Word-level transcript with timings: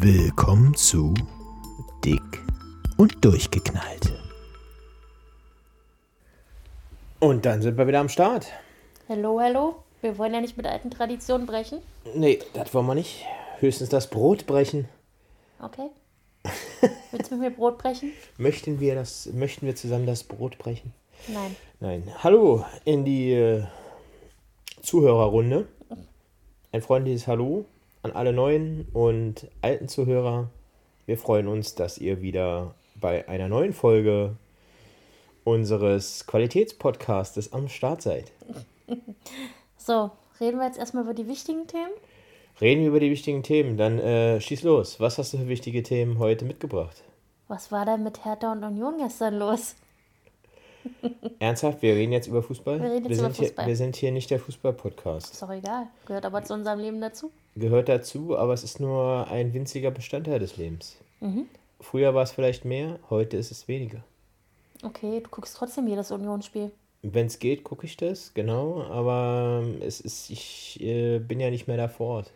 Willkommen 0.00 0.76
zu 0.76 1.12
Dick 2.04 2.22
und 2.98 3.24
Durchgeknallt. 3.24 4.12
Und 7.18 7.44
dann 7.44 7.62
sind 7.62 7.76
wir 7.76 7.88
wieder 7.88 7.98
am 7.98 8.08
Start. 8.08 8.46
Hallo, 9.08 9.40
hallo. 9.40 9.82
Wir 10.00 10.16
wollen 10.16 10.34
ja 10.34 10.40
nicht 10.40 10.56
mit 10.56 10.68
alten 10.68 10.92
Traditionen 10.92 11.48
brechen. 11.48 11.80
Nee, 12.14 12.38
das 12.52 12.72
wollen 12.74 12.86
wir 12.86 12.94
nicht. 12.94 13.24
Höchstens 13.58 13.88
das 13.88 14.08
Brot 14.08 14.46
brechen. 14.46 14.88
Okay. 15.60 15.90
Willst 17.10 17.32
du 17.32 17.34
mit 17.34 17.50
mir 17.50 17.56
Brot 17.56 17.78
brechen? 17.78 18.12
Möchten 18.38 18.78
wir, 18.78 18.94
das, 18.94 19.26
möchten 19.32 19.66
wir 19.66 19.74
zusammen 19.74 20.06
das 20.06 20.22
Brot 20.22 20.58
brechen? 20.58 20.94
Nein. 21.26 21.56
Nein. 21.80 22.04
Hallo 22.22 22.64
in 22.84 23.04
die 23.04 23.32
äh, 23.32 23.64
Zuhörerrunde. 24.80 25.66
Ein 26.70 26.82
freundliches 26.82 27.26
Hallo 27.26 27.64
an 28.02 28.12
alle 28.12 28.32
neuen 28.32 28.86
und 28.92 29.48
alten 29.62 29.88
Zuhörer. 29.88 30.48
Wir 31.06 31.18
freuen 31.18 31.48
uns, 31.48 31.74
dass 31.74 31.98
ihr 31.98 32.20
wieder 32.20 32.74
bei 32.94 33.28
einer 33.28 33.48
neuen 33.48 33.72
Folge 33.72 34.36
unseres 35.44 36.26
Qualitätspodcastes 36.26 37.52
am 37.52 37.68
Start 37.68 38.02
seid. 38.02 38.30
So, 39.88 40.10
reden 40.38 40.58
wir 40.58 40.66
jetzt 40.66 40.78
erstmal 40.78 41.04
über 41.04 41.14
die 41.14 41.28
wichtigen 41.28 41.66
Themen. 41.66 41.92
Reden 42.60 42.82
wir 42.82 42.88
über 42.88 43.00
die 43.00 43.10
wichtigen 43.10 43.42
Themen. 43.42 43.78
Dann 43.78 43.98
äh, 43.98 44.38
schieß 44.38 44.62
los. 44.64 45.00
Was 45.00 45.16
hast 45.16 45.32
du 45.32 45.38
für 45.38 45.48
wichtige 45.48 45.82
Themen 45.82 46.18
heute 46.18 46.44
mitgebracht? 46.44 47.04
Was 47.46 47.72
war 47.72 47.86
denn 47.86 48.02
mit 48.02 48.22
Hertha 48.22 48.52
und 48.52 48.64
Union 48.64 48.98
gestern 48.98 49.38
los? 49.38 49.76
Ernsthaft, 51.38 51.82
wir 51.82 51.94
reden 51.94 52.12
jetzt 52.12 52.26
über 52.26 52.42
Fußball? 52.42 52.80
Wir 52.80 52.90
reden 52.90 53.06
jetzt 53.06 53.16
sind 53.16 53.26
über 53.26 53.34
Fußball. 53.34 53.64
Hier, 53.64 53.70
wir 53.70 53.76
sind 53.76 53.96
hier 53.96 54.12
nicht 54.12 54.30
der 54.30 54.40
Fußball-Podcast. 54.40 55.32
Ist 55.32 55.42
doch 55.42 55.50
egal. 55.50 55.86
Gehört 56.06 56.24
aber 56.24 56.42
zu 56.44 56.54
unserem 56.54 56.80
Leben 56.80 57.00
dazu. 57.00 57.30
Gehört 57.56 57.88
dazu, 57.88 58.36
aber 58.36 58.52
es 58.52 58.64
ist 58.64 58.80
nur 58.80 59.28
ein 59.28 59.52
winziger 59.52 59.90
Bestandteil 59.90 60.38
des 60.38 60.56
Lebens. 60.56 60.96
Mhm. 61.20 61.46
Früher 61.80 62.14
war 62.14 62.22
es 62.22 62.32
vielleicht 62.32 62.64
mehr, 62.64 62.98
heute 63.10 63.36
ist 63.36 63.50
es 63.50 63.68
weniger. 63.68 64.02
Okay, 64.82 65.20
du 65.20 65.28
guckst 65.30 65.56
trotzdem 65.56 65.88
jedes 65.88 66.10
Unionsspiel. 66.10 66.70
Wenn 67.02 67.26
es 67.26 67.38
geht, 67.38 67.62
gucke 67.62 67.86
ich 67.86 67.96
das, 67.96 68.34
genau, 68.34 68.82
aber 68.82 69.64
es 69.80 70.00
ist, 70.00 70.30
ich 70.30 70.80
äh, 70.80 71.20
bin 71.20 71.38
ja 71.38 71.50
nicht 71.50 71.68
mehr 71.68 71.76
da 71.76 71.88
vor 71.88 72.16
Ort. 72.16 72.32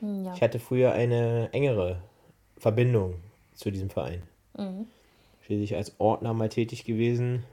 Hm, 0.00 0.24
ja. 0.24 0.34
Ich 0.34 0.42
hatte 0.42 0.58
früher 0.58 0.92
eine 0.92 1.50
engere 1.52 1.98
Verbindung 2.56 3.14
zu 3.54 3.70
diesem 3.70 3.90
Verein. 3.90 4.22
Mhm. 4.56 4.86
Schließlich 5.44 5.76
als 5.76 5.94
Ordner 5.98 6.32
mal 6.32 6.48
tätig 6.48 6.84
gewesen, 6.84 7.44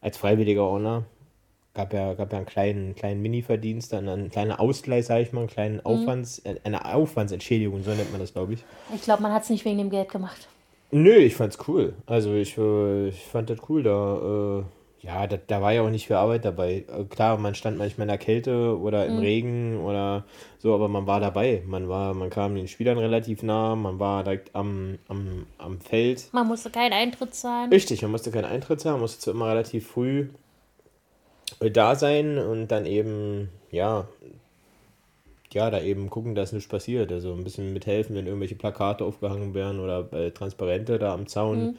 als 0.00 0.16
freiwilliger 0.16 0.64
Ordner. 0.64 1.04
Gab 1.72 1.92
ja, 1.92 2.14
gab 2.14 2.32
ja 2.32 2.38
einen 2.38 2.46
kleinen, 2.46 2.94
kleinen 2.96 3.22
Mini-Verdienst, 3.22 3.92
dann 3.92 4.08
einen 4.08 4.30
kleinen 4.30 4.50
Ausgleich, 4.52 5.06
sage 5.06 5.22
ich 5.22 5.32
mal, 5.32 5.42
einen 5.42 5.48
kleinen 5.50 5.74
Mhm. 5.76 5.80
Aufwands, 5.84 6.40
äh, 6.40 6.56
eine 6.64 6.84
Aufwandsentschädigung, 6.92 7.82
so 7.84 7.90
nennt 7.90 8.10
man 8.10 8.20
das, 8.20 8.32
glaube 8.32 8.54
ich. 8.54 8.64
Ich 8.94 9.02
glaube, 9.02 9.22
man 9.22 9.32
hat 9.32 9.44
es 9.44 9.50
nicht 9.50 9.64
wegen 9.64 9.78
dem 9.78 9.90
Geld 9.90 10.08
gemacht. 10.08 10.48
Nö, 10.90 11.12
ich 11.14 11.36
fand's 11.36 11.58
cool. 11.68 11.94
Also 12.06 12.34
ich, 12.34 12.58
äh, 12.58 13.08
ich 13.08 13.20
fand 13.24 13.50
das 13.50 13.58
cool. 13.68 13.84
Da, 13.84 14.60
äh, 14.60 14.64
ja, 15.02 15.26
da, 15.26 15.38
da 15.38 15.62
war 15.62 15.72
ja 15.72 15.82
auch 15.82 15.88
nicht 15.88 16.06
viel 16.06 16.16
Arbeit 16.16 16.44
dabei. 16.44 16.84
Äh, 16.86 17.04
Klar, 17.04 17.38
man 17.38 17.54
stand 17.54 17.78
manchmal 17.78 18.04
in 18.04 18.08
der 18.08 18.18
Kälte 18.18 18.78
oder 18.78 19.06
im 19.06 19.18
Regen 19.18 19.80
oder 19.80 20.24
so, 20.58 20.74
aber 20.74 20.88
man 20.88 21.06
war 21.06 21.20
dabei. 21.20 21.62
Man 21.66 21.88
war, 21.88 22.12
man 22.12 22.28
kam 22.28 22.54
den 22.54 22.68
Spielern 22.68 22.98
relativ 22.98 23.42
nah, 23.42 23.74
man 23.76 23.98
war 23.98 24.24
direkt 24.24 24.54
am, 24.54 24.98
am, 25.08 25.46
am 25.56 25.80
Feld. 25.80 26.28
Man 26.32 26.46
musste 26.46 26.70
keinen 26.70 26.92
Eintritt 26.92 27.34
zahlen. 27.34 27.70
Richtig, 27.70 28.02
man 28.02 28.10
musste 28.10 28.30
keinen 28.30 28.44
Eintritt 28.44 28.84
haben, 28.84 29.00
musste 29.00 29.20
zwar 29.20 29.34
immer 29.34 29.48
relativ 29.48 29.88
früh 29.88 30.28
äh, 31.60 31.70
da 31.70 31.94
sein 31.94 32.38
und 32.38 32.68
dann 32.68 32.84
eben, 32.84 33.48
ja, 33.70 34.06
ja, 35.52 35.70
da 35.70 35.80
eben 35.80 36.10
gucken, 36.10 36.34
dass 36.34 36.52
nichts 36.52 36.68
passiert. 36.68 37.10
Also 37.10 37.32
ein 37.32 37.42
bisschen 37.42 37.72
mithelfen, 37.72 38.14
wenn 38.14 38.26
irgendwelche 38.26 38.54
Plakate 38.54 39.04
aufgehangen 39.04 39.54
werden 39.54 39.80
oder 39.80 40.12
äh, 40.12 40.30
Transparente 40.30 40.98
da 40.98 41.14
am 41.14 41.26
Zaun. 41.26 41.78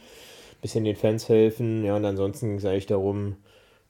Bisschen 0.61 0.83
den 0.83 0.95
Fans 0.95 1.27
helfen. 1.27 1.83
Ja, 1.83 1.95
und 1.95 2.05
ansonsten 2.05 2.59
sage 2.59 2.77
ich 2.77 2.85
darum, 2.85 3.37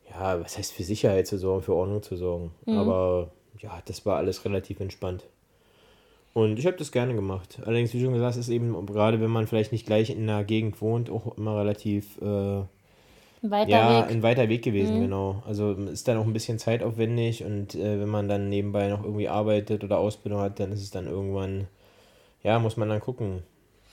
ja, 0.09 0.41
was 0.41 0.57
heißt 0.57 0.73
für 0.73 0.83
Sicherheit 0.83 1.27
zu 1.27 1.37
sorgen, 1.37 1.61
für 1.61 1.75
Ordnung 1.75 2.01
zu 2.01 2.15
sorgen. 2.15 2.51
Aber 2.67 3.31
ja, 3.59 3.81
das 3.85 4.05
war 4.05 4.17
alles 4.17 4.45
relativ 4.45 4.79
entspannt. 4.79 5.25
Und 6.33 6.59
ich 6.59 6.65
habe 6.65 6.77
das 6.77 6.91
gerne 6.91 7.13
gemacht. 7.13 7.59
Allerdings, 7.65 7.93
wie 7.93 8.01
schon 8.01 8.13
gesagt, 8.13 8.37
ist 8.37 8.49
eben, 8.49 8.85
gerade 8.85 9.19
wenn 9.19 9.29
man 9.29 9.47
vielleicht 9.47 9.71
nicht 9.71 9.85
gleich 9.85 10.09
in 10.09 10.29
einer 10.29 10.43
Gegend 10.43 10.81
wohnt, 10.81 11.09
auch 11.09 11.37
immer 11.37 11.57
relativ 11.57 12.17
äh, 12.21 12.61
weiter 13.41 13.69
ja, 13.69 14.03
Weg. 14.03 14.11
ein 14.11 14.23
weiter 14.23 14.47
Weg 14.49 14.63
gewesen, 14.63 15.01
genau. 15.01 15.43
Also 15.45 15.73
ist 15.73 16.07
dann 16.07 16.17
auch 16.17 16.25
ein 16.25 16.33
bisschen 16.33 16.57
zeitaufwendig 16.57 17.43
und 17.43 17.75
äh, 17.75 17.99
wenn 17.99 18.07
man 18.07 18.29
dann 18.29 18.49
nebenbei 18.49 18.87
noch 18.87 19.03
irgendwie 19.03 19.27
arbeitet 19.27 19.83
oder 19.83 19.97
Ausbildung 19.97 20.39
hat, 20.39 20.59
dann 20.59 20.71
ist 20.71 20.81
es 20.81 20.91
dann 20.91 21.07
irgendwann, 21.07 21.67
ja, 22.43 22.59
muss 22.59 22.77
man 22.77 22.87
dann 22.87 23.01
gucken, 23.01 23.43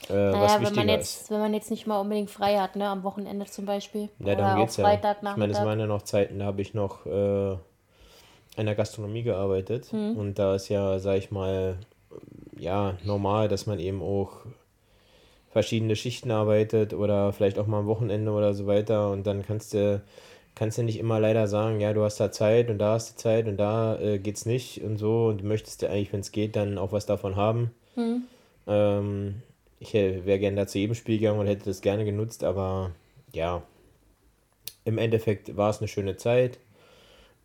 äh, 0.05 0.13
was 0.13 0.33
Naja, 0.33 0.55
wenn 0.55 0.61
wichtiger 0.63 0.85
man, 0.87 0.89
ist. 1.01 1.15
jetzt, 1.21 1.31
wenn 1.31 1.41
man 1.41 1.55
jetzt 1.55 1.71
nicht 1.71 1.87
mal 1.87 2.01
unbedingt 2.01 2.31
frei 2.31 2.59
hat, 2.59 2.77
ne, 2.77 2.89
am 2.89 3.03
Wochenende 3.03 3.47
zum 3.47 3.67
Beispiel. 3.67 4.09
Ja, 4.19 4.35
darum 4.35 4.53
auch 4.53 4.61
geht's 4.65 4.77
ja. 4.77 4.93
Ich 4.93 5.37
meine, 5.37 5.53
es 5.53 5.59
waren 5.59 5.81
ja 5.81 5.87
noch 5.87 6.03
Zeiten, 6.03 6.39
da 6.39 6.47
habe 6.47 6.63
ich 6.63 6.75
noch 6.75 7.07
äh, 7.07 7.53
in 8.57 8.67
der 8.67 8.75
Gastronomie 8.75 9.23
gearbeitet 9.23 9.93
Hm. 9.93 10.17
und 10.17 10.39
da 10.39 10.55
ist 10.55 10.69
ja, 10.69 10.99
sag 10.99 11.19
ich 11.19 11.31
mal, 11.31 11.77
ja, 12.59 12.97
normal, 13.05 13.49
dass 13.49 13.67
man 13.67 13.79
eben 13.79 14.03
auch 14.03 14.33
verschiedene 15.51 15.97
Schichten 15.97 16.31
arbeitet 16.31 16.93
oder 16.95 17.33
vielleicht 17.33 17.59
auch 17.59 17.67
mal 17.67 17.81
am 17.81 17.87
Wochenende 17.87 18.33
oder 18.33 18.55
so 18.55 18.67
weiter 18.67 19.11
und 19.11 19.27
dann 19.27 19.45
kannst 19.45 19.75
du 19.75 20.03
kannst 20.55 20.77
du 20.77 20.83
nicht 20.83 20.99
immer 20.99 21.21
leider 21.21 21.47
sagen, 21.47 21.81
ja, 21.81 21.93
du 21.93 22.03
hast 22.03 22.19
da 22.19 22.33
Zeit 22.33 22.69
und 22.69 22.79
da 22.79 22.95
hast 22.95 23.13
du 23.13 23.17
Zeit 23.23 23.47
und 23.47 23.59
da 23.59 23.97
äh, 24.01 24.19
geht's 24.19 24.45
nicht 24.45 24.83
und 24.83 24.97
so 24.97 25.27
und 25.27 25.43
du 25.43 25.47
möchtest 25.47 25.83
ja 25.83 25.89
eigentlich, 25.91 26.13
wenn 26.13 26.19
es 26.21 26.33
geht, 26.33 26.57
dann 26.57 26.79
auch 26.79 26.91
was 26.91 27.07
davon 27.07 27.37
haben. 27.37 27.71
Ähm, 28.67 29.43
ich 29.81 29.95
äh, 29.95 30.25
wäre 30.25 30.39
gerne 30.39 30.57
da 30.57 30.67
zu 30.67 30.79
jedem 30.79 30.95
Spiel 30.95 31.19
gegangen 31.19 31.41
und 31.41 31.47
hätte 31.47 31.67
das 31.67 31.81
gerne 31.81 32.05
genutzt, 32.05 32.45
aber 32.45 32.93
ja, 33.33 33.63
im 34.85 34.99
Endeffekt 34.99 35.57
war 35.57 35.71
es 35.71 35.79
eine 35.79 35.89
schöne 35.89 36.17
Zeit 36.17 36.59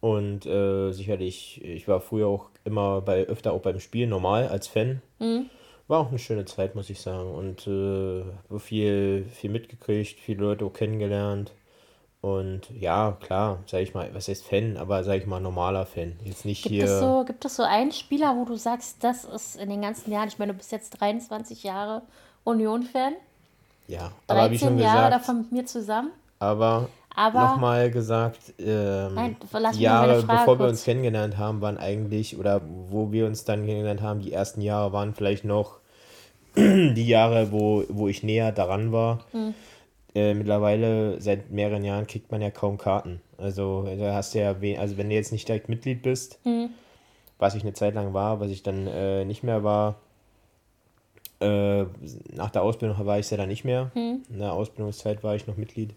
und 0.04 0.46
äh, 0.46 0.92
sicherlich, 0.92 1.64
ich 1.64 1.88
war 1.88 2.02
früher 2.02 2.28
auch 2.28 2.50
immer 2.66 3.00
bei 3.00 3.24
öfter 3.24 3.54
auch 3.54 3.62
beim 3.62 3.80
Spiel 3.80 4.06
normal 4.06 4.50
als 4.50 4.68
Fan. 4.68 5.02
War 5.88 6.00
auch 6.02 6.10
eine 6.10 6.20
schöne 6.20 6.44
Zeit, 6.44 6.76
muss 6.76 6.90
ich 6.90 7.00
sagen. 7.00 7.34
Und 7.34 7.68
äh, 7.68 8.26
habe 8.50 8.60
viel, 8.60 9.24
viel 9.32 9.50
mitgekriegt, 9.50 10.20
viele 10.20 10.44
Leute 10.44 10.66
auch 10.66 10.74
kennengelernt. 10.74 11.54
Und 12.20 12.70
ja, 12.70 13.18
klar, 13.22 13.64
sag 13.66 13.82
ich 13.82 13.94
mal, 13.94 14.10
was 14.14 14.28
heißt 14.28 14.46
Fan, 14.46 14.76
aber 14.76 15.06
sag 15.06 15.20
ich 15.20 15.26
mal 15.26 15.40
normaler 15.40 15.86
Fan. 15.86 16.20
Jetzt 16.26 16.44
nicht 16.44 16.64
Gibt 16.64 16.76
hier. 16.76 16.84
es, 16.84 17.00
so, 17.00 17.24
gibt 17.26 17.46
es 17.46 17.56
so 17.56 17.64
einen 17.64 17.94
Spieler, 17.94 18.36
wo 18.36 18.44
du 18.44 18.58
sagst, 18.58 19.02
das 19.06 19.24
ist 19.24 19.56
in 19.56 19.70
den 19.70 19.82
ganzen 19.82 20.12
Jahren, 20.12 20.28
ich 20.28 20.38
meine, 20.38 20.52
du 20.52 20.58
bist 20.58 20.74
jetzt 20.74 21.00
23 21.00 21.64
Jahre 21.64 22.02
Union-Fan, 22.44 23.14
ja, 23.88 24.12
aber 24.28 24.46
wie 24.52 24.58
13 24.58 24.60
schon 24.70 24.78
Jahre 24.80 25.06
gesagt, 25.08 25.14
davon 25.14 25.38
mit 25.40 25.52
mir 25.52 25.66
zusammen. 25.66 26.12
aber, 26.40 26.90
Aber- 27.16 27.42
nochmal 27.42 27.92
gesagt, 27.92 28.54
ähm, 28.60 29.14
Nein, 29.16 29.36
die 29.76 29.82
Jahre, 29.82 30.22
bevor 30.24 30.48
wir 30.60 30.66
kurz. 30.66 30.72
uns 30.72 30.84
kennengelernt 30.84 31.38
haben, 31.38 31.62
waren 31.62 31.78
eigentlich, 31.78 32.38
oder 32.38 32.62
wo 32.90 33.12
wir 33.12 33.26
uns 33.28 33.44
dann 33.46 33.66
kennengelernt 33.66 34.02
haben, 34.02 34.20
die 34.22 34.32
ersten 34.34 34.62
Jahre 34.62 34.92
waren 34.94 35.14
vielleicht 35.14 35.46
noch 35.46 35.80
die 36.56 37.08
Jahre, 37.08 37.52
wo, 37.52 37.84
wo 37.90 38.08
ich 38.08 38.24
näher 38.24 38.52
daran 38.52 38.92
war. 38.92 39.20
Hm. 39.32 39.54
Äh, 40.16 40.36
mittlerweile, 40.36 41.20
seit 41.20 41.50
mehreren 41.50 41.84
Jahren, 41.84 42.06
kriegt 42.06 42.32
man 42.32 42.40
ja 42.42 42.52
kaum 42.52 42.78
Karten. 42.78 43.20
Also, 43.40 43.88
da 44.00 44.14
hast 44.14 44.36
du 44.36 44.40
ja, 44.40 44.54
also 44.80 44.98
wenn 44.98 45.10
du 45.10 45.16
jetzt 45.16 45.32
nicht 45.32 45.48
direkt 45.48 45.70
Mitglied 45.70 46.04
bist, 46.04 46.38
Hm. 46.44 46.70
was 47.40 47.56
ich 47.56 47.64
eine 47.64 47.74
Zeit 47.74 47.96
lang 47.96 48.14
war, 48.14 48.40
was 48.40 48.52
ich 48.52 48.62
dann 48.64 48.86
äh, 48.88 49.26
nicht 49.26 49.44
mehr 49.44 49.64
war, 49.64 49.96
äh, 51.44 51.86
nach 52.36 52.50
der 52.50 52.64
Ausbildung 52.64 53.06
war 53.06 53.20
ich 53.20 53.26
es 53.26 53.30
ja 53.30 53.38
dann 53.38 53.50
nicht 53.50 53.64
mehr. 53.64 53.92
Hm. 53.94 54.24
In 54.30 54.40
der 54.40 54.54
Ausbildungszeit 54.54 55.24
war 55.24 55.36
ich 55.36 55.48
noch 55.48 55.58
Mitglied. 55.58 55.94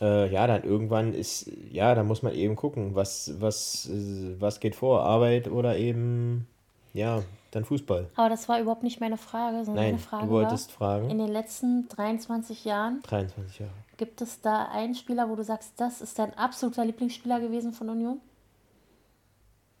Äh, 0.00 0.30
ja, 0.32 0.46
dann 0.46 0.64
irgendwann 0.64 1.14
ist, 1.14 1.50
ja, 1.70 1.94
da 1.94 2.02
muss 2.02 2.22
man 2.22 2.34
eben 2.34 2.56
gucken, 2.56 2.94
was, 2.94 3.32
was, 3.38 3.88
äh, 3.88 4.40
was 4.40 4.60
geht 4.60 4.74
vor, 4.74 5.02
Arbeit 5.02 5.48
oder 5.48 5.76
eben, 5.76 6.46
ja, 6.92 7.22
dann 7.52 7.64
Fußball. 7.64 8.08
Aber 8.16 8.28
das 8.28 8.48
war 8.48 8.60
überhaupt 8.60 8.82
nicht 8.82 9.00
meine 9.00 9.16
Frage, 9.16 9.64
sondern 9.64 9.84
Nein, 9.84 9.94
meine 9.94 9.98
Frage 9.98 10.26
du 10.26 10.32
wolltest 10.32 10.80
war, 10.80 10.98
fragen. 10.98 11.10
in 11.10 11.18
den 11.18 11.28
letzten 11.28 11.88
23 11.88 12.64
Jahren 12.64 13.00
23 13.02 13.60
Jahre. 13.60 13.72
gibt 13.96 14.20
es 14.20 14.40
da 14.40 14.66
einen 14.66 14.94
Spieler, 14.94 15.28
wo 15.30 15.36
du 15.36 15.44
sagst, 15.44 15.72
das 15.76 16.00
ist 16.00 16.18
dein 16.18 16.36
absoluter 16.36 16.84
Lieblingsspieler 16.84 17.40
gewesen 17.40 17.72
von 17.72 17.88
Union? 17.88 18.20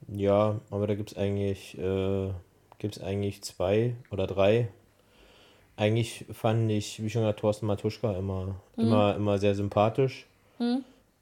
Ja, 0.08 0.60
aber 0.70 0.86
da 0.86 0.94
gibt 0.94 1.12
es 1.12 1.16
eigentlich, 1.16 1.76
äh, 1.78 2.30
gibt's 2.78 3.00
eigentlich 3.00 3.42
zwei 3.42 3.96
oder 4.10 4.26
drei. 4.26 4.68
Eigentlich 5.76 6.24
fand 6.32 6.70
ich, 6.70 7.02
wie 7.02 7.10
schon 7.10 7.22
gesagt, 7.22 7.40
Thorsten 7.40 7.66
Matuschka 7.66 8.16
immer, 8.16 8.54
immer, 8.76 9.16
immer 9.16 9.38
sehr 9.38 9.54
sympathisch. 9.54 10.26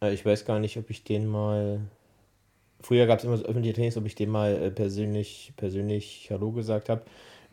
Äh, 0.03 0.13
ich 0.13 0.27
weiß 0.27 0.45
gar 0.45 0.59
nicht, 0.59 0.77
ob 0.77 0.91
ich 0.91 1.05
den 1.05 1.27
mal. 1.27 1.81
Früher 2.81 3.07
gab 3.07 3.19
es 3.21 3.25
immer 3.25 3.37
so 3.37 3.45
öffentliche 3.45 3.75
Trainings, 3.75 3.97
ob 3.97 4.07
ich 4.07 4.15
den 4.15 4.29
mal 4.29 4.53
äh, 4.55 4.71
persönlich, 4.71 5.53
persönlich 5.57 6.29
Hallo 6.31 6.51
gesagt 6.51 6.89
habe. 6.89 7.03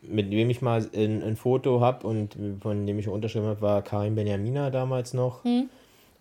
Mit 0.02 0.30
wem 0.30 0.50
ich 0.50 0.60
mal 0.62 0.86
ein, 0.94 1.22
ein 1.22 1.36
Foto 1.36 1.80
habe 1.80 2.06
und 2.06 2.36
von 2.60 2.86
dem 2.86 2.98
ich 2.98 3.08
unterschrieben 3.08 3.46
habe, 3.46 3.60
war 3.60 3.82
Karim 3.82 4.14
Benjamina 4.14 4.70
damals 4.70 5.14
noch. 5.14 5.44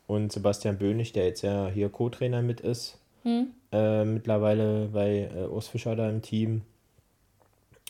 Und 0.05 0.31
Sebastian 0.31 0.77
Böhnig, 0.77 1.11
der 1.13 1.25
jetzt 1.25 1.41
ja 1.43 1.67
hier 1.67 1.89
Co-Trainer 1.89 2.41
mit 2.41 2.61
ist. 2.61 2.97
Äh, 3.71 4.05
mittlerweile 4.05 4.89
bei 4.91 5.29
äh, 5.35 5.45
Urs 5.47 5.67
Fischer 5.67 5.95
da 5.95 6.09
im 6.09 6.21
Team. 6.21 6.61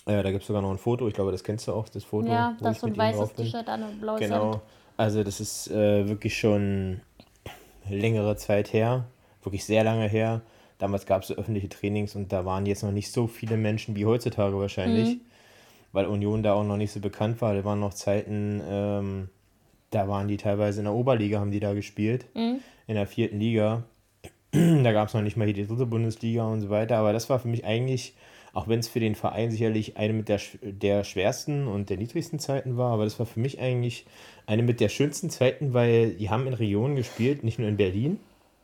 Äh, 0.10 0.24
da 0.24 0.32
gibt 0.32 0.42
es 0.42 0.48
sogar 0.48 0.62
noch 0.62 0.72
ein 0.72 0.78
Foto, 0.78 1.08
ich 1.08 1.14
glaube, 1.14 1.32
das 1.32 1.44
kennst 1.44 1.68
du 1.68 1.74
auch, 1.74 1.88
das 1.90 2.04
Foto. 2.04 2.28
Ja, 2.32 2.56
wo 2.60 2.64
da 2.64 2.72
ich 2.72 2.76
ist 2.78 2.82
so 2.82 2.88
ein 2.88 2.98
weißes. 2.98 3.34
T-Shirt 3.34 3.68
an 3.70 3.84
und 3.84 4.02
blaues 4.02 4.20
Genau. 4.20 4.52
Hemd. 4.54 4.62
Also 4.98 5.24
das 5.24 5.40
ist 5.40 5.70
äh, 5.72 6.08
wirklich 6.10 6.38
schon 6.38 7.02
längere 7.90 8.36
Zeit 8.36 8.74
her, 8.74 9.06
wirklich 9.44 9.64
sehr 9.66 9.84
lange 9.84 10.08
her. 10.08 10.42
Damals 10.78 11.06
gab 11.06 11.22
es 11.22 11.28
so 11.30 11.36
öffentliche 11.36 11.70
Trainings 11.70 12.16
und 12.16 12.32
da 12.32 12.46
waren 12.46 12.66
jetzt 12.66 12.84
noch 12.84 12.92
nicht 12.92 13.12
so 13.12 13.28
viele 13.28 13.58
Menschen 13.58 13.96
wie 13.96 14.06
heutzutage 14.06 14.58
wahrscheinlich, 14.58 15.16
Mhm. 15.16 15.22
weil 15.92 16.06
Union 16.06 16.44
da 16.44 16.54
auch 16.54 16.64
noch 16.64 16.78
nicht 16.78 16.92
so 16.92 17.00
bekannt 17.00 17.42
war. 17.42 17.54
Da 17.54 17.64
waren 17.66 17.80
noch 17.80 17.94
Zeiten, 17.94 18.62
ähm, 18.70 19.30
da 19.92 20.08
waren 20.08 20.28
die 20.28 20.38
teilweise 20.38 20.80
in 20.80 20.86
der 20.86 20.94
Oberliga, 20.94 21.40
haben 21.40 21.52
die 21.52 21.60
da 21.60 21.74
gespielt, 21.74 22.26
Mhm. 22.36 22.60
in 22.88 22.96
der 22.96 23.08
vierten 23.08 23.40
Liga. 23.40 23.84
Da 24.52 24.92
gab 24.94 25.10
es 25.10 25.14
noch 25.14 25.22
nicht 25.22 25.38
mal 25.38 25.46
hier 25.46 25.54
die 25.54 25.68
dritte 25.68 25.86
Bundesliga 25.86 26.44
und 26.48 26.62
so 26.62 26.70
weiter. 26.70 26.98
Aber 26.98 27.14
das 27.14 27.30
war 27.30 27.40
für 27.40 27.48
mich 27.48 27.66
eigentlich, 27.66 28.16
auch 28.54 28.68
wenn 28.68 28.80
es 28.80 28.88
für 28.88 29.00
den 29.00 29.16
Verein 29.16 29.52
sicherlich 29.52 29.98
eine 29.98 30.14
mit 30.14 30.30
der, 30.30 30.40
der 30.62 31.04
schwersten 31.04 31.68
und 31.68 31.90
der 31.90 31.98
niedrigsten 31.98 32.40
Zeiten 32.40 32.78
war, 32.78 32.94
aber 32.94 33.04
das 33.04 33.20
war 33.20 33.26
für 33.26 33.40
mich 33.40 33.60
eigentlich 33.60 34.06
eine 34.48 34.64
mit 34.64 34.80
der 34.80 34.90
schönsten 34.90 35.30
Zeiten, 35.30 35.74
weil 35.74 36.12
die 36.12 36.30
haben 36.30 36.48
in 36.48 36.54
Regionen 36.54 36.96
gespielt, 36.96 37.44
nicht 37.44 37.60
nur 37.60 37.68
in 37.68 37.78
Berlin, 37.78 38.20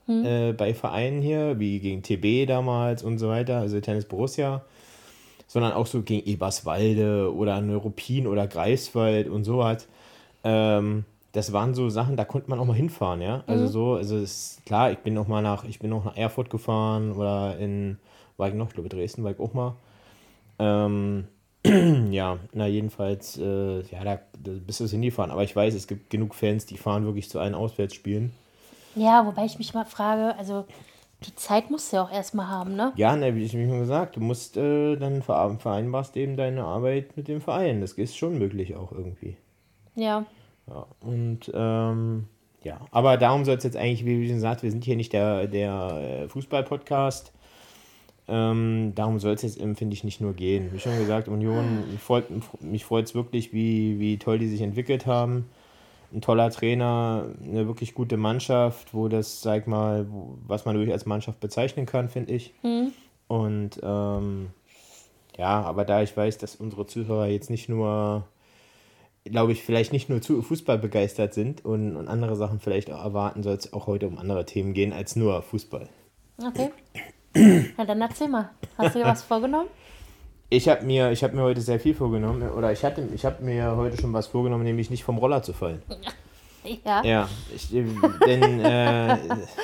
äh, 0.08 0.54
bei 0.54 0.74
Vereinen 0.74 1.22
hier, 1.22 1.60
wie 1.60 1.80
gegen 1.80 2.04
TB 2.04 2.48
damals 2.48 3.04
und 3.04 3.18
so 3.18 3.28
weiter, 3.30 3.58
also 3.58 3.80
Tennis 3.80 4.06
Borussia, 4.06 4.64
sondern 5.48 5.74
auch 5.74 5.88
so 5.88 6.02
gegen 6.02 6.28
Eberswalde 6.28 7.34
oder 7.34 7.60
Neuruppin 7.62 8.28
oder 8.28 8.48
Greifswald 8.48 9.28
und 9.28 9.44
sowas. 9.44 9.88
Ähm, 10.44 11.06
das 11.32 11.52
waren 11.52 11.74
so 11.74 11.90
Sachen, 11.90 12.16
da 12.16 12.24
konnte 12.24 12.50
man 12.50 12.60
auch 12.60 12.66
mal 12.66 12.76
hinfahren, 12.76 13.22
ja. 13.22 13.44
Also 13.46 13.68
so, 13.68 13.94
also 13.96 14.18
es 14.18 14.54
ist 14.58 14.66
klar, 14.66 14.92
ich 14.92 15.00
bin 15.00 15.14
noch 15.14 15.28
mal 15.28 15.42
nach, 15.42 15.66
ich 15.66 15.80
bin 15.80 15.90
noch 15.90 16.06
nach 16.06 16.16
Erfurt 16.16 16.50
gefahren 16.50 17.12
oder 17.12 17.58
in, 17.58 17.98
war 18.38 18.50
ich 18.50 18.54
noch, 18.56 18.68
ich 18.68 18.74
glaube 18.74 18.90
Dresden 18.90 19.24
war 19.24 19.32
ich 19.32 19.40
auch 19.40 19.54
mal. 19.54 19.76
Ähm, 20.60 21.28
ja, 22.12 22.38
na 22.54 22.68
jedenfalls, 22.68 23.38
äh, 23.38 23.82
ja, 23.82 24.04
da, 24.04 24.20
da 24.38 24.52
bist 24.66 24.80
du 24.80 24.88
hingefahren. 24.88 25.32
Aber 25.32 25.44
ich 25.44 25.56
weiß, 25.56 25.74
es 25.74 25.88
gibt 25.88 26.10
genug 26.10 26.36
Fans, 26.36 26.66
die 26.66 26.78
fahren 26.78 27.06
wirklich 27.06 27.30
zu 27.30 27.40
allen 27.40 27.56
Auswärtsspielen. 27.56 28.32
Ja, 28.96 29.26
wobei 29.26 29.46
ich 29.46 29.58
mich 29.58 29.74
mal 29.74 29.86
frage, 29.86 30.38
also 30.38 30.66
die 31.26 31.36
Zeit 31.36 31.72
musst 31.72 31.92
du 31.92 31.98
ja 31.98 32.04
auch 32.04 32.12
erstmal 32.12 32.48
haben, 32.48 32.76
ne? 32.76 32.94
Ja, 32.96 33.16
ne, 33.16 33.36
wie 33.36 33.44
ich 33.44 33.54
mir 33.54 33.68
schon 33.68 33.80
gesagt, 33.80 34.16
du 34.16 34.20
musst 34.20 34.58
äh, 34.58 34.96
dann 34.96 35.22
ver 35.22 35.58
vereinbarst 35.60 36.16
eben 36.18 36.38
deine 36.38 36.64
Arbeit 36.64 37.18
mit 37.18 37.28
dem 37.28 37.42
Verein. 37.42 37.82
Das 37.82 37.94
ist 37.94 38.18
schon 38.18 38.38
möglich 38.38 38.76
auch 38.76 38.92
irgendwie. 38.92 39.38
Ja. 39.96 40.26
Ja, 40.68 40.88
und 41.00 41.52
ähm, 41.54 42.28
ja, 42.64 42.80
aber 42.92 43.18
darum 43.18 43.46
soll 43.46 43.58
es 43.58 43.64
jetzt 43.64 43.78
eigentlich, 43.78 44.06
wie 44.06 44.26
schon 44.26 44.36
gesagt, 44.36 44.64
wir 44.64 44.72
sind 44.72 44.84
hier 44.84 44.96
nicht 44.96 45.14
der, 45.14 45.48
der 45.48 46.24
äh, 46.24 46.28
Fußball-Podcast. 46.28 47.32
Ähm, 48.28 48.94
darum 48.96 49.20
soll 49.20 49.34
es 49.34 49.44
jetzt, 49.44 49.60
ähm, 49.60 49.76
finde 49.76 49.94
ich, 49.94 50.04
nicht 50.04 50.20
nur 50.22 50.34
gehen. 50.34 50.72
Wie 50.74 50.80
schon 50.80 50.98
gesagt, 50.98 51.28
Union, 51.28 51.84
mich 51.92 52.02
freut 52.02 52.26
mich 52.62 52.86
freut's 52.86 53.14
wirklich, 53.14 53.54
wie, 53.54 54.00
wie 54.00 54.18
toll 54.18 54.40
die 54.40 54.48
sich 54.48 54.62
entwickelt 54.62 55.06
haben. 55.06 55.46
Ein 56.14 56.22
toller 56.22 56.50
Trainer, 56.50 57.26
eine 57.44 57.68
wirklich 57.68 57.94
gute 57.94 58.18
Mannschaft, 58.18 58.94
wo 58.94 59.08
das, 59.08 59.42
sag 59.42 59.68
mal, 59.68 60.08
was 60.48 60.66
man 60.66 60.76
wirklich 60.76 60.94
als 60.94 61.06
Mannschaft 61.06 61.40
bezeichnen 61.40 61.86
kann, 61.86 62.10
finde 62.10 62.34
ich. 62.34 62.54
Und 63.28 63.80
ähm, 63.84 64.48
ja, 65.38 65.62
aber 65.62 65.84
da 65.86 66.02
ich 66.02 66.16
weiß, 66.16 66.38
dass 66.38 66.56
unsere 66.56 66.88
Zuhörer 66.88 67.28
jetzt 67.28 67.50
nicht 67.50 67.70
nur 67.70 68.26
glaube 69.26 69.52
ich, 69.52 69.64
vielleicht 69.64 69.92
nicht 69.92 70.10
nur 70.10 70.22
zu 70.22 70.42
Fußball 70.42 70.78
begeistert 70.78 71.34
sind 71.34 71.66
und, 71.66 71.96
und 71.96 72.08
andere 72.08 72.36
Sachen 72.36 72.60
vielleicht 72.60 72.92
auch 72.92 73.04
erwarten, 73.04 73.44
soll 73.44 73.56
es 73.56 73.74
auch 73.74 73.88
heute 73.88 74.08
um 74.08 74.18
andere 74.18 74.46
Themen 74.46 74.74
gehen 74.74 74.94
als 74.94 75.16
nur 75.16 75.42
Fußball. 75.42 75.90
Okay. 76.38 76.70
Na 77.78 77.86
dann 77.86 78.02
erzähl 78.02 78.28
mal. 78.28 78.50
Hast 78.78 78.96
du 78.96 79.00
dir 79.00 79.06
was 79.06 79.24
vorgenommen? 79.24 79.68
Ich 80.50 80.70
habe 80.70 80.86
mir, 80.86 81.12
ich 81.12 81.24
hab 81.24 81.34
mir 81.34 81.42
heute 81.42 81.62
sehr 81.62 81.80
viel 81.80 81.94
vorgenommen, 81.96 82.50
oder 82.52 82.72
ich 82.72 82.84
hatte, 82.84 83.08
ich 83.14 83.26
habe 83.26 83.44
mir 83.44 83.76
heute 83.76 84.00
schon 84.00 84.14
was 84.14 84.28
vorgenommen, 84.28 84.64
nämlich 84.64 84.90
nicht 84.90 85.04
vom 85.04 85.18
Roller 85.18 85.42
zu 85.42 85.54
fallen. 85.54 85.82
Ja. 86.84 87.04
Ja, 87.04 87.30
ich, 87.54 87.74
äh, 87.76 87.86
denn 88.26 88.60
äh, 88.60 89.18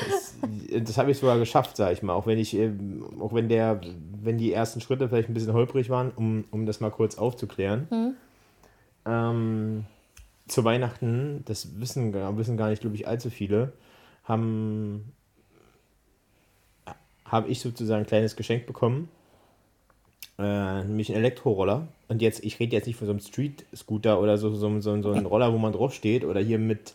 es, 0.07 0.37
das 0.83 0.97
habe 0.97 1.09
ich 1.11 1.17
sogar 1.17 1.39
geschafft, 1.39 1.75
sage 1.75 1.93
ich 1.93 2.03
mal, 2.03 2.13
auch 2.13 2.27
wenn 2.27 2.37
ich, 2.37 2.55
äh, 2.55 2.71
auch 3.19 3.33
wenn 3.33 3.49
der, 3.49 3.81
wenn 4.21 4.37
die 4.37 4.53
ersten 4.53 4.81
Schritte 4.81 5.09
vielleicht 5.09 5.29
ein 5.29 5.33
bisschen 5.33 5.53
holprig 5.53 5.89
waren, 5.89 6.11
um, 6.15 6.45
um 6.51 6.65
das 6.65 6.79
mal 6.79 6.91
kurz 6.91 7.17
aufzuklären. 7.17 8.15
Ähm, 9.05 9.85
zu 10.47 10.63
Weihnachten, 10.63 11.43
das 11.45 11.79
wissen, 11.79 12.13
wissen 12.37 12.57
gar 12.57 12.69
nicht, 12.69 12.81
glaube 12.81 12.95
ich, 12.95 13.07
allzu 13.07 13.31
viele, 13.31 13.73
haben 14.23 15.11
habe 17.31 17.47
ich 17.47 17.61
sozusagen 17.61 18.01
ein 18.01 18.07
kleines 18.07 18.35
Geschenk 18.35 18.65
bekommen, 18.65 19.09
äh, 20.37 20.83
nämlich 20.83 21.09
einen 21.09 21.19
Elektroroller. 21.23 21.87
Und 22.09 22.21
jetzt, 22.21 22.43
ich 22.43 22.59
rede 22.59 22.75
jetzt 22.75 22.87
nicht 22.87 22.97
von 22.97 23.07
so 23.07 23.11
einem 23.11 23.21
Street-Scooter 23.21 24.19
oder 24.19 24.37
so, 24.37 24.53
so, 24.53 24.81
so, 24.81 25.01
so 25.01 25.11
einem 25.11 25.25
Roller, 25.25 25.53
wo 25.53 25.57
man 25.57 25.71
drauf 25.71 25.93
steht 25.93 26.25
oder 26.25 26.41
hier 26.41 26.59
mit, 26.59 26.93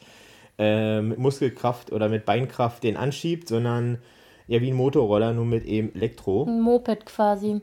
äh, 0.59 1.01
mit 1.01 1.19
Muskelkraft 1.19 1.91
oder 1.91 2.09
mit 2.11 2.27
Beinkraft 2.27 2.83
den 2.83 2.99
anschiebt, 2.99 3.49
sondern 3.49 3.99
ja 4.47 4.61
wie 4.61 4.71
ein 4.71 4.77
Motorroller, 4.77 5.33
nur 5.33 5.47
mit 5.47 5.65
eben 5.65 5.95
Elektro. 5.95 6.45
Ein 6.45 6.61
Moped 6.61 7.07
quasi. 7.07 7.61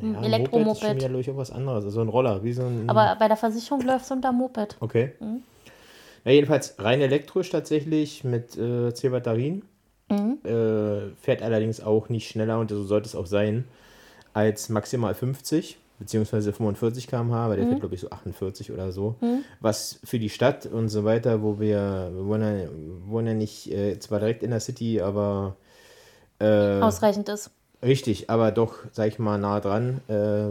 Ein 0.00 0.02
ein 0.02 0.12
Moped 0.12 0.14
ist 0.14 0.22
schon 0.22 0.24
Elektromoped. 0.24 0.82
wieder, 0.82 1.08
glaube 1.08 1.20
ich, 1.20 1.30
auch 1.30 1.36
was 1.36 1.50
anderes. 1.50 1.84
Also 1.84 2.00
ein 2.00 2.08
Roller, 2.08 2.42
wie 2.42 2.52
so 2.52 2.62
ein. 2.62 2.88
Aber 2.88 3.14
bei 3.18 3.28
der 3.28 3.36
Versicherung 3.36 3.82
läuft 3.82 4.06
es 4.06 4.10
unter 4.10 4.32
Moped. 4.32 4.76
Okay. 4.80 5.12
Na, 6.24 6.32
jedenfalls 6.32 6.74
rein 6.78 7.02
elektrisch 7.02 7.50
tatsächlich 7.50 8.24
mit 8.24 8.56
äh, 8.56 8.92
10 8.94 9.12
Batterien. 9.12 9.62
Äh, 10.44 11.14
fährt 11.20 11.42
allerdings 11.42 11.80
auch 11.80 12.08
nicht 12.08 12.28
schneller 12.28 12.58
und 12.58 12.70
so 12.70 12.84
sollte 12.84 13.08
es 13.08 13.14
auch 13.14 13.26
sein 13.26 13.64
als 14.32 14.68
maximal 14.68 15.14
50 15.14 15.78
beziehungsweise 15.98 16.52
45 16.52 17.06
km/h, 17.06 17.48
weil 17.48 17.56
der 17.56 17.66
fährt 17.66 17.80
glaube 17.80 17.94
ich 17.94 18.00
so 18.00 18.10
48 18.10 18.72
oder 18.72 18.92
so. 18.92 19.14
Was 19.60 20.00
für 20.04 20.18
die 20.18 20.28
Stadt 20.28 20.66
und 20.66 20.88
so 20.88 21.04
weiter, 21.04 21.42
wo 21.42 21.60
wir, 21.60 22.10
wir 22.12 22.26
wohnen 22.26 22.58
ja, 22.58 22.68
wohnen 23.06 23.26
ja 23.28 23.34
nicht 23.34 23.70
äh, 23.70 23.98
zwar 24.00 24.18
direkt 24.18 24.42
in 24.42 24.50
der 24.50 24.60
City, 24.60 25.00
aber 25.00 25.56
äh, 26.40 26.80
Ausreichend 26.80 27.28
ist. 27.28 27.50
Richtig, 27.82 28.30
aber 28.30 28.50
doch, 28.50 28.76
sag 28.92 29.08
ich 29.08 29.18
mal, 29.18 29.38
nah 29.38 29.60
dran. 29.60 30.00
Äh, 30.08 30.46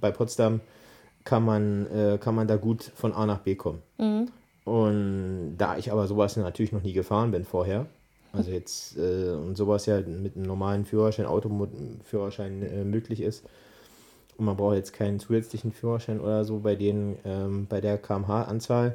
bei 0.00 0.10
Potsdam 0.10 0.60
kann 1.24 1.44
man, 1.44 1.86
äh, 1.86 2.18
kann 2.18 2.34
man 2.34 2.48
da 2.48 2.56
gut 2.56 2.90
von 2.94 3.12
A 3.12 3.26
nach 3.26 3.40
B 3.40 3.54
kommen. 3.54 3.82
Und 4.64 5.56
da 5.58 5.76
ich 5.78 5.92
aber 5.92 6.06
sowas 6.06 6.36
natürlich 6.36 6.72
noch 6.72 6.82
nie 6.82 6.92
gefahren 6.92 7.30
bin 7.30 7.44
vorher, 7.44 7.86
also 8.32 8.50
jetzt 8.50 8.96
äh, 8.96 9.30
und 9.30 9.56
sowas 9.56 9.86
ja 9.86 10.00
mit 10.00 10.36
einem 10.36 10.46
normalen 10.46 10.84
Führerschein, 10.84 11.26
Autoführerschein 11.26 12.62
äh, 12.62 12.84
möglich 12.84 13.20
ist, 13.20 13.44
und 14.36 14.44
man 14.44 14.56
braucht 14.56 14.76
jetzt 14.76 14.92
keinen 14.92 15.18
zusätzlichen 15.18 15.72
Führerschein 15.72 16.20
oder 16.20 16.44
so 16.44 16.60
bei 16.60 16.76
denen, 16.76 17.18
ähm, 17.24 17.66
bei 17.68 17.80
der 17.80 17.98
kmh-Anzahl, 17.98 18.94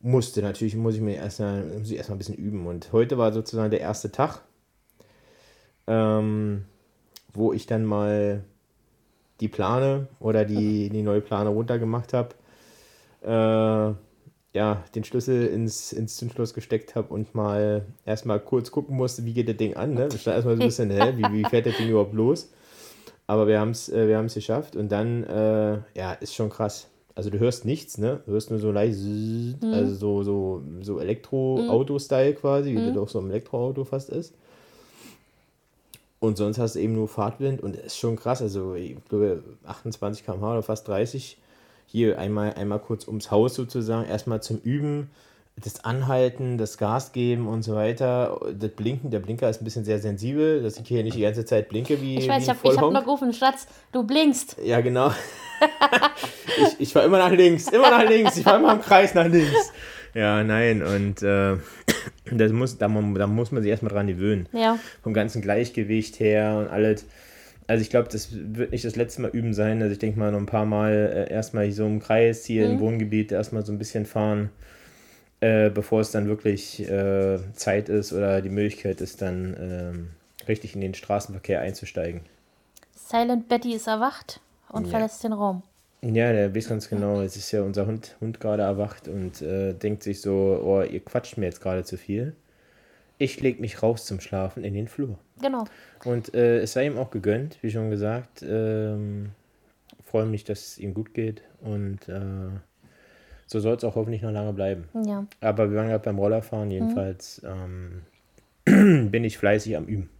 musste 0.00 0.42
natürlich, 0.42 0.76
muss 0.76 0.94
ich 0.94 1.00
mir 1.00 1.16
erstmal 1.16 1.64
muss 1.64 1.90
ich 1.90 1.96
erstmal 1.96 2.16
ein 2.16 2.18
bisschen 2.18 2.36
üben. 2.36 2.66
Und 2.66 2.92
heute 2.92 3.18
war 3.18 3.32
sozusagen 3.32 3.70
der 3.70 3.80
erste 3.80 4.10
Tag, 4.10 4.40
ähm, 5.86 6.64
wo 7.32 7.52
ich 7.52 7.66
dann 7.66 7.84
mal 7.84 8.44
die 9.40 9.48
Plane 9.48 10.08
oder 10.20 10.44
die, 10.44 10.88
die 10.88 11.02
neue 11.02 11.20
Plane 11.20 11.50
runtergemacht 11.50 12.12
habe, 12.12 12.34
äh, 13.22 13.94
ja, 14.54 14.82
den 14.94 15.04
Schlüssel 15.04 15.46
ins, 15.46 15.92
ins 15.92 16.16
Zündschloss 16.16 16.54
gesteckt 16.54 16.94
habe 16.94 17.12
und 17.12 17.34
mal 17.34 17.84
erstmal 18.06 18.40
kurz 18.40 18.70
gucken 18.70 18.96
musste, 18.96 19.24
wie 19.24 19.34
geht 19.34 19.48
das 19.48 19.56
Ding 19.56 19.76
an. 19.76 19.94
Ne? 19.94 20.08
Ich 20.12 20.22
stand 20.22 20.36
erstmal 20.36 20.56
so 20.56 20.62
ein 20.62 20.66
bisschen, 20.68 20.90
hä, 20.90 21.12
wie, 21.16 21.32
wie 21.32 21.44
fährt 21.44 21.66
das 21.66 21.76
Ding 21.76 21.88
überhaupt 21.88 22.14
los? 22.14 22.50
Aber 23.26 23.46
wir 23.46 23.60
haben 23.60 23.70
es 23.70 23.90
äh, 23.90 24.08
wir 24.08 24.16
haben's 24.16 24.34
geschafft 24.34 24.74
und 24.74 24.90
dann, 24.90 25.22
äh, 25.24 25.78
ja, 25.94 26.12
ist 26.14 26.34
schon 26.34 26.48
krass. 26.48 26.88
Also 27.14 27.30
du 27.30 27.38
hörst 27.38 27.64
nichts, 27.64 27.98
ne? 27.98 28.20
Du 28.24 28.32
hörst 28.32 28.50
nur 28.50 28.60
so 28.60 28.70
leicht, 28.70 28.94
zzzzt, 28.94 29.64
also 29.64 29.94
so, 29.94 30.22
so, 30.22 30.62
so 30.82 31.00
Elektro-Auto-Style 31.00 32.34
quasi, 32.34 32.70
wie 32.76 32.86
das 32.86 32.96
auch 32.96 33.08
so 33.08 33.18
im 33.18 33.28
Elektroauto 33.28 33.84
fast 33.84 34.08
ist. 34.08 34.34
Und 36.20 36.36
sonst 36.36 36.58
hast 36.58 36.76
du 36.76 36.80
eben 36.80 36.94
nur 36.94 37.08
Fahrtwind 37.08 37.60
und 37.60 37.76
es 37.76 37.86
ist 37.86 37.98
schon 37.98 38.16
krass. 38.16 38.40
Also 38.40 38.74
ich 38.74 38.96
glaube 39.08 39.42
28 39.64 40.24
km/h 40.24 40.52
oder 40.52 40.62
fast 40.62 40.88
30. 40.88 41.38
Hier 41.90 42.18
einmal, 42.18 42.52
einmal 42.52 42.80
kurz 42.80 43.06
ums 43.06 43.30
Haus 43.30 43.54
sozusagen, 43.54 44.06
erstmal 44.06 44.42
zum 44.42 44.58
Üben, 44.58 45.08
das 45.56 45.84
Anhalten, 45.84 46.58
das 46.58 46.76
Gas 46.76 47.12
geben 47.12 47.48
und 47.48 47.62
so 47.62 47.74
weiter. 47.74 48.38
Das 48.58 48.70
Blinken, 48.72 49.10
der 49.10 49.20
Blinker 49.20 49.48
ist 49.48 49.62
ein 49.62 49.64
bisschen 49.64 49.86
sehr 49.86 49.98
sensibel, 49.98 50.62
dass 50.62 50.78
ich 50.78 50.86
hier 50.86 51.02
nicht 51.02 51.16
die 51.16 51.22
ganze 51.22 51.46
Zeit 51.46 51.70
blinke 51.70 52.00
wie, 52.02 52.18
Ich 52.18 52.28
weiß, 52.28 52.46
wie 52.46 52.68
ich 52.68 52.76
habe 52.78 52.94
hab 52.94 53.04
gerufen, 53.04 53.32
Schatz, 53.32 53.66
du 53.90 54.02
blinkst. 54.02 54.58
Ja, 54.62 54.82
genau. 54.82 55.10
ich 56.58 56.80
ich 56.80 56.92
fahre 56.92 57.06
immer 57.06 57.18
nach 57.18 57.32
links, 57.32 57.68
immer 57.68 57.90
nach 57.90 58.06
links. 58.06 58.36
Ich 58.36 58.44
fahre 58.44 58.58
immer 58.58 58.74
im 58.74 58.82
Kreis 58.82 59.14
nach 59.14 59.26
links. 59.26 59.72
Ja, 60.12 60.44
nein, 60.44 60.82
und 60.82 61.22
äh, 61.22 61.56
das 62.30 62.52
muss, 62.52 62.76
da, 62.76 62.88
da 62.88 63.26
muss 63.26 63.50
man 63.50 63.62
sich 63.62 63.70
erstmal 63.70 63.92
dran 63.92 64.08
gewöhnen. 64.08 64.46
Ja. 64.52 64.78
Vom 65.02 65.14
ganzen 65.14 65.40
Gleichgewicht 65.40 66.20
her 66.20 66.58
und 66.58 66.68
alles. 66.68 67.06
Also 67.68 67.82
ich 67.82 67.90
glaube, 67.90 68.08
das 68.10 68.30
wird 68.32 68.72
nicht 68.72 68.84
das 68.84 68.96
letzte 68.96 69.20
Mal 69.22 69.30
üben 69.30 69.52
sein. 69.54 69.82
Also 69.82 69.92
ich 69.92 69.98
denke 69.98 70.18
mal 70.18 70.32
noch 70.32 70.38
ein 70.38 70.46
paar 70.46 70.64
Mal 70.64 70.92
äh, 71.28 71.32
erstmal 71.32 71.64
hier 71.64 71.74
so 71.74 71.86
im 71.86 72.00
Kreis, 72.00 72.44
hier 72.46 72.64
im 72.68 72.80
Wohngebiet 72.80 73.30
erstmal 73.30 73.64
so 73.64 73.72
ein 73.72 73.78
bisschen 73.78 74.06
fahren, 74.06 74.48
äh, 75.40 75.68
bevor 75.68 76.00
es 76.00 76.10
dann 76.10 76.26
wirklich 76.28 76.80
äh, 76.88 77.38
Zeit 77.52 77.90
ist 77.90 78.12
oder 78.14 78.40
die 78.40 78.48
Möglichkeit 78.48 79.02
ist, 79.02 79.20
dann 79.20 79.54
ähm, 79.60 80.08
richtig 80.48 80.74
in 80.74 80.80
den 80.80 80.94
Straßenverkehr 80.94 81.60
einzusteigen. 81.60 82.22
Silent 82.96 83.48
Betty 83.48 83.74
ist 83.74 83.86
erwacht 83.86 84.40
und 84.70 84.86
Ja. 84.86 84.90
verlässt 84.92 85.22
den 85.22 85.34
Raum. 85.34 85.62
Ja, 86.00 86.32
der 86.32 86.54
weiß 86.54 86.68
ganz 86.68 86.88
genau. 86.88 87.20
Es 87.20 87.36
ist 87.36 87.50
ja 87.52 87.62
unser 87.62 87.86
Hund, 87.86 88.16
Hund 88.20 88.40
gerade 88.40 88.62
erwacht 88.62 89.08
und 89.08 89.42
äh, 89.42 89.74
denkt 89.74 90.02
sich 90.04 90.20
so, 90.22 90.60
oh, 90.64 90.82
ihr 90.82 91.00
quatscht 91.00 91.36
mir 91.36 91.46
jetzt 91.46 91.60
gerade 91.60 91.84
zu 91.84 91.98
viel. 91.98 92.34
Ich 93.18 93.40
leg 93.40 93.60
mich 93.60 93.82
raus 93.82 94.06
zum 94.06 94.20
Schlafen 94.20 94.64
in 94.64 94.74
den 94.74 94.88
Flur. 94.88 95.18
Genau. 95.40 95.64
Und 96.04 96.34
äh, 96.34 96.60
es 96.60 96.72
sei 96.72 96.86
ihm 96.86 96.98
auch 96.98 97.10
gegönnt, 97.10 97.58
wie 97.62 97.70
schon 97.70 97.90
gesagt. 97.90 98.42
Ähm, 98.42 99.30
freue 100.04 100.26
mich, 100.26 100.44
dass 100.44 100.60
es 100.60 100.78
ihm 100.78 100.94
gut 100.94 101.14
geht 101.14 101.42
und 101.60 102.08
äh, 102.08 102.50
so 103.46 103.60
soll 103.60 103.76
es 103.76 103.84
auch 103.84 103.94
hoffentlich 103.94 104.22
noch 104.22 104.30
lange 104.30 104.52
bleiben. 104.52 104.88
Ja. 105.06 105.26
Aber 105.40 105.70
wir 105.70 105.78
waren 105.78 105.88
gerade 105.88 106.04
beim 106.04 106.18
Rollerfahren, 106.18 106.70
jedenfalls 106.70 107.42
ähm, 107.44 108.02
bin 109.10 109.24
ich 109.24 109.38
fleißig 109.38 109.76
am 109.76 109.86
Üben. 109.86 110.10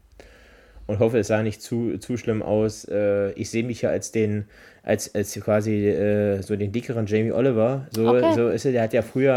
Und 0.88 1.00
hoffe, 1.00 1.18
es 1.18 1.26
sah 1.28 1.42
nicht 1.42 1.60
zu, 1.62 1.98
zu 1.98 2.16
schlimm 2.16 2.42
aus. 2.42 2.84
Äh, 2.86 3.32
ich 3.32 3.50
sehe 3.50 3.62
mich 3.62 3.82
ja 3.82 3.90
als 3.90 4.10
den, 4.10 4.46
als, 4.82 5.14
als 5.14 5.34
quasi 5.38 5.86
äh, 5.86 6.40
so 6.42 6.56
den 6.56 6.72
dickeren 6.72 7.06
Jamie 7.06 7.30
Oliver. 7.30 7.86
So, 7.90 8.08
Okay. 8.08 8.32
so 8.34 8.48
ist 8.48 8.64
er, 8.64 8.72
der 8.72 8.82
hat 8.84 8.94
ja 8.94 9.02
früher, 9.02 9.34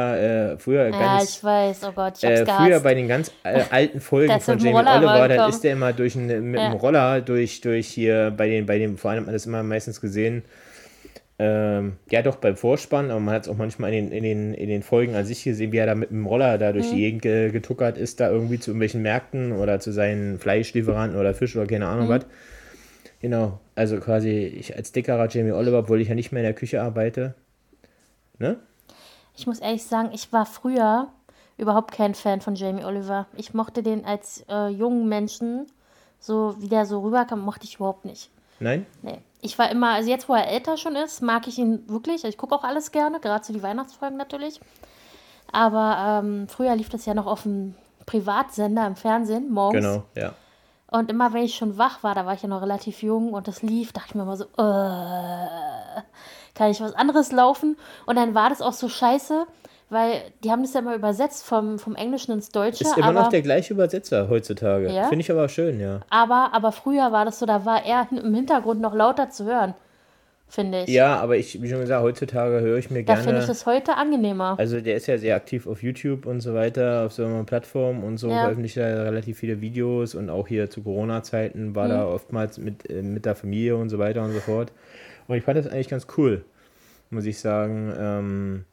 äh, 0.54 0.58
früher 0.58 0.86
Ja, 0.90 1.18
ganz. 1.18 1.30
ich 1.38 1.44
weiß, 1.44 1.84
oh 1.84 1.92
Gott, 1.92 2.14
ich 2.20 2.24
hab's 2.24 2.40
Äh, 2.40 2.46
gehasst. 2.46 2.68
früher 2.68 2.80
bei 2.80 2.94
den 2.94 3.10
ganz 3.10 3.32
äh, 3.44 3.64
alten 3.70 4.00
Folgen 4.00 4.40
von 4.40 4.60
Jamie 4.60 4.78
Roller 4.78 4.96
Oliver, 5.12 5.28
da 5.28 5.50
ist 5.50 5.62
der 5.66 5.74
immer 5.74 5.92
durch 5.92 6.16
ein, 6.16 6.28
mit 6.52 6.62
Ja. 6.62 6.70
dem 6.70 6.78
Roller 6.78 7.20
durch, 7.22 7.60
durch 7.60 7.88
hier 7.88 8.32
bei 8.36 8.48
den, 8.48 8.66
bei 8.66 8.78
dem, 8.80 8.98
vor 8.98 9.12
allem 9.12 9.20
hat 9.22 9.26
man 9.26 9.34
das 9.34 9.46
immer 9.46 9.62
meistens 9.62 10.00
gesehen, 10.00 10.44
ähm, 11.42 11.98
ja 12.12 12.22
doch 12.22 12.36
beim 12.36 12.56
Vorspann, 12.56 13.10
aber 13.12 13.20
man 13.20 13.34
hat 13.36 13.44
es 13.44 13.50
auch 13.50 13.58
manchmal 13.58 13.94
in 13.94 14.10
den, 14.10 14.14
in, 14.18 14.24
den, 14.24 14.54
in 14.54 14.70
den 14.70 14.84
Folgen 14.84 15.16
an 15.16 15.26
sich 15.26 15.44
gesehen, 15.44 15.72
wie 15.72 15.78
er 15.78 15.88
da 15.88 15.96
mit 15.96 16.12
dem 16.12 16.26
Roller 16.28 16.58
da 16.60 16.72
Mhm. 16.72 16.74
durch 16.74 16.90
die 16.90 16.98
Gegend 17.00 17.22
ge- 17.24 17.52
getuckert 17.52 17.98
ist, 17.98 18.20
da 18.20 18.30
irgendwie 18.30 18.60
zu 18.60 18.72
irgendwelchen 18.72 19.02
Märkten 19.02 19.52
oder 19.54 19.80
zu 19.80 19.92
seinen 19.92 20.40
Fleischlieferanten 20.40 21.20
oder 21.20 21.34
Fisch 21.34 21.56
oder 21.56 21.68
keine 21.68 21.86
Mhm. 21.86 21.92
Ahnung 21.92 22.10
was. 22.10 22.26
Genau, 23.22 23.60
also 23.76 24.00
quasi 24.00 24.30
ich 24.32 24.76
als 24.76 24.92
dickerer 24.92 25.30
Jamie 25.30 25.52
Oliver, 25.52 25.80
obwohl 25.80 26.02
ich 26.02 26.10
ja 26.10 26.16
nicht 26.16 26.32
mehr 26.32 26.42
in 26.42 26.48
der 26.48 26.56
Küche 26.56 26.82
arbeite. 26.82 27.36
Ne? 28.40 28.58
Ich 29.36 29.48
muss 29.48 29.60
ehrlich 29.60 29.84
sagen, 29.84 30.10
ich 30.14 30.32
war 30.34 30.46
früher 30.46 31.08
überhaupt 31.58 31.92
kein 31.94 32.16
Fan 32.16 32.42
von 32.42 32.56
Jamie 32.56 32.84
Oliver. 32.84 33.28
Ich 33.38 33.54
mochte 33.54 33.84
den 33.84 34.06
als 34.06 34.44
äh, 34.50 34.68
jungen 34.70 35.08
Menschen, 35.10 35.68
so 36.20 36.56
wie 36.60 36.68
der 36.68 36.86
so 36.86 37.02
rüberkam, 37.02 37.42
mochte 37.42 37.66
ich 37.66 37.76
überhaupt 37.76 38.06
nicht. 38.06 38.30
Nein? 38.62 38.86
Nee. 39.02 39.18
Ich 39.42 39.58
war 39.58 39.72
immer, 39.72 39.90
also 39.90 40.10
jetzt, 40.10 40.30
wo 40.30 40.36
er 40.36 40.48
älter 40.48 40.78
schon 40.78 40.96
ist, 40.96 41.22
mag 41.22 41.48
ich 41.48 41.58
ihn 41.58 41.90
wirklich. 41.90 42.24
Ich 42.24 42.38
gucke 42.38 42.56
auch 42.56 42.64
alles 42.64 42.92
gerne, 42.92 43.20
gerade 43.20 43.44
so 43.44 43.54
die 43.54 43.64
Weihnachtsfolgen 43.64 44.18
natürlich. 44.18 44.60
Aber 45.52 46.22
ähm, 46.24 46.48
früher 46.48 46.76
lief 46.76 46.90
das 46.90 47.06
ja 47.06 47.14
noch 47.14 47.26
auf 47.26 47.44
dem 47.44 47.76
Privatsender 48.06 48.86
im 48.86 48.96
Fernsehen, 48.96 49.52
morgens. 49.52 49.84
Genau, 49.84 50.04
ja. 50.16 50.34
Und 50.92 51.10
immer, 51.10 51.34
wenn 51.34 51.44
ich 51.44 51.56
schon 51.56 51.78
wach 51.78 52.04
war, 52.04 52.16
da 52.16 52.26
war 52.26 52.34
ich 52.34 52.42
ja 52.42 52.50
noch 52.50 52.62
relativ 52.62 53.02
jung 53.02 53.34
und 53.34 53.48
das 53.48 53.62
lief, 53.62 53.94
dachte 53.94 54.10
ich 54.10 54.16
mir 54.16 54.24
immer 54.24 54.38
so, 54.38 54.44
äh, 54.44 56.02
kann 56.54 56.70
ich 56.70 56.82
was 56.82 56.94
anderes 56.94 57.32
laufen? 57.32 57.78
Und 58.06 58.18
dann 58.18 58.36
war 58.36 58.50
das 58.50 58.62
auch 58.62 58.74
so 58.74 58.90
scheiße, 58.90 59.48
weil 59.92 60.22
die 60.44 60.50
haben 60.52 60.64
das 60.64 60.74
ja 60.74 60.80
immer 60.80 60.96
übersetzt 60.96 61.46
vom, 61.46 61.78
vom 61.78 61.96
Englischen 61.96 62.32
ins 62.32 62.50
Deutsche. 62.50 62.84
Ist 62.84 62.98
immer 62.98 63.08
aber, 63.08 63.22
noch 63.24 63.30
der 63.30 63.42
gleiche 63.42 63.74
Übersetzer 63.74 64.30
heutzutage. 64.30 64.90
Ja? 64.90 65.04
Finde 65.10 65.22
ich 65.22 65.30
aber 65.30 65.50
schön, 65.50 65.80
ja. 65.82 66.00
aber, 66.10 66.52
aber 66.54 66.72
früher 66.72 67.12
war 67.12 67.26
das 67.26 67.40
so, 67.40 67.46
da 67.46 67.66
war 67.66 67.86
er 67.86 68.08
im 68.24 68.34
Hintergrund 68.34 68.80
noch 68.80 68.96
lauter 68.96 69.30
zu 69.30 69.44
hören, 69.46 69.74
finde 70.48 70.84
ich. 70.84 70.88
Ja, 70.90 71.18
aber 71.20 71.36
ich, 71.36 71.62
wie 71.62 71.70
schon 71.70 71.82
gesagt, 71.82 72.02
heutzutage 72.04 72.62
höre 72.62 72.78
ich 72.78 72.90
mir 72.90 73.04
da 73.04 73.16
finde 73.16 73.32
gerne. 73.32 73.40
ich 73.42 73.48
das 73.48 73.66
heute 73.66 73.98
angenehmer. 73.98 74.56
Also 74.58 74.80
der 74.80 74.96
ist 74.96 75.08
ja 75.08 75.18
sehr 75.18 75.36
aktiv 75.36 75.68
auf 75.68 75.84
YouTube 75.84 76.26
und 76.26 76.40
so 76.40 76.54
weiter, 76.54 77.06
auf 77.06 77.12
so 77.12 77.26
einer 77.26 77.44
Plattform 77.44 78.04
und 78.04 78.18
so, 78.18 78.30
Ja. 78.30 78.44
veröffentlicht 78.44 78.78
er 78.78 79.04
relativ 79.04 79.40
viele 79.40 79.60
Videos 79.60 80.16
und 80.16 80.30
auch 80.30 80.48
hier 80.48 80.70
zu 80.70 80.84
Corona-Zeiten 80.84 81.76
war 81.76 81.86
Mhm. 81.88 81.90
da 81.90 82.06
oftmals 82.08 82.58
mit, 82.58 82.90
äh, 82.90 83.02
mit 83.02 83.26
der 83.26 83.36
Familie 83.36 83.76
und 83.76 83.90
so 83.90 84.00
weiter 84.00 84.24
und 84.24 84.32
so 84.32 84.40
fort. 84.40 84.72
Und 85.28 85.36
ich 85.36 85.44
fand 85.44 85.58
das 85.58 85.68
eigentlich 85.68 85.90
ganz 85.90 86.08
cool, 86.18 86.46
muss 87.10 87.26
ich 87.26 87.40
sagen. 87.40 87.94
Ähm, 88.00 88.66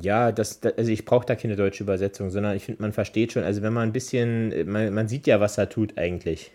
ja, 0.00 0.32
das, 0.32 0.60
also 0.62 0.90
ich 0.90 1.04
brauche 1.04 1.26
da 1.26 1.34
keine 1.34 1.56
deutsche 1.56 1.82
Übersetzung, 1.82 2.30
sondern 2.30 2.56
ich 2.56 2.64
finde, 2.64 2.82
man 2.82 2.92
versteht 2.92 3.32
schon, 3.32 3.42
also 3.42 3.62
wenn 3.62 3.72
man 3.72 3.88
ein 3.88 3.92
bisschen, 3.92 4.70
man, 4.70 4.92
man 4.94 5.08
sieht 5.08 5.26
ja, 5.26 5.40
was 5.40 5.58
er 5.58 5.68
tut 5.68 5.98
eigentlich. 5.98 6.52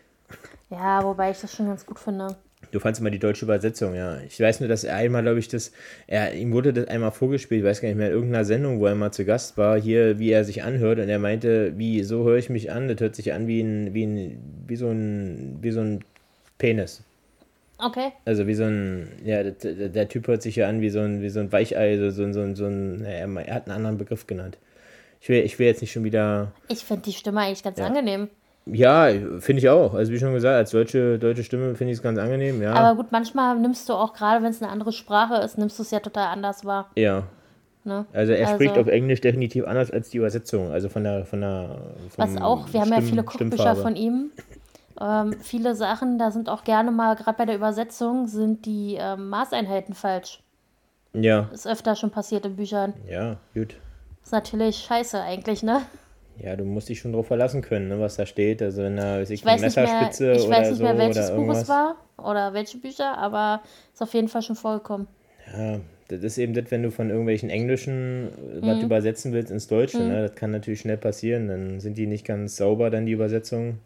Ja, 0.69 1.03
wobei 1.03 1.31
ich 1.31 1.41
das 1.41 1.53
schon 1.53 1.67
ganz 1.67 1.85
gut 1.85 1.99
finde. 1.99 2.35
Du 2.71 2.79
fandst 2.79 2.99
immer 2.99 3.11
die 3.11 3.19
deutsche 3.19 3.45
Übersetzung, 3.45 3.93
ja. 3.93 4.19
Ich 4.21 4.39
weiß 4.39 4.59
nur, 4.59 4.69
dass 4.69 4.83
er 4.83 4.95
einmal, 4.95 5.21
glaube 5.21 5.39
ich, 5.39 5.47
das, 5.47 5.71
er, 6.07 6.33
ihm 6.33 6.51
wurde 6.51 6.73
das 6.73 6.87
einmal 6.87 7.11
vorgespielt, 7.11 7.59
ich 7.59 7.65
weiß 7.65 7.81
gar 7.81 7.89
nicht 7.89 7.97
mehr, 7.97 8.07
in 8.07 8.13
irgendeiner 8.13 8.45
Sendung, 8.45 8.79
wo 8.79 8.87
er 8.87 8.95
mal 8.95 9.11
zu 9.11 9.25
Gast 9.25 9.57
war, 9.57 9.79
hier, 9.79 10.17
wie 10.17 10.31
er 10.31 10.43
sich 10.43 10.63
anhört 10.63 10.99
und 10.99 11.09
er 11.09 11.19
meinte, 11.19 11.77
wie, 11.77 12.03
so 12.03 12.23
höre 12.23 12.37
ich 12.37 12.49
mich 12.49 12.71
an, 12.71 12.87
das 12.87 12.99
hört 12.99 13.15
sich 13.15 13.33
an 13.33 13.47
wie 13.47 13.61
ein, 13.61 13.93
wie 13.93 14.05
ein, 14.05 14.63
wie 14.67 14.75
so 14.75 14.87
ein, 14.87 15.59
wie 15.61 15.71
so 15.71 15.81
ein 15.81 16.03
Penis. 16.57 17.03
Okay. 17.77 18.13
Also 18.25 18.47
wie 18.47 18.53
so 18.53 18.63
ein, 18.63 19.07
ja, 19.25 19.43
der, 19.43 19.89
der 19.89 20.07
Typ 20.07 20.27
hört 20.27 20.41
sich 20.41 20.55
ja 20.55 20.67
an 20.69 20.81
wie 20.81 20.89
so 20.89 20.99
ein, 20.99 21.21
wie 21.21 21.29
so 21.29 21.39
ein 21.41 21.51
Weichei, 21.51 21.97
so, 21.97 22.09
so, 22.09 22.23
ein- 22.23 22.33
so, 22.33 22.55
so 22.55 22.65
ein, 22.65 23.01
naja, 23.01 23.27
er 23.45 23.53
hat 23.55 23.67
einen 23.67 23.75
anderen 23.75 23.97
Begriff 23.97 24.27
genannt. 24.27 24.57
Ich 25.19 25.29
will, 25.29 25.43
ich 25.43 25.57
will 25.59 25.67
jetzt 25.67 25.81
nicht 25.81 25.91
schon 25.91 26.03
wieder, 26.03 26.51
Ich 26.67 26.85
finde 26.85 27.03
die 27.03 27.13
Stimme 27.13 27.41
eigentlich 27.41 27.63
ganz 27.63 27.79
angenehm. 27.79 28.29
ja, 28.65 29.09
finde 29.39 29.59
ich 29.59 29.69
auch. 29.69 29.93
Also 29.93 30.11
wie 30.11 30.19
schon 30.19 30.33
gesagt, 30.33 30.55
als 30.55 30.71
deutsche, 30.71 31.19
deutsche 31.19 31.43
Stimme 31.43 31.75
finde 31.75 31.91
ich 31.91 31.97
es 31.97 32.03
ganz 32.03 32.17
angenehm, 32.19 32.61
ja. 32.61 32.73
Aber 32.73 32.95
gut, 32.95 33.11
manchmal 33.11 33.57
nimmst 33.59 33.89
du 33.89 33.93
auch, 33.93 34.13
gerade 34.13 34.43
wenn 34.43 34.51
es 34.51 34.61
eine 34.61 34.71
andere 34.71 34.91
Sprache 34.93 35.35
ist, 35.43 35.57
nimmst 35.57 35.77
du 35.79 35.83
es 35.83 35.91
ja 35.91 35.99
total 35.99 36.27
anders 36.27 36.63
wahr. 36.65 36.89
ja, 36.95 37.23
Ne? 37.87 38.03
Also 38.13 38.33
er 38.33 38.47
Also- 38.47 38.55
spricht 38.55 38.79
auf 38.79 38.87
Englisch 38.87 39.21
definitiv 39.21 39.63
anders 39.67 39.91
als 39.91 40.09
die 40.09 40.17
Übersetzung, 40.17 40.71
also 40.71 40.89
von 40.89 41.03
der 41.03 41.23
von 41.25 41.41
der 41.41 41.77
Was 42.17 42.33
vom 42.33 42.41
auch, 42.41 42.73
wir 42.73 42.81
haben 42.81 42.89
ja 42.89 42.95
Stimm- 42.95 43.09
viele 43.09 43.23
Kochbücher 43.23 43.47
Stimmfarbe. 43.51 43.81
von 43.83 43.95
ihm. 43.95 44.31
Ähm, 45.01 45.35
viele 45.41 45.75
Sachen, 45.75 46.17
da 46.17 46.31
sind 46.31 46.49
auch 46.49 46.63
gerne 46.63 46.91
mal, 46.91 47.15
gerade 47.15 47.37
bei 47.37 47.45
der 47.45 47.55
Übersetzung, 47.55 48.27
sind 48.27 48.65
die 48.65 48.95
ähm, 48.99 49.29
Maßeinheiten 49.29 49.93
falsch. 49.93 50.41
Ja, 51.13 51.49
Ist 51.53 51.67
öfter 51.67 51.95
schon 51.95 52.11
passiert 52.11 52.45
in 52.45 52.55
Büchern. 52.55 52.93
ja, 53.09 53.37
gut. 53.53 53.75
Ist 54.23 54.31
natürlich 54.31 54.77
scheiße 54.77 55.21
eigentlich, 55.21 55.61
ne? 55.63 55.81
Ja, 56.37 56.55
du 56.55 56.65
musst 56.65 56.89
dich 56.89 56.99
schon 56.99 57.13
drauf 57.13 57.27
verlassen 57.27 57.61
können, 57.61 57.87
ne, 57.87 57.99
was 57.99 58.15
da 58.17 58.25
steht. 58.25 58.61
Also 58.61 58.81
wenn 58.83 58.97
da 58.97 59.19
weiß 59.19 59.29
ich, 59.29 59.41
Ich 59.41 59.45
weiß 59.45 59.61
nicht 59.61 59.75
mehr, 59.75 59.85
Messerspitze 59.85 60.31
ich 60.33 60.47
oder 60.47 60.57
weiß 60.57 60.69
nicht 60.69 60.77
so 60.79 60.83
mehr 60.83 60.97
welches 60.97 61.31
Buch 61.31 61.49
es 61.51 61.69
war 61.69 61.95
oder 62.17 62.53
welche 62.53 62.77
Bücher, 62.79 63.17
aber 63.17 63.61
ist 63.93 64.01
auf 64.01 64.13
jeden 64.13 64.27
Fall 64.27 64.41
schon 64.41 64.55
vorgekommen. 64.57 65.07
Ja, 65.55 65.79
das 66.09 66.21
ist 66.23 66.37
eben 66.37 66.53
das, 66.53 66.71
wenn 66.71 66.83
du 66.83 66.91
von 66.91 67.09
irgendwelchen 67.09 67.49
Englischen 67.49 68.29
äh, 68.37 68.61
Mhm. 68.61 68.67
was 68.67 68.83
übersetzen 68.83 69.31
willst 69.31 69.51
ins 69.51 69.67
Deutsche, 69.67 69.99
ne? 69.99 70.27
Das 70.27 70.35
kann 70.35 70.51
natürlich 70.51 70.81
schnell 70.81 70.97
passieren. 70.97 71.47
Dann 71.47 71.79
sind 71.79 71.97
die 71.97 72.07
nicht 72.07 72.25
ganz 72.25 72.57
sauber, 72.57 72.89
dann 72.89 73.05
die 73.05 73.13
Übersetzungen. 73.13 73.79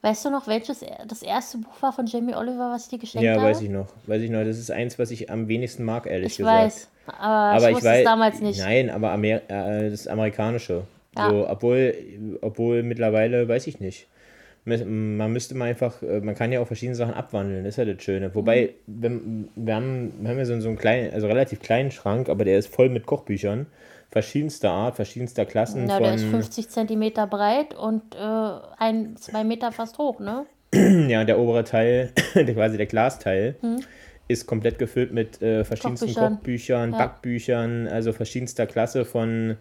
Weißt 0.00 0.24
du 0.24 0.30
noch, 0.30 0.46
welches 0.46 0.84
das 1.08 1.22
erste 1.22 1.58
Buch 1.58 1.82
war 1.82 1.92
von 1.92 2.06
Jamie 2.06 2.34
Oliver, 2.34 2.70
was 2.70 2.84
ich 2.84 2.90
dir 2.90 2.98
geschenkt 2.98 3.24
Ja, 3.24 3.34
habe? 3.34 3.44
weiß 3.44 3.62
ich 3.62 3.68
noch. 3.68 3.88
Weiß 4.06 4.22
ich 4.22 4.30
noch. 4.30 4.44
Das 4.44 4.58
ist 4.58 4.70
eins, 4.70 4.98
was 4.98 5.10
ich 5.10 5.30
am 5.30 5.48
wenigsten 5.48 5.84
mag, 5.84 6.06
ehrlich 6.06 6.32
Ich 6.32 6.38
gesagt. 6.38 6.64
weiß, 6.64 6.88
aber, 7.06 7.16
aber 7.26 7.56
ich 7.64 7.68
ich 7.70 7.74
wusste 7.76 7.88
weiß 7.88 7.98
es 7.98 8.04
damals 8.04 8.40
nicht. 8.40 8.58
Nein, 8.60 8.90
aber 8.90 9.10
Amer 9.10 9.40
äh, 9.48 9.90
das 9.90 10.06
amerikanische. 10.06 10.82
Ja. 11.16 11.30
So, 11.30 11.48
obwohl, 11.48 11.94
obwohl 12.42 12.82
mittlerweile 12.84 13.48
weiß 13.48 13.66
ich 13.66 13.80
nicht. 13.80 14.06
Man 14.64 15.32
müsste 15.32 15.54
mal 15.54 15.64
einfach, 15.64 16.02
äh, 16.02 16.20
man 16.20 16.34
kann 16.34 16.52
ja 16.52 16.60
auch 16.60 16.66
verschiedene 16.66 16.94
Sachen 16.94 17.14
abwandeln, 17.14 17.64
das 17.64 17.74
ist 17.78 17.78
ja 17.78 17.92
das 17.92 18.02
Schöne. 18.02 18.34
Wobei, 18.34 18.74
Mhm. 18.86 19.02
wenn, 19.02 19.48
wir, 19.56 19.74
haben, 19.74 20.12
wir 20.20 20.30
haben 20.30 20.38
ja 20.38 20.44
so, 20.44 20.60
so 20.60 20.68
einen 20.68 20.76
kleinen, 20.76 21.12
also 21.14 21.26
relativ 21.26 21.60
kleinen 21.60 21.90
Schrank, 21.90 22.28
aber 22.28 22.44
der 22.44 22.58
ist 22.58 22.72
voll 22.72 22.90
mit 22.90 23.06
Kochbüchern. 23.06 23.66
Verschiedenster 24.10 24.70
Art, 24.70 24.96
verschiedenster 24.96 25.44
Klassen 25.44 25.88
Ja, 25.88 25.98
der 25.98 26.14
ist 26.14 26.22
von. 26.22 26.30
50 26.40 26.70
Zentimeter 26.70 27.26
breit 27.26 27.74
und 27.74 28.14
äh, 28.14 28.18
ein, 28.78 29.16
zwei 29.16 29.44
Meter 29.44 29.70
fast 29.70 29.98
hoch, 29.98 30.18
ne? 30.20 30.46
Ja, 31.08 31.24
der 31.24 31.38
obere 31.38 31.64
Teil, 31.64 32.12
der, 32.34 32.54
quasi 32.54 32.76
der 32.78 32.86
Glasteil, 32.86 33.56
ist 34.26 34.46
komplett 34.46 34.78
gefüllt 34.78 35.12
mit 35.12 35.42
äh, 35.42 35.64
verschiedensten. 35.64 36.06
Kochbüchern. 36.08 36.34
Kochbüchern, 36.36 36.92
Ja. 36.92 36.98
Backbüchern, 36.98 37.86
also 37.88 38.12
verschiedenster 38.12 38.66
Klasse 38.66 39.04
von 39.04 39.56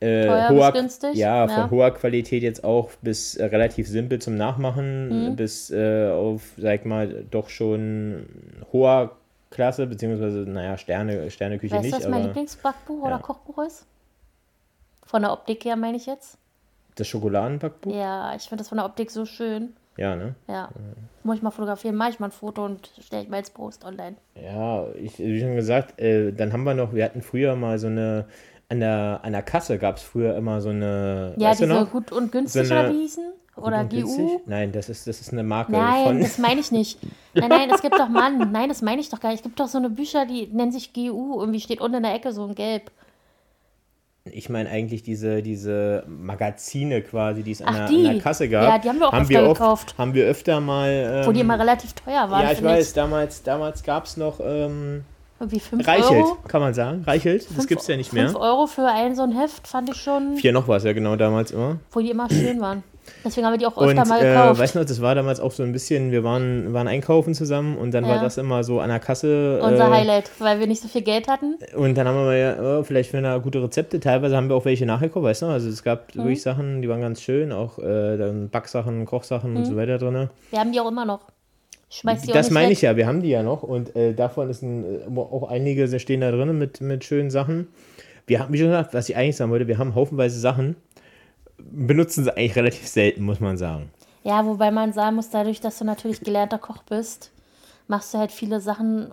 äh, 0.00 0.48
hoher, 0.50 0.72
günstig, 0.72 1.14
ja, 1.14 1.48
von 1.48 1.56
ja. 1.56 1.70
hoher 1.70 1.90
Qualität 1.92 2.42
jetzt 2.42 2.62
auch 2.64 2.90
bis 3.00 3.36
äh, 3.36 3.46
relativ 3.46 3.88
simpel 3.88 4.18
zum 4.18 4.36
Nachmachen, 4.36 5.30
Mhm. 5.30 5.36
bis 5.36 5.70
äh, 5.70 6.10
auf, 6.10 6.42
sag 6.58 6.84
mal, 6.84 7.24
doch 7.30 7.48
schon 7.48 8.26
hoher 8.72 9.16
Klasse, 9.50 9.86
beziehungsweise, 9.86 10.38
naja, 10.38 10.76
Sterne, 10.76 11.30
Sterneküche 11.30 11.74
Weißt 11.76 11.84
du, 11.84 11.88
nicht, 11.88 11.98
was 12.04 12.08
mein 12.08 12.24
Lieblingsbackbuch 12.24 13.00
ja. 13.02 13.06
oder 13.06 13.18
Kochbuch 13.18 13.58
ist? 13.64 13.86
Von 15.04 15.22
der 15.22 15.32
Optik 15.32 15.64
her 15.64 15.76
meine 15.76 15.96
ich 15.96 16.06
jetzt. 16.06 16.36
das 16.96 17.06
Schokoladenbackbuch? 17.08 17.94
Ja, 17.94 18.34
ich 18.34 18.42
finde 18.48 18.62
das 18.62 18.68
von 18.68 18.78
der 18.78 18.86
Optik 18.86 19.10
so 19.10 19.24
schön. 19.24 19.74
Ja, 19.96 20.14
ne? 20.14 20.34
Ja. 20.48 20.68
Muss 21.22 21.36
ich 21.36 21.42
mal 21.42 21.50
fotografieren, 21.50 21.94
mache 21.96 22.10
ich 22.10 22.20
mal 22.20 22.26
ein 22.26 22.32
Foto 22.32 22.64
und 22.64 22.90
stelle 23.00 23.22
ich 23.22 23.28
mal 23.28 23.38
als 23.38 23.50
Post 23.50 23.84
online. 23.84 24.16
Ja, 24.34 24.86
ich, 24.94 25.18
wie 25.18 25.40
schon 25.40 25.56
gesagt, 25.56 25.98
äh, 26.00 26.32
dann 26.32 26.52
haben 26.52 26.64
wir 26.64 26.74
noch, 26.74 26.92
wir 26.92 27.04
hatten 27.04 27.22
früher 27.22 27.56
mal 27.56 27.78
so 27.78 27.86
eine, 27.86 28.26
an 28.68 28.80
der, 28.80 29.20
an 29.22 29.32
der 29.32 29.42
Kasse 29.42 29.78
gab 29.78 29.96
es 29.96 30.02
früher 30.02 30.36
immer 30.36 30.60
so 30.60 30.68
eine, 30.70 31.34
Ja, 31.38 31.50
weißt 31.50 31.62
du 31.62 31.66
diese 31.66 31.86
gut 31.86 32.12
und 32.12 32.30
günstig 32.32 32.66
So 32.66 32.74
eine- 32.74 32.88
oder 32.88 32.94
wie 32.94 33.02
hießen? 33.02 33.24
Oder 33.56 33.84
GU? 33.84 34.40
Nein, 34.46 34.70
das 34.72 34.88
ist, 34.88 35.06
das 35.06 35.20
ist 35.20 35.32
eine 35.32 35.42
Marke 35.42 35.72
Nein, 35.72 36.04
von. 36.04 36.20
das 36.20 36.36
meine 36.38 36.60
ich 36.60 36.70
nicht. 36.72 36.98
Nein, 37.34 37.48
nein, 37.48 37.70
es 37.74 37.80
gibt 37.80 37.94
doch, 37.98 38.08
Mann, 38.08 38.52
nein, 38.52 38.68
das 38.68 38.82
meine 38.82 39.00
ich 39.00 39.08
doch 39.08 39.18
gar 39.20 39.30
nicht. 39.30 39.38
Es 39.38 39.42
gibt 39.42 39.58
doch 39.58 39.68
so 39.68 39.78
eine 39.78 39.88
Bücher, 39.90 40.26
die 40.26 40.46
nennen 40.48 40.72
sich 40.72 40.92
GU, 40.92 41.40
irgendwie 41.40 41.60
steht 41.60 41.80
unten 41.80 41.96
in 41.96 42.02
der 42.02 42.14
Ecke 42.14 42.32
so 42.32 42.44
ein 42.44 42.54
Gelb. 42.54 42.90
Ich 44.32 44.48
meine 44.48 44.68
eigentlich 44.68 45.02
diese, 45.04 45.40
diese 45.40 46.02
Magazine 46.08 47.00
quasi, 47.00 47.44
die 47.44 47.52
es 47.52 47.62
an, 47.62 47.68
Ach, 47.68 47.74
der, 47.76 47.88
die. 47.88 48.06
an 48.08 48.14
der 48.14 48.22
Kasse 48.22 48.48
gab. 48.48 48.64
Ja, 48.64 48.78
die 48.78 48.88
haben 48.88 48.98
wir 48.98 49.08
auch 49.08 49.12
haben 49.12 49.22
öfter 49.22 49.34
wir 49.42 49.48
oft, 49.48 49.60
gekauft. 49.60 49.94
Haben 49.98 50.14
wir 50.14 50.26
öfter 50.26 50.60
mal. 50.60 51.22
Wo 51.24 51.30
die 51.32 51.40
ähm, 51.40 51.46
immer 51.46 51.58
relativ 51.60 51.92
teuer 51.92 52.28
waren. 52.28 52.42
Ja, 52.42 52.50
ich 52.52 52.62
weiß, 52.62 52.92
damals, 52.92 53.42
damals 53.44 53.84
gab 53.84 54.04
es 54.06 54.16
noch 54.16 54.40
ähm, 54.44 55.04
Irgendwie 55.38 55.60
5 55.60 55.86
Reichelt, 55.86 56.10
Euro. 56.24 56.38
kann 56.48 56.60
man 56.60 56.74
sagen. 56.74 57.04
Reichelt, 57.06 57.42
das 57.46 57.52
Fünf- 57.54 57.68
gibt 57.68 57.82
es 57.82 57.86
ja 57.86 57.96
nicht 57.96 58.12
mehr. 58.12 58.26
5 58.26 58.36
Euro 58.40 58.66
für 58.66 58.86
ein 58.88 59.14
so 59.14 59.22
ein 59.22 59.30
Heft 59.30 59.68
fand 59.68 59.88
ich 59.90 59.96
schon, 59.96 60.36
Vier 60.38 60.52
noch 60.52 60.66
was, 60.66 60.82
ja 60.82 60.92
genau, 60.92 61.14
damals 61.14 61.52
immer. 61.52 61.78
wo 61.92 62.00
die 62.00 62.10
immer 62.10 62.28
schön 62.28 62.60
waren. 62.60 62.82
Deswegen 63.24 63.46
haben 63.46 63.54
wir 63.54 63.58
die 63.58 63.66
auch 63.66 63.76
öfter 63.76 64.02
Und 64.02 64.08
mal 64.08 64.20
äh, 64.20 64.28
gekauft. 64.28 64.60
weißt 64.60 64.74
du 64.74 64.78
noch, 64.80 64.86
das 64.86 65.00
war 65.00 65.14
damals 65.14 65.40
auch 65.40 65.52
so 65.52 65.62
ein 65.62 65.72
bisschen, 65.72 66.12
wir 66.12 66.22
waren, 66.24 66.72
waren 66.72 66.88
einkaufen 66.88 67.34
zusammen 67.34 67.76
und 67.76 67.92
dann 67.92 68.04
war 68.04 68.16
Ja. 68.16 68.22
das 68.22 68.36
immer 68.38 68.62
so 68.64 68.80
an 68.80 68.88
der 68.88 69.00
Kasse. 69.00 69.60
Unser 69.62 69.88
äh, 69.88 69.90
Highlight, 69.90 70.30
weil 70.38 70.60
wir 70.60 70.66
nicht 70.66 70.82
so 70.82 70.88
viel 70.88 71.02
Geld 71.02 71.28
hatten. 71.28 71.56
Und 71.76 71.96
dann 71.96 72.06
haben 72.08 72.16
wir 72.16 72.24
mal, 72.24 72.36
ja, 72.38 72.78
oh, 72.78 72.82
vielleicht 72.84 73.10
für 73.10 73.18
eine 73.18 73.40
gute 73.40 73.62
Rezepte. 73.62 73.98
Teilweise 74.00 74.36
haben 74.36 74.48
wir 74.48 74.56
auch 74.56 74.64
welche 74.64 74.86
nachgekauft, 74.86 75.24
weißt 75.24 75.42
du? 75.42 75.46
Also 75.46 75.68
es 75.68 75.82
gab 75.82 76.14
Mhm. 76.14 76.20
wirklich 76.20 76.42
Sachen, 76.42 76.82
die 76.82 76.88
waren 76.88 77.00
ganz 77.00 77.20
schön, 77.22 77.52
auch 77.52 77.78
äh, 77.78 78.16
dann 78.16 78.48
Backsachen, 78.50 79.04
Kochsachen 79.06 79.50
Mhm. 79.52 79.56
und 79.58 79.64
so 79.66 79.76
weiter 79.76 79.98
drin. 79.98 80.28
Wir 80.50 80.58
haben 80.60 80.72
die 80.72 80.80
auch 80.80 80.88
immer 80.88 81.04
noch. 81.04 81.20
Schmeiß 81.88 82.22
die 82.22 82.30
auch 82.30 82.34
Das 82.34 82.50
meine 82.50 82.72
ich 82.72 82.82
ja, 82.82 82.96
wir 82.96 83.06
haben 83.06 83.22
die 83.22 83.28
ja 83.30 83.44
noch 83.44 83.62
und 83.62 83.94
äh, 83.94 84.12
davon 84.12 84.50
ist 84.50 84.62
ein, 84.62 84.84
äh, 84.84 85.18
auch 85.20 85.48
einige 85.48 85.86
sehr 85.86 86.00
stehen 86.00 86.20
da 86.20 86.32
drin 86.32 86.58
mit, 86.58 86.80
mit 86.80 87.04
schönen 87.04 87.30
Sachen. 87.30 87.68
Wir 88.26 88.40
haben, 88.40 88.52
wie 88.52 88.58
schon 88.58 88.66
gesagt, 88.66 88.92
was 88.92 89.08
ich 89.08 89.16
eigentlich 89.16 89.36
sagen 89.36 89.52
wollte, 89.52 89.68
wir 89.68 89.78
haben 89.78 89.94
haufenweise 89.94 90.40
Sachen, 90.40 90.74
benutzen 91.58 92.24
sie 92.24 92.36
eigentlich 92.36 92.56
relativ 92.56 92.86
selten, 92.86 93.22
muss 93.22 93.40
man 93.40 93.56
sagen. 93.56 93.90
Ja, 94.22 94.44
wobei 94.44 94.70
man 94.70 94.92
sagen 94.92 95.16
muss, 95.16 95.30
dadurch, 95.30 95.60
dass 95.60 95.78
du 95.78 95.84
natürlich 95.84 96.20
gelernter 96.20 96.58
Koch 96.58 96.82
bist, 96.82 97.30
machst 97.86 98.12
du 98.12 98.18
halt 98.18 98.32
viele 98.32 98.60
Sachen, 98.60 99.12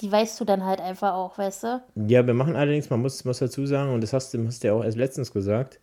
die 0.00 0.10
weißt 0.10 0.40
du 0.40 0.44
dann 0.44 0.64
halt 0.64 0.80
einfach 0.80 1.14
auch, 1.14 1.38
weißt 1.38 1.62
du? 1.62 1.82
Ja, 2.08 2.26
wir 2.26 2.34
machen 2.34 2.56
allerdings, 2.56 2.90
man 2.90 3.00
muss, 3.00 3.24
muss 3.24 3.38
dazu 3.38 3.64
sagen, 3.66 3.94
und 3.94 4.00
das 4.00 4.12
hast 4.12 4.34
du 4.34 4.44
hast 4.46 4.64
du 4.64 4.68
ja 4.68 4.74
auch 4.74 4.82
erst 4.82 4.98
letztens 4.98 5.32
gesagt, 5.32 5.78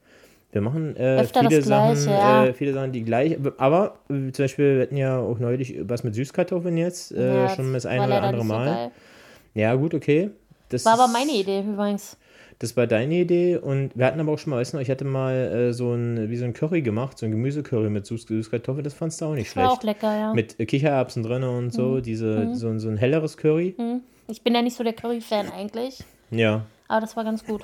wir 0.51 0.61
machen 0.61 0.95
äh, 0.97 1.23
viele, 1.25 1.61
Sachen, 1.61 1.93
Gleiche, 1.93 2.09
ja. 2.09 2.45
äh, 2.45 2.53
viele 2.53 2.73
Sachen, 2.73 2.91
die 2.91 3.03
gleich, 3.03 3.37
aber 3.57 3.99
äh, 4.09 4.31
zum 4.31 4.43
Beispiel, 4.43 4.75
wir 4.75 4.81
hatten 4.81 4.97
ja 4.97 5.19
auch 5.19 5.39
neulich 5.39 5.77
was 5.81 6.03
mit 6.03 6.15
Süßkartoffeln 6.15 6.75
jetzt, 6.75 7.11
äh, 7.11 7.43
ja, 7.43 7.49
schon 7.49 7.71
das 7.71 7.85
eine 7.85 8.07
oder 8.07 8.23
andere 8.23 8.41
so 8.41 8.47
Mal. 8.47 8.65
geil. 8.65 8.91
Ja, 9.53 9.75
gut, 9.75 9.93
okay. 9.93 10.31
Das 10.69 10.85
War 10.85 10.93
aber 10.93 11.07
meine 11.07 11.31
Idee 11.31 11.61
übrigens. 11.61 12.17
Das 12.59 12.75
war 12.75 12.87
deine 12.87 13.15
Idee 13.15 13.55
und 13.57 13.97
wir 13.97 14.05
hatten 14.05 14.19
aber 14.19 14.33
auch 14.33 14.37
schon 14.37 14.51
mal, 14.51 14.57
weißt 14.57 14.73
du 14.73 14.79
ich 14.79 14.89
hatte 14.91 15.05
mal 15.05 15.33
äh, 15.33 15.73
so 15.73 15.93
ein, 15.93 16.29
wie 16.29 16.35
so 16.35 16.43
ein 16.43 16.51
Curry 16.53 16.81
gemacht, 16.81 17.17
so 17.17 17.25
ein 17.25 17.31
Gemüsecurry 17.31 17.89
mit 17.89 18.05
Süß 18.05 18.23
Süßkartoffeln, 18.23 18.83
das 18.83 18.93
fandst 18.93 19.21
du 19.21 19.25
auch 19.27 19.33
nicht 19.33 19.55
War 19.55 19.63
schlecht. 19.67 19.79
auch 19.79 19.83
lecker, 19.83 20.17
ja. 20.17 20.33
Mit 20.33 20.59
äh, 20.59 20.65
Kichererbsen 20.65 21.23
drin 21.23 21.43
und 21.43 21.71
so, 21.71 21.83
Mhm. 21.83 22.01
diese, 22.03 22.55
so, 22.55 22.67
ein- 22.67 22.79
so 22.79 22.89
ein 22.89 22.97
helleres 22.97 23.37
Curry. 23.37 23.75
Hm. 23.77 24.01
Ich 24.27 24.43
bin 24.43 24.53
ja 24.55 24.61
nicht 24.61 24.75
so 24.75 24.83
der 24.83 24.91
Curry-Fan 24.93 25.49
eigentlich, 25.51 26.03
Ja. 26.31 26.65
aber 26.89 26.99
das 27.01 27.15
war 27.15 27.23
ganz 27.23 27.45
gut. 27.45 27.63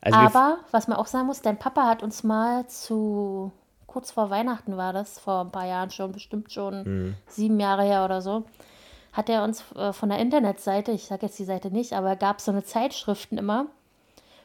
Also 0.00 0.18
Aber, 0.18 0.58
was 0.70 0.86
man 0.86 0.96
auch 0.98 1.06
sagen 1.06 1.26
muss, 1.26 1.40
dein 1.42 1.58
Papa 1.58 1.86
hat 1.88 2.02
uns 2.02 2.22
mal 2.22 2.66
zu, 2.68 3.50
kurz 3.86 4.10
vor 4.10 4.30
Weihnachten 4.30 4.76
war 4.76 4.92
das, 4.92 5.18
vor 5.18 5.40
ein 5.40 5.50
paar 5.50 5.66
Jahren 5.66 5.90
schon, 5.90 6.12
bestimmt 6.12 6.52
schon 6.52 6.82
Mhm. 6.84 7.14
sieben 7.26 7.58
Jahre 7.58 7.82
her 7.84 8.04
oder 8.04 8.20
so, 8.22 8.44
hat 9.18 9.28
er 9.28 9.42
uns 9.42 9.64
äh, 9.74 9.92
von 9.92 10.10
der 10.10 10.20
Internetseite, 10.20 10.92
ich 10.92 11.06
sage 11.06 11.26
jetzt 11.26 11.38
die 11.40 11.44
Seite 11.44 11.72
nicht, 11.72 11.92
aber 11.92 12.14
gab 12.14 12.40
so 12.40 12.52
eine 12.52 12.62
Zeitschriften 12.62 13.36
immer. 13.36 13.66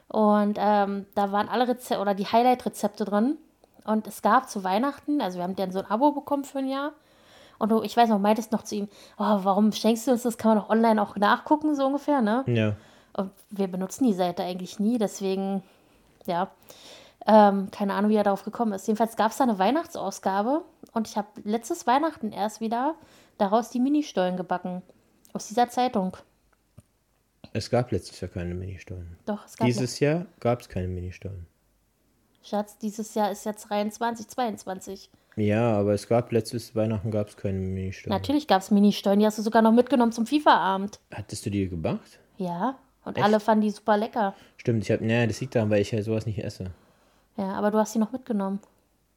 Und 0.08 0.58
ähm, 0.60 1.06
da 1.14 1.32
waren 1.32 1.48
alle 1.48 1.68
Rezepte 1.68 2.02
oder 2.02 2.16
die 2.16 2.26
Highlight-Rezepte 2.26 3.06
drin. 3.06 3.38
Und 3.86 4.08
es 4.08 4.24
gab 4.24 4.50
zu 4.50 4.64
Weihnachten, 4.64 5.22
also 5.22 5.38
wir 5.38 5.44
haben 5.44 5.56
dann 5.56 5.72
so 5.72 5.78
ein 5.78 5.86
Abo 5.86 6.12
bekommen 6.12 6.44
für 6.44 6.58
ein 6.58 6.68
Jahr. 6.68 6.92
Und 7.60 7.70
du, 7.70 7.84
ich 7.84 7.96
weiß 7.96 8.10
noch, 8.10 8.18
meintest 8.18 8.52
noch 8.52 8.64
zu 8.64 8.74
ihm, 8.74 8.88
oh, 9.20 9.40
warum 9.44 9.72
schenkst 9.72 10.08
du 10.08 10.12
uns 10.12 10.24
das? 10.24 10.40
Kann 10.40 10.56
man 10.56 10.64
doch 10.64 10.70
online 10.72 11.00
auch 11.00 11.16
nachgucken, 11.18 11.76
so 11.76 11.86
ungefähr, 11.86 12.22
ne? 12.22 12.44
ja. 12.48 12.74
Und 13.16 13.30
wir 13.52 13.68
benutzen 13.68 14.06
die 14.06 14.14
Seite 14.14 14.42
eigentlich 14.42 14.80
nie, 14.80 14.98
deswegen, 14.98 15.62
ja, 16.26 16.50
ähm, 17.28 17.70
keine 17.70 17.94
Ahnung, 17.94 18.10
wie 18.10 18.16
er 18.16 18.24
darauf 18.24 18.44
gekommen 18.44 18.74
ist. 18.74 18.88
Jedenfalls 18.88 19.16
gab 19.18 19.30
es 19.30 19.38
da 19.38 19.44
eine 19.44 19.60
Weihnachtsausgabe 19.60 20.64
und 20.94 21.08
ich 21.08 21.16
habe 21.16 21.28
letztes 21.44 21.86
Weihnachten 21.86 22.32
erst 22.32 22.60
wieder 22.60 22.96
daraus 23.38 23.70
die 23.70 23.80
Ministollen 23.80 24.38
gebacken. 24.38 24.82
Aus 25.34 25.48
dieser 25.48 25.70
Zeitung. 25.70 26.16
Es 27.54 27.70
gab 27.70 27.92
letztes 27.92 28.20
Jahr 28.22 28.30
keine 28.30 28.54
Ministollen. 28.56 29.18
Doch, 29.26 29.46
es 29.46 29.58
gab 29.58 29.68
Dieses 29.68 30.00
Jahr 30.00 30.26
gab 30.40 30.62
es 30.62 30.70
keine 30.70 30.88
Ministollen. 30.88 31.46
Schatz, 32.44 32.78
dieses 32.78 33.14
Jahr 33.14 33.32
ist 33.32 33.46
jetzt 33.46 33.70
23, 33.70 34.28
22. 34.28 35.10
Ja, 35.36 35.78
aber 35.78 35.94
es 35.94 36.08
gab 36.08 36.32
letztes 36.32 36.76
Weihnachten 36.76 37.10
gab 37.10 37.30
es 37.30 37.38
keine 37.38 37.58
Ministollen. 37.58 38.16
Natürlich 38.16 38.48
gab 38.48 38.62
es 38.62 38.70
Ministollen, 38.70 39.20
die 39.20 39.26
hast 39.26 39.38
du 39.38 39.42
sogar 39.42 39.62
noch 39.62 39.72
mitgenommen 39.72 40.12
zum 40.12 40.26
FIFA-Abend. 40.26 41.00
Hattest 41.12 41.46
du 41.46 41.50
die 41.50 41.70
gemacht? 41.70 42.20
Ja, 42.38 42.78
und 43.06 43.18
Echt? 43.18 43.26
alle 43.26 43.40
fanden 43.40 43.62
die 43.62 43.72
super 43.72 43.98
lecker. 43.98 44.36
Stimmt, 44.58 44.84
ich 44.84 44.92
habe, 44.92 45.06
naja, 45.06 45.28
das 45.28 45.42
liegt 45.42 45.56
daran, 45.56 45.70
weil 45.70 45.82
ich 45.82 45.92
ja 45.92 46.02
sowas 46.02 46.26
nicht 46.26 46.44
esse. 46.44 46.72
Ja, 47.38 47.54
aber 47.54 47.72
du 47.72 47.78
hast 47.78 47.94
sie 47.94 48.00
noch 48.00 48.12
mitgenommen. 48.12 48.60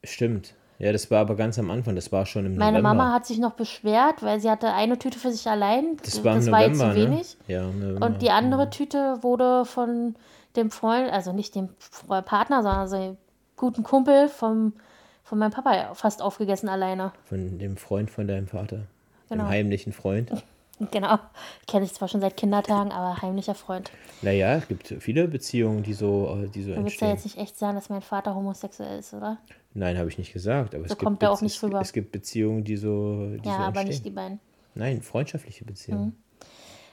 Stimmt. 0.04 0.54
Ja, 0.78 0.92
das 0.92 1.10
war 1.10 1.20
aber 1.20 1.36
ganz 1.36 1.58
am 1.58 1.70
Anfang, 1.70 1.94
das 1.94 2.12
war 2.12 2.26
schon 2.26 2.44
im 2.44 2.56
Meine 2.56 2.78
November. 2.78 2.94
Mama 2.94 3.14
hat 3.14 3.26
sich 3.26 3.38
noch 3.38 3.52
beschwert, 3.52 4.22
weil 4.22 4.40
sie 4.40 4.50
hatte 4.50 4.72
eine 4.72 4.98
Tüte 4.98 5.18
für 5.18 5.32
sich 5.32 5.48
allein. 5.48 5.96
das 6.02 6.22
war 6.22 6.34
im 6.34 6.40
das 6.40 6.46
November, 6.46 6.78
war 6.78 6.88
ihr 6.88 6.94
zu 6.94 7.00
ne? 7.00 7.10
wenig. 7.10 7.36
Ja, 7.48 7.68
im 7.68 7.80
November. 7.80 8.06
Und 8.06 8.22
die 8.22 8.30
andere 8.30 8.70
Tüte 8.70 9.22
wurde 9.22 9.64
von 9.64 10.16
dem 10.56 10.70
Freund, 10.70 11.10
also 11.10 11.32
nicht 11.32 11.54
dem 11.54 11.70
Partner, 12.08 12.62
sondern 12.62 12.88
so 12.88 12.96
einem 12.96 13.16
guten 13.56 13.82
Kumpel 13.82 14.28
vom, 14.28 14.74
von 15.22 15.38
meinem 15.38 15.52
Papa 15.52 15.94
fast 15.94 16.20
aufgegessen 16.20 16.68
alleine. 16.68 17.12
Von 17.24 17.58
dem 17.58 17.76
Freund 17.76 18.10
von 18.10 18.26
deinem 18.26 18.46
Vater. 18.46 18.80
Genau. 19.28 19.44
Dem 19.44 19.48
heimlichen 19.48 19.92
Freund. 19.92 20.30
Genau. 20.90 21.18
Kenne 21.66 21.86
ich 21.86 21.94
zwar 21.94 22.06
schon 22.08 22.20
seit 22.20 22.36
Kindertagen, 22.36 22.92
aber 22.92 23.22
heimlicher 23.22 23.54
Freund. 23.54 23.90
Naja, 24.20 24.56
es 24.56 24.68
gibt 24.68 24.88
viele 25.00 25.26
Beziehungen, 25.26 25.82
die 25.82 25.94
so, 25.94 26.38
äh, 26.44 26.48
die 26.48 26.62
so 26.62 26.74
Du 26.74 26.76
willst 26.84 27.00
ja 27.00 27.08
entstehen. 27.08 27.08
jetzt 27.10 27.24
nicht 27.24 27.38
echt 27.38 27.58
sagen, 27.58 27.76
dass 27.76 27.88
mein 27.88 28.02
Vater 28.02 28.34
homosexuell 28.34 28.98
ist, 28.98 29.14
oder? 29.14 29.38
Nein, 29.72 29.96
habe 29.96 30.08
ich 30.10 30.18
nicht 30.18 30.32
gesagt. 30.34 30.74
Aber 30.74 30.84
es 30.84 30.90
So 30.90 30.96
gibt 30.96 31.04
kommt 31.04 31.22
er 31.22 31.30
auch 31.30 31.36
Bez- 31.36 31.42
nicht 31.42 31.56
es, 31.56 31.62
rüber. 31.62 31.80
Es 31.80 31.92
gibt 31.92 32.12
Beziehungen, 32.12 32.62
die 32.64 32.76
so, 32.76 33.26
die 33.36 33.48
ja, 33.48 33.56
so 33.56 33.62
aber 33.62 33.66
entstehen. 33.66 33.88
nicht 33.88 34.04
die 34.04 34.10
beiden. 34.10 34.40
Nein, 34.74 35.00
freundschaftliche 35.00 35.64
Beziehungen. 35.64 36.22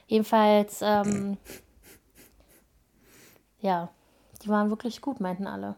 Jedenfalls, 0.06 0.80
ähm, 0.82 1.36
ja, 3.60 3.90
die 4.42 4.48
waren 4.48 4.70
wirklich 4.70 5.00
gut, 5.00 5.20
meinten 5.20 5.46
alle. 5.46 5.76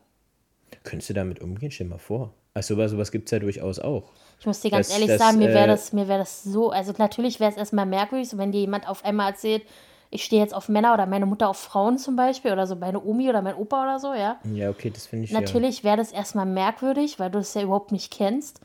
Könntest 0.84 1.10
du 1.10 1.14
damit 1.14 1.40
umgehen? 1.40 1.70
Stell 1.70 1.86
dir 1.86 1.94
mal 1.94 1.98
vor. 1.98 2.34
Ach, 2.54 2.62
sowas, 2.62 2.90
sowas 2.90 3.12
gibt 3.12 3.26
es 3.28 3.32
ja 3.32 3.38
durchaus 3.38 3.78
auch. 3.78 4.10
Ich 4.38 4.46
muss 4.46 4.60
dir 4.60 4.70
ganz 4.70 4.88
Das- 4.88 4.94
ehrlich 4.94 5.08
das, 5.08 5.18
sagen, 5.18 5.38
mir 5.38 5.48
wäre 5.52 5.64
äh, 5.64 5.68
das, 5.68 5.92
mir 5.92 6.08
wäre 6.08 6.18
das 6.20 6.42
so, 6.42 6.70
also 6.70 6.92
natürlich 6.98 7.40
wäre 7.40 7.50
es 7.50 7.56
erstmal 7.56 7.86
merkwürdig, 7.86 8.36
wenn 8.36 8.52
dir 8.52 8.60
jemand 8.60 8.88
auf 8.88 9.04
einmal 9.04 9.30
erzählt, 9.30 9.62
ich 10.10 10.24
stehe 10.24 10.40
jetzt 10.40 10.54
auf 10.54 10.68
Männer 10.68 10.94
oder 10.94 11.06
meine 11.06 11.26
Mutter 11.26 11.48
auf 11.48 11.58
Frauen 11.58 11.98
zum 11.98 12.14
Beispiel 12.16 12.52
oder 12.52 12.66
so 12.66 12.76
meine 12.76 13.02
Omi 13.02 13.28
oder 13.28 13.42
mein 13.42 13.56
Opa 13.56 13.82
oder 13.82 13.98
so, 13.98 14.14
ja. 14.14 14.38
Ja, 14.52 14.70
okay, 14.70 14.90
das 14.90 15.06
finde 15.06 15.24
ich 15.24 15.32
Natürlich 15.32 15.82
wäre 15.84 15.96
das 15.96 16.12
erstmal 16.12 16.46
merkwürdig, 16.46 17.18
weil 17.18 17.30
du 17.30 17.38
es 17.38 17.54
ja 17.54 17.62
überhaupt 17.62 17.90
nicht 17.92 18.12
kennst. 18.12 18.60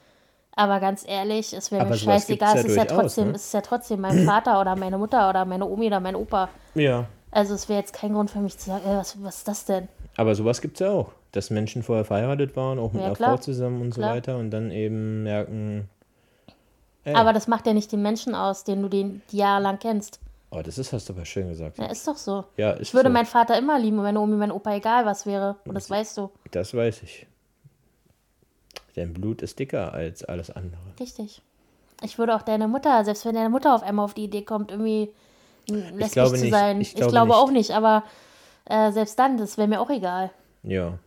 Aber 0.56 0.80
ganz 0.80 1.08
ehrlich, 1.08 1.54
es 1.54 1.72
wäre 1.72 1.86
mir 1.86 1.96
scheißegal, 1.98 2.58
es 2.58 2.64
ja 2.64 2.70
ist 2.70 2.78
ja 2.78 2.86
trotzdem, 2.86 3.30
ne? 3.30 3.36
es 3.36 3.46
ist 3.46 3.54
ja 3.54 3.62
trotzdem 3.62 4.02
mein 4.02 4.26
Vater 4.26 4.60
oder 4.60 4.76
meine 4.76 4.98
Mutter 4.98 5.30
oder 5.30 5.46
meine 5.46 5.66
Omi 5.66 5.88
oder 5.88 6.00
mein 6.00 6.16
Opa. 6.16 6.50
ja. 6.76 7.06
Also 7.32 7.54
es 7.54 7.70
wäre 7.70 7.80
jetzt 7.80 7.94
kein 7.94 8.14
Grund 8.14 8.30
für 8.30 8.40
mich 8.40 8.58
zu 8.58 8.66
sagen, 8.68 8.86
äh, 8.86 8.98
was, 8.98 9.22
was 9.24 9.38
ist 9.38 9.48
das 9.48 9.66
denn? 9.66 9.88
Aber 10.18 10.36
sowas 10.36 10.62
gibt 10.62 10.76
es 10.76 10.80
ja 10.82 10.92
auch. 10.92 11.12
Dass 11.32 11.50
Menschen 11.50 11.82
vorher 11.82 12.04
verheiratet 12.04 12.56
waren, 12.58 12.78
auch 12.78 12.92
mit 12.92 13.02
Ja, 13.02 13.08
einer 13.08 13.16
klar. 13.16 13.38
Frau 13.38 13.42
zusammen 13.44 13.82
und 13.82 13.94
so 13.94 14.02
Klar. 14.02 14.16
weiter 14.16 14.38
und 14.38 14.52
dann 14.52 14.70
eben 14.70 15.24
merken, 15.24 15.88
ey, 17.06 17.16
Aber 17.16 17.32
das 17.32 17.48
macht 17.48 17.66
ja 17.68 17.74
nicht 17.74 17.90
den 17.94 18.02
Menschen 18.02 18.36
aus, 18.36 18.66
den 18.66 18.82
du 18.82 18.90
den 18.90 19.22
jahrelang 19.32 19.80
kennst. 19.80 20.20
oh, 20.52 20.62
das 20.62 20.78
ist, 20.78 20.92
hast 20.92 21.08
du 21.08 21.14
aber 21.14 21.24
schön 21.24 21.48
gesagt. 21.48 21.78
Ja, 21.78 21.86
ist 21.86 22.06
doch 22.06 22.18
so. 22.18 22.44
Ja, 22.58 22.72
ist 22.72 22.82
Ich 22.90 22.94
würde 22.94 23.08
so. 23.08 23.14
meinen 23.14 23.26
Vater 23.28 23.58
immer 23.58 23.80
lieben 23.80 23.98
und 23.98 24.04
meine 24.04 24.20
Omi, 24.20 24.36
mein 24.36 24.52
Opa, 24.52 24.76
egal 24.76 25.06
was 25.06 25.26
wäre. 25.26 25.56
Und 25.66 25.74
das 25.76 25.90
weißt 25.90 26.18
du. 26.18 26.30
Das 26.52 26.74
weiß 26.74 27.02
ich. 27.04 27.28
Dein 28.96 29.14
Blut 29.14 29.42
ist 29.42 29.58
dicker 29.58 29.94
als 29.94 30.26
alles 30.26 30.50
andere. 30.52 30.82
Richtig. 31.00 31.42
Ich 32.04 32.18
würde 32.18 32.36
auch 32.36 32.42
deine 32.42 32.68
Mutter, 32.68 33.06
selbst 33.06 33.26
wenn 33.26 33.36
deine 33.36 33.50
Mutter 33.50 33.74
auf 33.74 33.84
einmal 33.84 34.04
auf 34.04 34.14
die 34.16 34.26
Idee 34.26 34.42
kommt, 34.42 34.72
irgendwie 34.72 35.14
lesbisch 35.68 36.12
glaube 36.12 36.36
zu 36.38 36.42
nicht. 36.44 36.52
sein. 36.52 36.82
Ich 36.82 36.90
Ich 36.90 36.96
glaube 36.96 37.12
glaube, 37.12 37.28
nicht. 37.30 37.38
auch 37.38 37.52
nicht, 37.52 37.72
aber 37.72 38.04
äh, 38.66 38.92
selbst 38.92 39.18
dann, 39.20 39.38
das 39.38 39.58
wäre 39.58 39.68
mir 39.68 39.82
auch 39.82 39.90
egal. 39.90 40.32
Ja. 40.64 40.98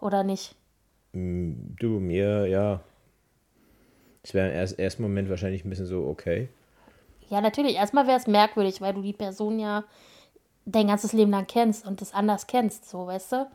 Oder 0.00 0.24
nicht? 0.24 0.54
Mm, 1.12 1.52
Du, 1.78 2.00
mir, 2.00 2.46
ja. 2.46 2.80
Es 4.22 4.34
wäre 4.34 4.48
im 4.48 4.54
erst, 4.54 4.78
ersten 4.78 5.02
Moment 5.02 5.28
wahrscheinlich 5.30 5.64
ein 5.64 5.70
bisschen 5.70 5.86
so, 5.86 6.06
okay. 6.06 6.48
Ja, 7.28 7.40
natürlich. 7.40 7.76
Erstmal 7.76 8.06
wäre 8.06 8.18
es 8.18 8.26
merkwürdig, 8.26 8.80
weil 8.80 8.94
du 8.94 9.02
die 9.02 9.12
Person 9.12 9.58
ja 9.58 9.84
dein 10.64 10.86
ganzes 10.86 11.12
Leben 11.12 11.30
lang 11.32 11.46
kennst 11.46 11.86
und 11.86 12.00
das 12.00 12.14
anders 12.14 12.46
kennst, 12.46 12.88
so, 12.88 13.06
weißt 13.06 13.32
du? 13.32 13.46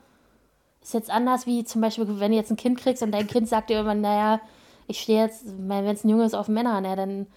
Ist 0.82 0.94
jetzt 0.94 1.10
anders 1.10 1.46
wie 1.46 1.64
zum 1.64 1.82
Beispiel, 1.82 2.06
wenn 2.20 2.32
du 2.32 2.38
jetzt 2.38 2.52
ein 2.52 2.58
Kind 2.58 2.80
kriegst 2.80 3.02
und 3.04 3.12
dein 3.12 3.28
Kind 3.28 3.48
sagt 3.48 3.70
dir 3.70 3.76
irgendwann, 3.76 4.02
naja, 4.02 4.42
ich 4.88 5.00
stehe 5.02 5.24
jetzt, 5.24 5.46
wenn 5.46 5.86
es 5.86 6.04
ein 6.04 6.10
Junge 6.10 6.26
ist, 6.26 6.34
auf 6.34 6.48
Männer, 6.48 6.80
na, 6.82 6.96
dann, 6.96 7.28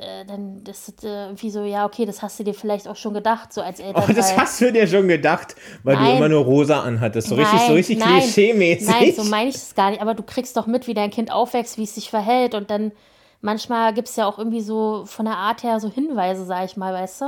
äh, 0.00 0.24
dann 0.24 0.62
das 0.64 0.88
ist 0.88 1.04
äh, 1.04 1.26
irgendwie 1.26 1.50
so, 1.50 1.64
ja, 1.64 1.84
okay, 1.86 2.04
das 2.06 2.22
hast 2.22 2.38
du 2.38 2.44
dir 2.44 2.54
vielleicht 2.54 2.86
auch 2.88 2.96
schon 2.96 3.14
gedacht, 3.14 3.52
so 3.52 3.60
als 3.60 3.80
Oh, 3.80 3.84
Elternteil. 3.84 4.14
das 4.14 4.36
hast 4.36 4.60
du 4.60 4.72
dir 4.72 4.86
schon 4.86 5.08
gedacht, 5.08 5.56
weil 5.82 5.96
du 5.96 6.02
Nein. 6.04 6.16
immer 6.16 6.28
nur 6.28 6.44
rosa 6.44 6.80
anhattest. 6.82 7.28
So 7.28 7.34
richtig, 7.34 7.60
so 7.60 7.66
Nein, 7.66 7.74
richtig 7.76 7.98
nein, 7.98 8.20
klischee-mäßig. 8.20 8.86
Nein, 8.88 9.12
so 9.14 9.24
meine 9.24 9.50
ich 9.50 9.56
es 9.56 9.74
gar 9.74 9.90
nicht. 9.90 10.00
Aber 10.02 10.14
du 10.14 10.22
kriegst 10.22 10.56
doch 10.56 10.66
mit, 10.66 10.86
wie 10.86 10.94
dein 10.94 11.10
Kind 11.10 11.32
aufwächst, 11.32 11.78
wie 11.78 11.84
es 11.84 11.94
sich 11.94 12.10
verhält. 12.10 12.54
Und 12.54 12.70
dann 12.70 12.92
manchmal 13.40 13.92
gibt 13.94 14.08
es 14.08 14.16
ja 14.16 14.26
auch 14.26 14.38
irgendwie 14.38 14.60
so 14.60 15.04
von 15.06 15.24
der 15.26 15.36
Art 15.36 15.62
her 15.62 15.80
so 15.80 15.90
Hinweise, 15.90 16.44
sag 16.44 16.64
ich 16.64 16.76
mal, 16.76 16.92
weißt 16.94 17.20
du? 17.22 17.24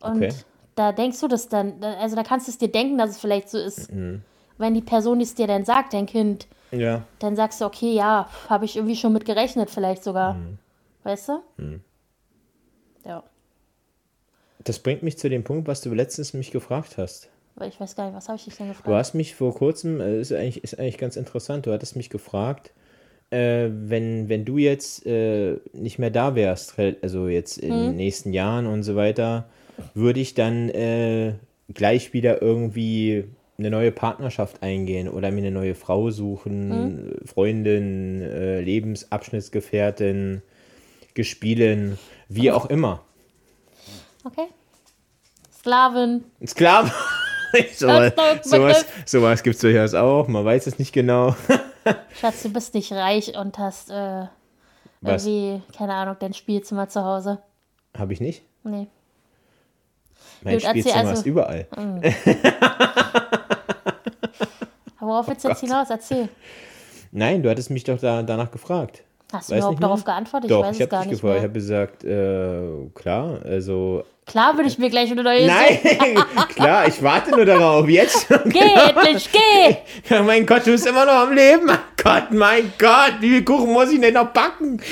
Und 0.00 0.16
Okay. 0.22 0.32
da 0.74 0.92
denkst 0.92 1.20
du 1.20 1.28
das 1.28 1.48
dann, 1.48 1.80
da- 1.80 1.94
also 1.94 2.16
da 2.16 2.22
kannst 2.22 2.46
du 2.46 2.50
es 2.50 2.58
dir 2.58 2.68
denken, 2.68 2.98
dass 2.98 3.10
es 3.10 3.18
vielleicht 3.18 3.48
so 3.50 3.58
ist. 3.58 3.92
Mhm. 3.92 4.22
Wenn 4.58 4.74
die 4.74 4.82
Person 4.82 5.20
es 5.20 5.34
dir 5.34 5.46
dann 5.46 5.64
sagt, 5.64 5.92
dein 5.94 6.06
Kind, 6.06 6.46
Ja. 6.70 7.02
dann 7.18 7.36
sagst 7.36 7.60
du, 7.60 7.64
okay, 7.64 7.92
ja, 7.92 8.28
habe 8.48 8.64
ich 8.64 8.76
irgendwie 8.76 8.96
schon 8.96 9.12
mit 9.12 9.24
gerechnet, 9.24 9.70
vielleicht 9.70 10.04
sogar. 10.04 10.34
Mhm. 10.34 10.58
Weißt 11.04 11.28
du? 11.28 11.42
Ja, 13.06 13.22
Das 14.64 14.78
bringt 14.78 15.02
mich 15.02 15.18
zu 15.18 15.28
dem 15.28 15.44
Punkt, 15.44 15.68
was 15.68 15.82
du 15.82 15.92
letztens 15.94 16.32
mich 16.32 16.50
gefragt 16.50 16.96
hast. 16.98 17.28
weil 17.56 17.68
ich 17.68 17.78
weiß 17.78 17.94
gar 17.94 18.06
nicht, 18.06 18.16
was 18.16 18.28
habe 18.28 18.36
ich 18.36 18.44
dich 18.44 18.56
denn 18.56 18.68
gefragt? 18.68 18.88
Du 18.88 18.94
hast 18.94 19.14
mich 19.14 19.34
vor 19.36 19.54
kurzem, 19.54 20.00
äh, 20.00 20.18
ist 20.20 20.32
eigentlich, 20.32 20.64
ist 20.64 20.78
eigentlich 20.78 20.98
ganz 20.98 21.16
interessant, 21.16 21.66
du 21.66 21.72
hattest 21.72 21.94
mich 21.96 22.10
gefragt, 22.10 22.72
äh, 23.30 23.68
wenn, 23.70 24.28
wenn 24.28 24.44
du 24.44 24.58
jetzt 24.58 25.06
äh, 25.06 25.58
nicht 25.72 25.98
mehr 25.98 26.10
da 26.10 26.34
wärst, 26.34 26.78
also 27.02 27.28
jetzt 27.28 27.58
in 27.58 27.70
den 27.72 27.96
nächsten 27.96 28.32
Jahren 28.32 28.66
und 28.66 28.82
so 28.82 28.96
weiter, 28.96 29.46
würde 29.94 30.20
ich 30.20 30.34
dann 30.34 30.68
äh, 30.70 31.34
gleich 31.72 32.12
wieder 32.12 32.40
irgendwie 32.42 33.24
eine 33.58 33.70
neue 33.70 33.92
Partnerschaft 33.92 34.62
eingehen 34.62 35.08
oder 35.08 35.30
mir 35.30 35.38
eine 35.38 35.50
neue 35.52 35.74
Frau 35.74 36.10
suchen, 36.10 37.16
Freundin, 37.24 38.20
äh, 38.22 38.60
Lebensabschnittsgefährtin, 38.60 40.42
gespielen, 41.14 41.98
wie 42.28 42.50
auch 42.50 42.66
immer. 42.66 43.02
Okay. 44.24 44.46
Sklaven. 45.52 46.24
neuer 47.80 48.12
sowas 48.42 48.84
Begriff. 48.84 48.86
sowas 49.06 49.42
gibt 49.42 49.54
es 49.56 49.60
durchaus 49.62 49.94
auch, 49.94 50.28
man 50.28 50.44
weiß 50.44 50.66
es 50.66 50.78
nicht 50.78 50.92
genau. 50.92 51.34
Schatz, 52.20 52.42
du 52.42 52.52
bist 52.52 52.74
nicht 52.74 52.92
reich 52.92 53.36
und 53.36 53.58
hast 53.58 53.90
äh, 53.90 54.26
Was? 55.00 55.24
irgendwie, 55.26 55.62
keine 55.76 55.94
Ahnung, 55.94 56.16
dein 56.18 56.34
Spielzimmer 56.34 56.88
zu 56.88 57.04
Hause. 57.04 57.38
Habe 57.96 58.12
ich 58.12 58.20
nicht? 58.20 58.42
Nee. 58.64 58.88
Mein 60.42 60.54
Gut, 60.58 60.68
Spielzimmer 60.68 60.96
also- 60.96 61.12
ist 61.12 61.26
überall. 61.26 61.66
Aber 64.98 65.06
worauf 65.08 65.28
willst 65.28 65.44
du 65.44 65.48
jetzt 65.48 65.60
hinaus? 65.60 65.90
Erzähl. 65.90 66.28
Nein, 67.12 67.42
du 67.42 67.50
hattest 67.50 67.70
mich 67.70 67.84
doch 67.84 67.98
da, 67.98 68.22
danach 68.22 68.50
gefragt. 68.50 69.04
Hast 69.32 69.48
du 69.50 69.54
Weiß 69.54 69.58
überhaupt 69.58 69.72
nicht 69.78 69.82
darauf 69.82 70.04
geantwortet? 70.04 70.50
doch, 70.50 70.60
ich 70.60 70.66
weiß 70.66 70.76
ich 70.76 70.82
es 70.82 70.88
gar 70.88 71.00
nicht 71.00 71.10
gefragt. 71.10 71.36
Ich 71.38 71.42
habe 71.42 71.52
gesagt, 71.52 72.04
äh, 72.04 72.90
klar, 72.94 73.40
also. 73.44 74.04
Klar 74.26 74.54
würde 74.56 74.68
ich 74.68 74.78
mir 74.78 74.88
gleich 74.88 75.10
eine 75.10 75.22
neue 75.22 75.46
Nein, 75.46 75.78
klar, 76.54 76.88
ich 76.88 77.02
warte 77.02 77.30
nur 77.32 77.44
darauf. 77.44 77.86
Jetzt. 77.88 78.26
Geh, 78.46 78.58
endlich, 78.58 79.28
geh! 79.32 79.76
Ja, 80.08 80.22
mein 80.22 80.46
Gott, 80.46 80.66
du 80.66 80.70
bist 80.70 80.86
immer 80.86 81.04
noch 81.04 81.12
am 81.12 81.32
Leben. 81.34 81.66
Mein 81.66 81.78
Gott, 82.02 82.30
mein 82.30 82.72
Gott, 82.78 83.14
wie 83.20 83.28
viel 83.30 83.44
Kuchen 83.44 83.72
muss 83.72 83.90
ich 83.92 84.00
denn 84.00 84.14
noch 84.14 84.28
backen? 84.28 84.80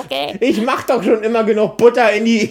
Okay. 0.00 0.36
Ich 0.40 0.60
mach 0.62 0.84
doch 0.84 1.02
schon 1.02 1.22
immer 1.22 1.42
genug 1.44 1.76
Butter 1.76 2.12
in 2.12 2.24
die, 2.24 2.42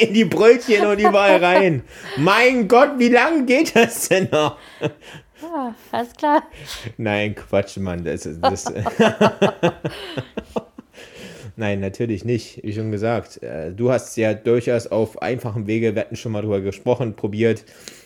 in 0.00 0.14
die 0.14 0.24
Brötchen 0.24 0.86
und 0.86 0.98
überall 0.98 1.44
rein. 1.44 1.82
Mein 2.16 2.68
Gott, 2.68 2.92
wie 2.98 3.08
lange 3.08 3.44
geht 3.44 3.76
das 3.76 4.08
denn 4.08 4.28
noch? 4.30 4.56
Ja, 5.56 5.74
alles 5.90 6.12
klar. 6.12 6.42
Nein, 6.98 7.34
Quatsch, 7.34 7.78
Mann. 7.78 8.04
Das, 8.04 8.26
ist- 8.26 8.40
das 8.42 8.66
Nein, 11.58 11.80
natürlich 11.80 12.24
nicht. 12.26 12.60
Wie 12.62 12.74
schon 12.74 12.90
gesagt, 12.92 13.42
äh, 13.42 13.72
du 13.72 13.90
hast 13.90 14.14
ja 14.18 14.34
durchaus 14.34 14.86
auf 14.88 15.22
einfachem 15.22 15.66
Wege, 15.66 15.94
wir 15.94 16.02
hatten 16.02 16.16
schon 16.16 16.32
mal 16.32 16.42
drüber 16.42 16.60
gesprochen, 16.60 17.16
probiert, 17.16 17.64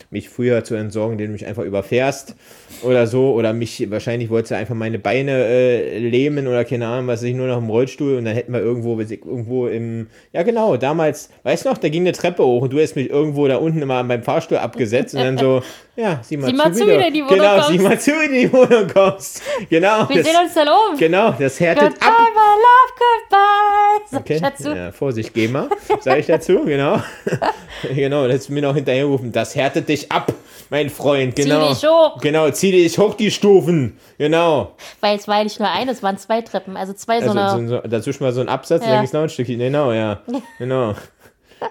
mich 0.09 0.29
früher 0.29 0.63
zu 0.63 0.75
entsorgen, 0.75 1.13
indem 1.13 1.27
du 1.27 1.33
mich 1.33 1.45
einfach 1.45 1.63
überfährst 1.63 2.35
oder 2.83 3.07
so. 3.07 3.33
Oder 3.33 3.51
mich, 3.51 3.89
wahrscheinlich 3.91 4.29
wolltest 4.29 4.51
du 4.51 4.55
einfach 4.55 4.75
meine 4.75 4.99
Beine 4.99 5.31
äh, 5.45 5.97
lähmen 5.99 6.47
oder 6.47 6.63
keine 6.63 6.87
Ahnung, 6.87 7.07
was 7.07 7.23
ich, 7.23 7.33
nur 7.35 7.47
noch 7.47 7.57
im 7.57 7.69
Rollstuhl 7.69 8.17
und 8.17 8.23
dann 8.25 8.33
hätten 8.35 8.53
wir 8.53 8.61
irgendwo, 8.61 8.97
irgendwo 8.99 9.67
im, 9.67 10.07
ja 10.31 10.43
genau, 10.43 10.77
damals, 10.77 11.29
weißt 11.43 11.65
du 11.65 11.69
noch, 11.69 11.77
da 11.77 11.89
ging 11.89 12.03
eine 12.03 12.11
Treppe 12.13 12.45
hoch 12.45 12.61
und 12.61 12.71
du 12.73 12.79
hast 12.81 12.95
mich 12.95 13.09
irgendwo 13.09 13.47
da 13.49 13.57
unten 13.57 13.81
immer 13.81 14.01
beim 14.03 14.23
Fahrstuhl 14.23 14.57
abgesetzt 14.59 15.13
und 15.15 15.21
dann 15.21 15.37
so, 15.37 15.61
ja, 15.95 16.19
sieh 16.23 16.37
mal, 16.37 16.47
Sieh 16.47 16.53
mal 16.53 16.73
zu, 16.73 16.79
wie 16.81 16.85
du- 16.85 16.91
wie 16.91 16.97
du 16.99 17.07
in 17.07 17.13
die 17.13 17.23
Wohnung 17.25 17.37
Genau, 17.37 17.61
sieh 17.63 17.77
kommst. 17.77 17.83
mal 17.83 17.99
zu, 17.99 18.11
wie 18.11 18.15
du 18.15 18.23
in 18.23 18.33
die 18.33 18.53
Wohnung 18.53 18.87
kommst. 18.93 19.41
Genau. 19.69 20.09
Wir 20.09 20.17
das- 20.23 20.25
sehen 20.31 20.35
uns 20.43 20.53
dann 20.53 20.67
um. 20.67 20.97
Genau, 20.97 21.31
das 21.37 21.59
härtet 21.59 21.89
Goodbye, 21.89 22.07
ab. 22.07 22.13
my 22.33 22.55
love, 22.63 22.93
goodbye. 22.97 24.07
Sag 24.09 24.19
Okay. 24.21 24.35
ich 24.35 24.41
dazu. 24.41 24.69
Ja, 24.75 24.91
Vorsicht, 24.91 25.33
geh 25.33 25.47
mal, 25.47 25.69
sage 25.99 26.19
ich 26.21 26.25
dazu, 26.27 26.63
genau. 26.65 27.01
genau, 27.93 28.27
das 28.27 28.49
mir 28.49 28.61
noch 28.61 28.75
hinterherrufen. 28.75 29.31
Das 29.31 29.55
härtet 29.55 29.89
dich 29.89 30.11
ab, 30.11 30.31
mein 30.69 30.89
Freund, 30.89 31.35
genau. 31.35 31.69
dich 31.69 31.83
hoch. 31.85 32.19
Genau, 32.21 32.49
zieh 32.51 32.71
dich 32.71 32.97
hoch 32.97 33.13
die 33.15 33.31
Stufen, 33.31 33.97
genau. 34.17 34.75
Weil 35.01 35.17
es 35.17 35.27
war 35.27 35.37
ja 35.39 35.43
nicht 35.43 35.59
nur 35.59 35.69
eine, 35.69 35.91
es 35.91 36.01
waren 36.01 36.17
zwei 36.17 36.41
Treppen. 36.41 36.77
Also 36.77 36.93
zwei 36.93 37.19
so 37.21 37.29
Also 37.31 37.39
eine. 37.57 37.67
so, 37.67 37.75
so, 37.81 37.87
dazwischen 37.87 38.23
mal 38.23 38.31
so 38.33 38.41
ein 38.41 38.49
Absatz, 38.49 38.83
Ja. 38.83 38.91
dann 38.91 38.99
ging's 39.01 39.13
noch 39.13 39.21
ein 39.23 39.29
Stückchen, 39.29 39.59
genau, 39.59 39.91
ja. 39.91 40.21
Genau. 40.57 40.95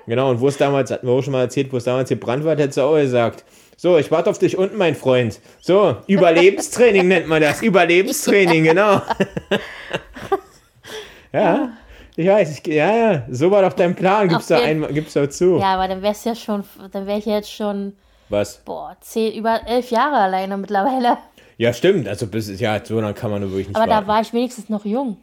Genau, 0.07 0.31
und 0.31 0.41
wo 0.41 0.47
es 0.47 0.57
damals, 0.57 0.91
hatten 0.93 1.07
wir 1.07 1.13
auch 1.15 1.23
schon 1.23 1.33
mal 1.33 1.41
erzählt, 1.41 1.73
wo 1.73 1.77
es 1.77 1.85
damals 1.85 2.09
gebrannt 2.09 2.45
war, 2.45 2.53
hättest 2.57 2.79
du 2.79 2.83
auch 2.83 2.95
gesagt. 2.95 3.45
So, 3.83 3.97
ich 3.97 4.11
warte 4.11 4.29
auf 4.29 4.39
dich 4.39 4.59
unten, 4.59 4.77
mein 4.77 4.95
Freund. 4.95 5.41
So, 5.59 5.97
Überlebenstraining 6.07 7.09
nennt 7.09 7.29
man 7.29 7.41
das. 7.41 7.63
Überlebenstraining, 7.63 8.65
genau. 8.65 9.01
ja, 11.33 11.71
ich 12.15 12.29
weiß, 12.29 12.59
ich, 12.59 12.67
ja, 12.67 12.95
ja, 12.95 13.27
so 13.31 13.51
war 13.51 13.63
doch 13.63 13.73
dein 13.73 13.95
Plan, 13.95 14.29
gib's 14.29 14.53
Auf 14.53 14.61
da 15.15 15.21
da 15.23 15.31
zu. 15.31 15.57
Ja, 15.57 15.77
aber 15.77 15.89
dann 15.89 16.03
wär's 16.03 16.25
ja 16.25 16.35
schon, 16.35 16.63
dann 16.93 17.07
wäre 17.07 17.21
ich 17.21 17.25
jetzt 17.25 17.51
schon, 17.51 17.95
Was? 18.29 18.59
boah, 18.67 18.99
zehn, 19.01 19.33
über 19.33 19.63
elf 19.67 19.91
Jahre 19.91 20.17
alleine 20.17 20.59
mittlerweile. 20.59 21.17
Ja, 21.57 21.73
stimmt, 21.73 22.07
also 22.07 22.27
bis, 22.27 22.61
ja, 22.61 22.85
so 22.85 23.01
lange 23.01 23.15
kann 23.15 23.31
man 23.31 23.41
nur 23.41 23.51
wirklich 23.51 23.69
nicht 23.69 23.77
Aber 23.77 23.87
da 23.87 23.93
warten. 23.95 24.09
war 24.09 24.21
ich 24.21 24.35
wenigstens 24.35 24.69
noch 24.69 24.85
jung. 24.85 25.17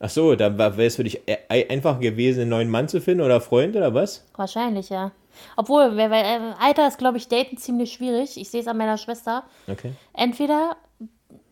Ach 0.00 0.10
so, 0.10 0.34
da 0.34 0.58
wäre 0.58 0.84
es 0.84 0.96
für 0.96 1.04
dich 1.04 1.20
e- 1.28 1.68
einfach 1.68 2.00
gewesen, 2.00 2.40
einen 2.40 2.50
neuen 2.50 2.70
Mann 2.70 2.88
zu 2.88 3.00
finden 3.00 3.22
oder 3.22 3.40
Freund 3.40 3.76
oder 3.76 3.94
was? 3.94 4.24
Wahrscheinlich, 4.34 4.88
ja. 4.88 5.12
Obwohl, 5.56 5.96
weil, 5.96 6.10
weil, 6.10 6.24
äh, 6.24 6.40
Alter 6.60 6.86
ist, 6.88 6.98
glaube 6.98 7.18
ich, 7.18 7.28
daten 7.28 7.56
ziemlich 7.56 7.92
schwierig. 7.92 8.36
Ich 8.36 8.50
sehe 8.50 8.60
es 8.60 8.68
an 8.68 8.76
meiner 8.76 8.98
Schwester. 8.98 9.44
Okay. 9.68 9.92
Entweder, 10.12 10.76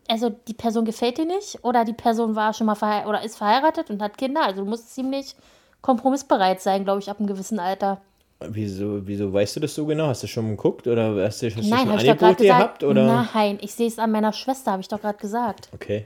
also 0.07 0.29
die 0.29 0.53
Person 0.53 0.85
gefällt 0.85 1.17
dir 1.17 1.25
nicht 1.25 1.63
oder 1.63 1.85
die 1.85 1.93
Person 1.93 2.35
war 2.35 2.53
schon 2.53 2.67
mal 2.67 2.75
verheiratet 2.75 3.09
oder 3.09 3.23
ist 3.23 3.37
verheiratet 3.37 3.89
und 3.89 4.01
hat 4.01 4.17
Kinder. 4.17 4.43
Also 4.43 4.63
du 4.63 4.69
musst 4.69 4.93
ziemlich 4.93 5.35
kompromissbereit 5.81 6.61
sein, 6.61 6.83
glaube 6.83 6.99
ich, 6.99 7.09
ab 7.09 7.19
einem 7.19 7.27
gewissen 7.27 7.59
Alter. 7.59 8.01
Wieso, 8.49 9.07
wieso 9.07 9.31
weißt 9.31 9.55
du 9.55 9.59
das 9.61 9.73
so 9.73 9.85
genau? 9.85 10.07
Hast 10.07 10.23
du 10.23 10.27
schon 10.27 10.49
geguckt 10.49 10.87
oder 10.87 11.15
hast 11.23 11.41
du, 11.41 11.47
hast 11.47 11.57
du 11.57 11.69
Nein, 11.69 11.87
schon 11.87 11.89
doch 11.89 12.03
gerade 12.03 12.09
Angebote 12.11 12.43
gehabt? 12.43 12.83
Oder? 12.83 13.27
Nein, 13.33 13.57
ich 13.61 13.73
sehe 13.73 13.87
es 13.87 13.99
an 13.99 14.11
meiner 14.11 14.33
Schwester, 14.33 14.71
habe 14.71 14.81
ich 14.81 14.87
doch 14.87 14.99
gerade 14.99 15.17
gesagt. 15.17 15.69
Okay. 15.73 16.05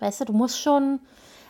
Weißt 0.00 0.20
du, 0.20 0.26
du 0.26 0.32
musst 0.32 0.60
schon. 0.60 1.00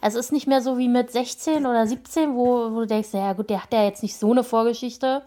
Also 0.00 0.18
es 0.18 0.26
ist 0.26 0.32
nicht 0.32 0.46
mehr 0.46 0.60
so 0.60 0.78
wie 0.78 0.88
mit 0.88 1.10
16 1.10 1.66
oder 1.66 1.86
17, 1.86 2.34
wo, 2.34 2.72
wo 2.74 2.80
du 2.80 2.86
denkst, 2.86 3.08
ja 3.12 3.32
gut, 3.32 3.50
der 3.50 3.62
hat 3.62 3.72
ja 3.72 3.84
jetzt 3.84 4.02
nicht 4.02 4.16
so 4.16 4.30
eine 4.30 4.44
Vorgeschichte. 4.44 5.22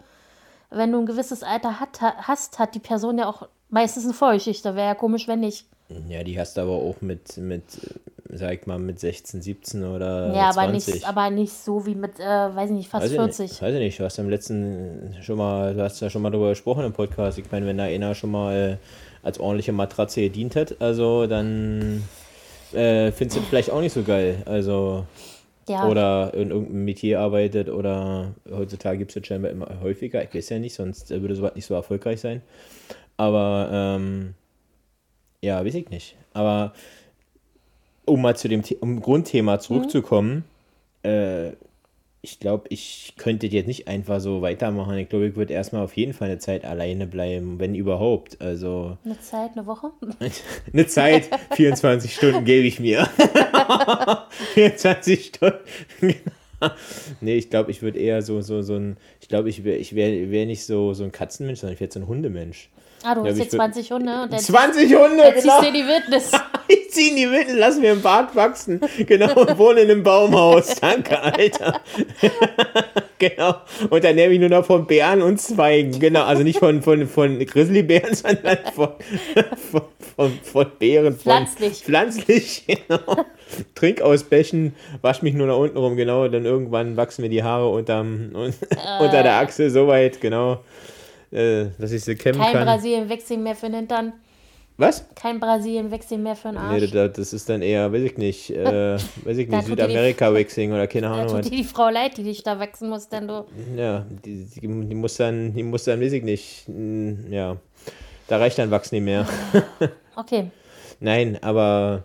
Wenn 0.70 0.92
du 0.92 1.00
ein 1.00 1.06
gewisses 1.06 1.42
Alter 1.42 1.80
hat, 1.80 2.00
ha- 2.00 2.14
hast, 2.18 2.58
hat 2.58 2.74
die 2.74 2.78
Person 2.78 3.18
ja 3.18 3.28
auch 3.28 3.48
meistens 3.68 4.04
eine 4.04 4.14
Vorgeschichte. 4.14 4.74
Wäre 4.76 4.88
ja 4.88 4.94
komisch, 4.94 5.26
wenn 5.28 5.40
nicht. 5.40 5.66
Ja, 6.08 6.22
die 6.22 6.38
hast 6.38 6.56
du 6.56 6.60
aber 6.60 6.70
auch 6.72 7.00
mit, 7.00 7.36
mit, 7.36 7.64
äh, 8.30 8.36
sag 8.36 8.52
ich 8.52 8.66
mal, 8.66 8.78
mit 8.78 9.00
16, 9.00 9.42
17 9.42 9.84
oder 9.84 10.32
ja, 10.32 10.44
aber 10.50 10.62
20. 10.70 10.94
nicht, 10.94 11.08
aber 11.08 11.30
nicht 11.30 11.52
so 11.52 11.84
wie 11.84 11.96
mit, 11.96 12.20
äh, 12.20 12.24
weiß 12.24 12.70
ich 12.70 12.76
nicht, 12.76 12.88
fast 12.88 13.02
weiß 13.06 13.10
ich 13.10 13.16
40. 13.18 13.50
Nicht, 13.50 13.62
weiß 13.62 13.74
ich 13.74 13.80
nicht, 13.80 13.98
du 13.98 14.04
hast 14.04 14.16
ja 14.18 14.22
im 14.22 14.30
letzten 14.30 15.16
schon 15.22 15.36
mal, 15.38 15.74
du 15.74 15.82
hast 15.82 15.98
ja 16.00 16.08
schon 16.08 16.22
mal 16.22 16.30
darüber 16.30 16.50
gesprochen 16.50 16.84
im 16.84 16.92
Podcast. 16.92 17.38
Ich 17.38 17.50
meine, 17.50 17.66
wenn 17.66 17.76
da 17.78 17.84
einer 17.84 18.14
schon 18.14 18.30
mal 18.30 18.78
als 19.24 19.40
ordentliche 19.40 19.72
Matratze 19.72 20.20
gedient 20.20 20.54
hat, 20.54 20.80
also 20.80 21.26
dann 21.26 22.04
äh, 22.74 23.12
findest 23.12 23.38
du 23.38 23.42
vielleicht 23.42 23.70
auch 23.70 23.80
nicht 23.80 23.92
so 23.92 24.02
geil. 24.02 24.42
Also, 24.46 25.06
Ja, 25.68 25.88
oder 25.88 26.32
in 26.34 26.50
irgendeinem 26.50 26.84
Metier 26.84 27.20
arbeitet 27.20 27.68
oder 27.68 28.34
heutzutage 28.50 28.98
gibt 28.98 29.10
es 29.10 29.14
das 29.14 29.26
scheinbar 29.26 29.50
immer 29.50 29.80
häufiger. 29.82 30.22
Ich 30.22 30.34
weiß 30.34 30.48
ja 30.50 30.58
nicht, 30.58 30.74
sonst 30.74 31.10
äh, 31.10 31.20
würde 31.20 31.34
sowas 31.36 31.54
nicht 31.54 31.66
so 31.66 31.74
erfolgreich 31.74 32.20
sein. 32.20 32.42
Aber 33.16 33.68
ähm, 33.72 34.34
ja, 35.42 35.64
weiß 35.64 35.74
ich 35.74 35.90
nicht. 35.90 36.16
Aber 36.32 36.72
um 38.04 38.22
mal 38.22 38.36
zu 38.36 38.48
dem 38.48 38.62
um 38.80 39.00
Grundthema 39.00 39.58
zurückzukommen, 39.60 40.44
äh, 41.02 41.52
ich 42.22 42.38
glaube, 42.38 42.66
ich 42.68 43.14
könnte 43.16 43.46
jetzt 43.46 43.66
nicht 43.66 43.88
einfach 43.88 44.20
so 44.20 44.42
weitermachen. 44.42 44.98
Ich 44.98 45.08
glaube, 45.08 45.28
ich 45.28 45.36
würde 45.36 45.54
erstmal 45.54 45.82
auf 45.82 45.96
jeden 45.96 46.12
Fall 46.12 46.28
eine 46.28 46.38
Zeit 46.38 46.64
alleine 46.64 47.06
bleiben, 47.06 47.58
wenn 47.58 47.74
überhaupt. 47.74 48.40
Also 48.42 48.98
eine 49.04 49.18
Zeit, 49.20 49.52
eine 49.54 49.66
Woche. 49.66 49.90
eine 50.72 50.86
Zeit, 50.86 51.30
24 51.52 52.14
Stunden 52.14 52.44
gebe 52.44 52.66
ich 52.66 52.78
mir. 52.78 53.06
24 54.54 55.26
Stunden. 55.26 55.58
nee, 57.22 57.36
ich 57.36 57.48
glaube, 57.48 57.70
ich 57.70 57.80
würde 57.80 57.98
eher 57.98 58.20
so, 58.20 58.42
so, 58.42 58.60
so 58.60 58.74
ein, 58.74 58.98
ich 59.22 59.28
glaube, 59.28 59.48
ich 59.48 59.64
wäre 59.64 59.78
ich 59.78 59.94
wär, 59.94 60.30
wär 60.30 60.44
nicht 60.44 60.66
so, 60.66 60.92
so 60.92 61.04
ein 61.04 61.12
Katzenmensch, 61.12 61.60
sondern 61.60 61.74
ich 61.74 61.80
wäre 61.80 61.90
so 61.90 62.00
ein 62.00 62.06
Hundemensch. 62.06 62.68
Ah, 63.02 63.14
du 63.14 63.22
hast 63.22 63.38
jetzt 63.38 63.50
viel- 63.50 63.58
20 63.58 63.92
Hunde 63.92 64.22
und 64.22 64.32
dann 64.32 64.40
20 64.40 64.94
Hunde, 64.94 65.24
jetzt 65.24 65.42
ziehst 65.42 65.44
genau. 65.44 65.60
du 65.60 65.66
in 65.68 65.74
die 65.74 65.86
Wildnis. 65.86 66.32
Ich 66.72 66.92
zieh 66.92 67.08
in 67.10 67.16
die 67.16 67.28
Witten, 67.28 67.56
lass 67.56 67.80
mir 67.80 67.90
einen 67.90 68.00
Bart 68.02 68.36
wachsen. 68.36 68.80
Genau, 68.98 69.32
und 69.40 69.58
wohne 69.58 69.80
in 69.80 69.90
einem 69.90 70.04
Baumhaus. 70.04 70.74
Danke, 70.80 71.20
Alter. 71.20 71.80
genau. 73.18 73.56
Und 73.90 74.04
dann 74.04 74.14
nehme 74.14 74.34
ich 74.34 74.38
nur 74.38 74.50
noch 74.50 74.64
von 74.64 74.86
Bären 74.86 75.20
und 75.20 75.40
Zweigen. 75.40 75.98
Genau, 75.98 76.22
also 76.22 76.44
nicht 76.44 76.60
von, 76.60 76.80
von, 76.82 77.08
von 77.08 77.44
Grizzlybären, 77.44 78.14
sondern 78.14 78.58
von, 78.72 78.90
von, 79.72 79.82
von, 80.16 80.38
von 80.44 80.66
Beeren. 80.78 81.14
Von, 81.14 81.22
Pflanzlich. 81.22 81.82
Pflanzlich, 81.82 82.64
genau. 82.68 83.24
Trink 83.74 84.00
aus 84.00 84.22
Bächen, 84.22 84.76
wasch 85.02 85.22
mich 85.22 85.34
nur 85.34 85.48
nach 85.48 85.56
unten 85.56 85.76
rum, 85.76 85.96
genau. 85.96 86.28
Dann 86.28 86.44
irgendwann 86.44 86.96
wachsen 86.96 87.22
mir 87.22 87.30
die 87.30 87.42
Haare 87.42 87.68
unterm, 87.68 88.30
un, 88.32 88.54
unter 89.00 89.22
der 89.24 89.38
Achse 89.38 89.70
so 89.70 89.88
weit, 89.88 90.20
genau, 90.20 90.60
äh, 91.32 91.66
dass 91.78 91.92
ich 91.92 92.04
sie 92.04 92.14
kämmen 92.16 92.40
Kein 92.40 92.52
kann. 92.52 92.64
Brasilien-Wechsel 92.64 93.38
mehr 93.38 93.54
für 93.54 93.66
den 93.66 93.76
Hintern. 93.76 94.12
Was? 94.76 95.04
Kein 95.14 95.38
Brasilien-Wechsel 95.40 96.16
mehr 96.18 96.34
für 96.36 96.48
den 96.48 96.56
Arsch. 96.56 96.80
Nee, 96.80 96.86
das, 96.88 97.12
das 97.12 97.32
ist 97.34 97.48
dann 97.50 97.60
eher, 97.60 97.92
weiß 97.92 98.02
ich 98.02 98.16
nicht, 98.16 98.50
äh, 98.50 98.94
weiß 99.24 99.36
ich 99.36 99.48
Da 99.48 99.56
nicht, 99.58 99.68
tut 99.68 99.78
Südamerika-Waxing 99.78 100.72
oder 100.72 100.86
keine 100.86 101.08
Da 101.08 101.12
Ahnung 101.12 101.26
tut 101.26 101.38
was. 101.40 101.50
dir 101.50 101.56
die 101.58 101.64
Frau 101.64 101.90
leid, 101.90 102.16
die 102.16 102.22
dich 102.24 102.42
da 102.42 102.58
wachsen 102.58 102.88
muss, 102.88 103.08
denn 103.08 103.28
du. 103.28 103.44
Ja, 103.76 104.06
die, 104.24 104.44
die, 104.44 104.60
die 104.60 104.94
muss 104.94 105.16
dann, 105.16 105.52
die 105.54 105.62
muss 105.62 105.84
dann, 105.84 106.00
weiß 106.00 106.12
ich 106.12 106.22
nicht, 106.22 106.64
mm, 106.68 107.30
ja, 107.30 107.56
da 108.26 108.38
reicht 108.38 108.58
dann 108.58 108.70
Wachs 108.70 108.90
nicht 108.92 109.02
mehr. 109.04 109.26
Okay. 110.16 110.50
Nein, 110.98 111.38
aber, 111.42 112.04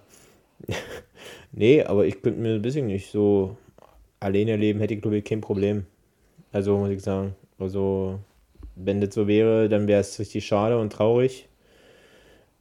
nee, 1.51 1.83
aber 1.83 2.05
ich 2.05 2.21
könnte 2.21 2.39
mir, 2.39 2.63
weiß 2.63 2.75
ich 2.77 2.83
nicht, 2.83 3.11
so 3.11 3.57
alleine 4.19 4.55
leben 4.55 4.79
hätte 4.79 4.93
ich, 4.93 5.01
glaube 5.01 5.17
ich, 5.17 5.25
kein 5.25 5.41
Problem. 5.41 5.85
Also, 6.51 6.77
muss 6.77 6.89
ich 6.91 7.01
sagen, 7.01 7.35
also, 7.59 8.19
wenn 8.75 9.01
das 9.01 9.13
so 9.13 9.27
wäre, 9.27 9.69
dann 9.69 9.87
wäre 9.87 10.01
es 10.01 10.19
richtig 10.19 10.45
schade 10.45 10.77
und 10.79 10.91
traurig. 10.91 11.47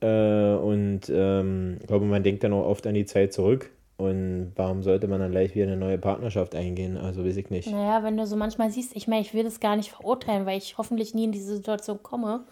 Äh, 0.01 0.55
und 0.55 1.03
ähm, 1.09 1.79
ich 1.81 1.87
glaube, 1.87 2.05
man 2.05 2.23
denkt 2.23 2.45
dann 2.45 2.53
auch 2.53 2.67
oft 2.67 2.87
an 2.87 2.95
die 2.95 3.07
Zeit 3.07 3.33
zurück. 3.33 3.71
Und 3.97 4.53
warum 4.57 4.83
sollte 4.83 5.07
man 5.07 5.21
dann 5.21 5.31
gleich 5.31 5.55
wieder 5.55 5.67
eine 5.67 5.77
neue 5.77 5.99
Partnerschaft 5.99 6.55
eingehen? 6.57 6.97
Also 6.97 7.25
weiß 7.25 7.37
ich 7.37 7.51
nicht. 7.51 7.71
Naja, 7.71 8.03
wenn 8.03 8.17
du 8.17 8.27
so 8.27 8.35
manchmal 8.35 8.71
siehst, 8.71 8.97
ich 8.97 9.07
meine, 9.07 9.23
ich 9.23 9.35
will 9.35 9.45
das 9.45 9.61
gar 9.61 9.77
nicht 9.77 9.93
verurteilen, 9.93 10.47
weil 10.47 10.59
ich 10.59 10.77
hoffentlich 10.79 11.15
nie 11.15 11.25
in 11.25 11.33
diese 11.33 11.55
Situation 11.55 12.03
komme. 12.03 12.45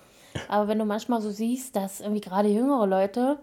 Aber 0.48 0.68
wenn 0.68 0.78
du 0.78 0.84
manchmal 0.84 1.20
so 1.20 1.30
siehst, 1.30 1.74
dass 1.74 2.00
irgendwie 2.00 2.20
gerade 2.20 2.48
jüngere 2.48 2.86
Leute, 2.86 3.38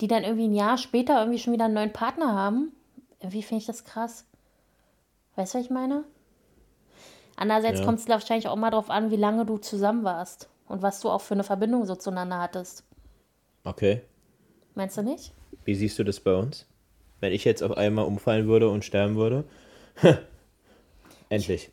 die 0.00 0.08
dann 0.08 0.24
irgendwie 0.24 0.46
ein 0.46 0.54
Jahr 0.54 0.76
später 0.76 1.20
irgendwie 1.20 1.38
schon 1.38 1.54
wieder 1.54 1.64
einen 1.64 1.74
neuen 1.74 1.92
Partner 1.92 2.34
haben, 2.34 2.72
irgendwie 3.20 3.42
finde 3.42 3.60
ich 3.60 3.66
das 3.66 3.84
krass. 3.84 4.26
Weißt 5.36 5.54
du, 5.54 5.58
was 5.58 5.64
ich 5.64 5.70
meine? 5.70 6.04
Andererseits 7.42 7.80
Ja. 7.80 7.86
kommt 7.86 7.98
es 7.98 8.08
wahrscheinlich 8.08 8.46
auch 8.46 8.54
mal 8.54 8.70
drauf 8.70 8.88
an, 8.88 9.10
wie 9.10 9.16
lange 9.16 9.44
du 9.44 9.58
zusammen 9.58 10.04
warst 10.04 10.48
und 10.68 10.80
was 10.80 11.00
du 11.00 11.10
auch 11.10 11.20
für 11.22 11.34
eine 11.34 11.42
Verbindung 11.42 11.84
so 11.86 11.96
zueinander 11.96 12.38
hattest. 12.38 12.84
Okay. 13.64 14.02
Meinst 14.76 14.96
du 14.96 15.02
nicht? 15.02 15.32
Wie 15.64 15.74
siehst 15.74 15.98
du 15.98 16.04
das 16.04 16.20
bei 16.20 16.36
uns? 16.36 16.66
Wenn 17.18 17.32
ich 17.32 17.44
jetzt 17.44 17.64
auf 17.64 17.76
einmal 17.76 18.04
umfallen 18.04 18.46
würde 18.46 18.68
und 18.68 18.84
sterben 18.84 19.16
würde? 19.16 19.42
Endlich. 21.30 21.72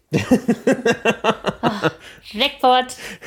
Jackpot! 2.24 2.86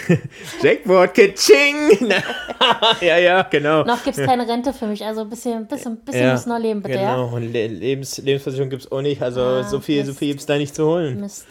Jackpot, 0.62 1.14
Kitching! 1.14 1.90
ja, 3.00 3.18
ja, 3.18 3.42
genau. 3.42 3.84
Noch 3.84 4.02
gibt 4.02 4.18
es 4.18 4.26
keine 4.26 4.48
Rente 4.48 4.72
für 4.72 4.88
mich, 4.88 5.04
also 5.04 5.20
ein 5.20 5.30
bisschen, 5.30 5.66
bisschen, 5.68 5.96
bisschen 5.98 6.22
ja, 6.24 6.32
muss 6.32 6.46
noch 6.46 6.58
leben, 6.58 6.82
bitte, 6.82 6.98
ja? 6.98 7.14
Genau, 7.14 7.36
und 7.36 7.52
Le 7.52 7.68
Lebens 7.68 8.18
Lebensversicherung 8.18 8.68
gibt 8.70 8.82
es 8.82 8.90
auch 8.90 9.00
nicht. 9.00 9.22
Also 9.22 9.40
Ah, 9.42 9.62
so 9.62 9.78
viel, 9.78 10.04
so 10.04 10.12
viel 10.12 10.28
gibt 10.28 10.40
es 10.40 10.46
da 10.46 10.56
nicht 10.58 10.74
zu 10.74 10.86
holen. 10.86 11.20
Mist. 11.20 11.46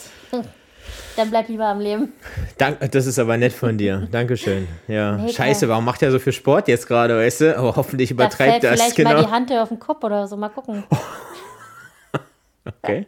Dann 1.22 1.30
bleib 1.30 1.48
lieber 1.50 1.66
am 1.66 1.80
Leben. 1.80 2.14
Dank, 2.58 2.80
das 2.92 3.06
ist 3.06 3.20
aber 3.20 3.38
nett 3.38 3.54
von 3.54 3.78
dir. 3.78 4.08
Dankeschön. 4.12 4.68
Ja. 4.88 5.14
Mega. 5.18 5.32
Scheiße, 5.34 5.70
warum 5.70 5.86
macht 5.86 6.02
er 6.02 6.12
so 6.12 6.18
viel 6.20 6.34
Sport 6.34 6.68
jetzt 6.68 6.88
gerade, 6.88 7.16
weißt 7.18 7.42
du? 7.42 7.58
Aber 7.58 7.76
hoffentlich 7.76 8.10
Da 8.10 8.14
übertreibt 8.16 8.52
fällt 8.52 8.64
das. 8.64 8.72
vielleicht 8.82 8.98
mal 9.00 9.16
die 9.18 9.22
Genau. 9.22 9.32
Hand 9.32 9.52
auf 9.52 9.70
den 9.70 9.80
Kopf 9.80 10.04
oder 10.04 10.28
so. 10.28 10.36
Mal 10.38 10.50
gucken. 10.50 10.84
Okay. 12.84 13.08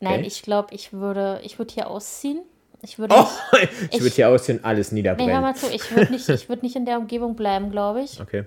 Nein, 0.00 0.18
Okay. 0.20 0.26
ich 0.26 0.42
glaube, 0.42 0.74
ich 0.74 0.92
würde, 0.92 1.40
ich 1.42 1.58
würde 1.58 1.72
hier 1.72 1.88
ausziehen. 1.88 2.42
Ich 2.82 2.98
würde 2.98 3.14
Oh, 3.18 3.26
nicht, 3.56 3.72
ich 3.94 4.00
würde 4.00 4.14
hier 4.14 4.28
ausziehen, 4.28 4.62
alles 4.62 4.92
nee, 4.92 5.02
hör 5.02 5.14
niederbrennen. 5.14 5.40
mal 5.42 5.54
zu, 5.56 5.66
ich 5.72 5.94
würde 5.96 6.12
nicht, 6.12 6.28
ich 6.28 6.48
würde 6.50 6.62
nicht 6.62 6.76
in 6.76 6.84
der 6.84 6.98
Umgebung 6.98 7.36
bleiben, 7.36 7.70
glaube 7.70 8.02
ich. 8.02 8.20
Okay. 8.20 8.44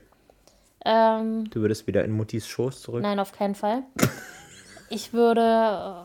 Ähm, 0.85 1.49
Du 1.49 1.61
würdest 1.61 1.87
wieder 1.87 2.03
in 2.05 2.11
Muttis 2.11 2.47
Schoß 2.47 2.81
zurück. 2.83 3.01
nein, 3.01 3.19
auf 3.19 3.31
keinen 3.31 3.55
Fall. 3.55 3.81
Ich 4.89 5.13
würde 5.13 5.41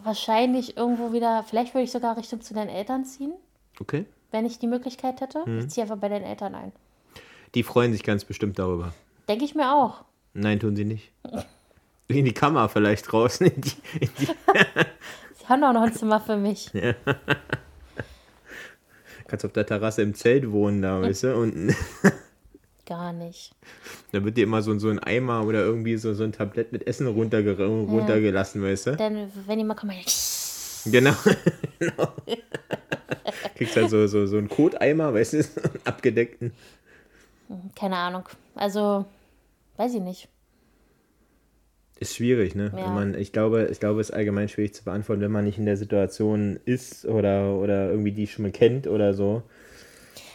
wahrscheinlich 0.03 0.77
irgendwo 0.77 1.13
wieder, 1.13 1.45
vielleicht 1.49 1.75
würde 1.75 1.85
ich 1.85 1.91
sogar 1.93 2.17
Richtung 2.17 2.41
zu 2.43 2.55
deinen 2.55 2.69
Eltern 2.69 3.05
ziehen, 3.05 3.33
Okay. 3.81 4.05
wenn 4.31 4.45
ich 4.47 4.59
die 4.59 4.67
Möglichkeit 4.67 5.21
hätte. 5.21 5.43
Mhm. 5.49 5.61
Ich 5.61 5.69
ziehe 5.69 5.83
einfach 5.85 5.97
bei 5.99 6.09
deinen 6.09 6.25
Eltern 6.25 6.55
ein. 6.55 6.73
Die 7.55 7.63
freuen 7.63 7.93
sich 7.93 8.03
ganz 8.03 8.25
bestimmt 8.25 8.59
darüber. 8.59 8.93
Denke 9.29 9.45
ich 9.45 9.55
mir 9.55 9.73
auch. 9.75 10.05
Nein, 10.35 10.61
tun 10.61 10.77
sie 10.77 10.85
nicht. 10.85 11.13
In 12.09 12.25
die 12.27 12.35
Kammer 12.35 12.69
vielleicht 12.69 13.11
draußen. 13.11 13.47
In 13.55 13.61
die, 13.63 13.73
in 14.01 14.11
die, 14.19 14.27
Sie 15.35 15.47
haben 15.49 15.65
auch 15.65 15.73
noch 15.73 15.83
ein 15.83 15.93
Zimmer 15.95 16.21
für 16.21 16.37
mich. 16.37 16.71
kannst 19.27 19.45
auf 19.47 19.53
der 19.53 19.65
Terrasse 19.67 20.03
im 20.03 20.15
Zelt 20.15 20.51
wohnen 20.53 20.83
da, 20.83 21.01
weißt 21.01 21.25
du? 21.25 21.35
Und 21.37 21.75
Gar 22.87 23.15
nicht. 23.15 23.55
da 24.13 24.23
wird 24.25 24.37
dir 24.37 24.45
immer 24.45 24.61
so, 24.61 24.79
so 24.79 24.91
ein 24.91 24.99
Eimer 24.99 25.47
oder 25.47 25.61
irgendwie 25.65 25.97
so, 25.97 26.13
so 26.13 26.25
ein 26.25 26.33
Tablett 26.33 26.71
mit 26.73 26.87
Essen 26.87 27.07
runterge 27.07 27.57
runtergelassen, 27.57 28.63
weißt 28.63 28.89
du? 28.89 28.97
Denn 28.97 29.31
wenn 29.47 29.59
die 29.59 29.65
mal 29.65 29.75
kommen, 29.75 29.97
Genau. 30.87 31.15
genau. 31.79 32.09
Kriegst 33.57 33.77
halt 33.77 33.91
so, 33.91 34.07
so, 34.07 34.27
so 34.27 34.37
einen 34.37 34.49
Koteimer, 34.49 35.15
weißt 35.15 35.33
du, 35.35 35.43
so 35.43 35.61
einen 35.63 35.81
abgedeckten. 35.85 36.53
keine 37.75 37.97
Ahnung. 37.97 38.29
Also, 38.55 39.07
weiß 39.77 39.95
ich 39.95 40.01
nicht. 40.03 40.29
Ist 42.01 42.17
schwierig, 42.17 42.55
ne? 42.55 42.73
Ja. 42.77 42.87
Wenn 42.87 42.95
man, 42.95 43.15
ich 43.15 43.33
glaube, 43.33 43.69
ich 43.71 43.81
glaube, 43.81 44.01
es 44.01 44.11
ist 44.11 44.15
allgemein 44.15 44.49
schwierig 44.49 44.75
zu 44.75 44.85
beantworten, 44.85 45.23
wenn 45.23 45.31
man 45.31 45.45
nicht 45.45 45.59
in 45.59 45.65
der 45.65 45.77
Situation 45.77 46.59
ist 46.65 47.07
oder, 47.07 47.55
oder 47.55 47.91
irgendwie 47.91 48.13
die 48.13 48.27
schon 48.27 48.43
mal 48.43 48.53
kennt 48.53 48.87
oder 48.87 49.15
so. 49.15 49.43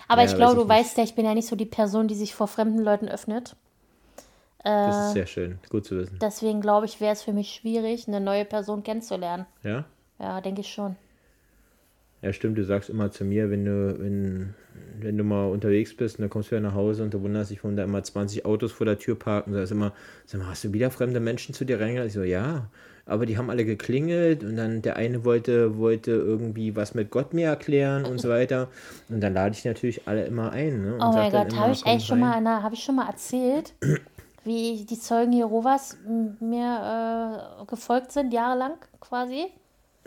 Aber 0.09 0.23
Ja, 0.23 0.27
ich 0.27 0.35
glaube, 0.35 0.55
du 0.55 0.61
nicht. 0.61 0.69
weißt 0.69 0.97
ja, 0.97 1.03
ich 1.05 1.15
bin 1.15 1.23
ja 1.25 1.33
nicht 1.33 1.47
so 1.47 1.55
die 1.55 1.65
Person, 1.65 2.07
die 2.09 2.15
sich 2.15 2.35
vor 2.35 2.47
fremden 2.47 2.79
Leuten 2.79 3.07
öffnet. 3.07 3.55
Das 4.65 4.97
Äh. 4.97 4.99
ist 5.07 5.13
sehr 5.13 5.25
schön. 5.27 5.59
Gut 5.69 5.85
zu 5.85 5.97
wissen. 5.97 6.17
Deswegen 6.21 6.59
glaube 6.59 6.85
ich, 6.85 6.99
wäre 6.99 7.13
es 7.13 7.23
für 7.23 7.31
mich 7.31 7.51
schwierig, 7.51 8.07
eine 8.07 8.19
neue 8.19 8.43
Person 8.43 8.83
kennenzulernen. 8.83 9.45
Ja? 9.63 9.85
Ja, 10.19 10.41
denke 10.41 10.61
ich 10.61 10.73
schon. 10.73 10.97
Ja, 12.21 12.33
stimmt, 12.33 12.57
du 12.57 12.65
sagst 12.65 12.89
immer 12.89 13.11
zu 13.11 13.23
mir, 13.23 13.49
wenn 13.49 13.63
du, 13.63 13.95
wenn, 13.97 14.53
wenn 14.99 15.17
du 15.17 15.23
mal 15.23 15.45
unterwegs 15.49 15.95
bist 15.95 16.17
und 16.17 16.23
dann 16.23 16.29
kommst 16.29 16.49
du 16.51 16.57
wieder 16.57 16.67
nach 16.67 16.73
Hause 16.75 17.03
und 17.03 17.13
du 17.13 17.21
wunderst 17.21 17.51
dich, 17.51 17.63
warum 17.63 17.77
da 17.77 17.85
immer 17.85 18.03
20 18.03 18.43
Autos 18.45 18.73
vor 18.73 18.85
der 18.85 18.97
Tür 18.99 19.17
parken. 19.17 19.51
Du 19.53 19.57
sagst 19.59 19.71
immer, 19.71 19.93
sag 20.25 20.41
mal, 20.41 20.49
hast 20.49 20.65
du 20.65 20.73
wieder 20.73 20.91
fremde 20.91 21.21
Menschen 21.21 21.53
zu 21.55 21.63
dir 21.63 21.79
reingelassen? 21.79 22.07
Ich 22.09 22.13
so, 22.15 22.23
ja, 22.23 22.69
aber 23.09 23.25
die 23.25 23.37
haben 23.37 23.49
alle 23.49 23.65
geklingelt 23.65 24.43
und 24.43 24.55
dann 24.55 24.81
der 24.81 24.95
eine 24.95 25.25
wollte, 25.25 25.77
wollte 25.77 26.11
irgendwie 26.11 26.75
was 26.75 26.93
mit 26.93 27.11
Gott 27.11 27.33
mir 27.33 27.47
erklären 27.47 28.05
und 28.05 28.19
so 28.19 28.29
weiter. 28.39 28.67
Und 29.09 29.21
dann 29.21 29.33
lade 29.33 29.55
ich 29.55 29.65
natürlich 29.65 30.07
alle 30.07 30.25
immer 30.25 30.51
ein. 30.51 30.81
Ne? 30.81 30.93
Und 30.95 31.01
Oh 31.01 31.11
mein 31.11 31.31
Gott, 31.31 31.55
habe 31.55 31.71
ich 31.71 31.85
eigentlich 31.85 32.05
schon 32.05 32.19
mal, 32.19 32.43
habe 32.45 32.75
ich 32.75 32.83
schon 32.83 32.95
mal 32.95 33.07
erzählt, 33.07 33.73
wie 34.43 34.85
die 34.85 34.99
Zeugen 34.99 35.33
Jehovas 35.33 35.97
mir 36.39 37.59
äh, 37.61 37.65
gefolgt 37.65 38.11
sind, 38.11 38.33
jahrelang 38.33 38.73
quasi? 38.99 39.47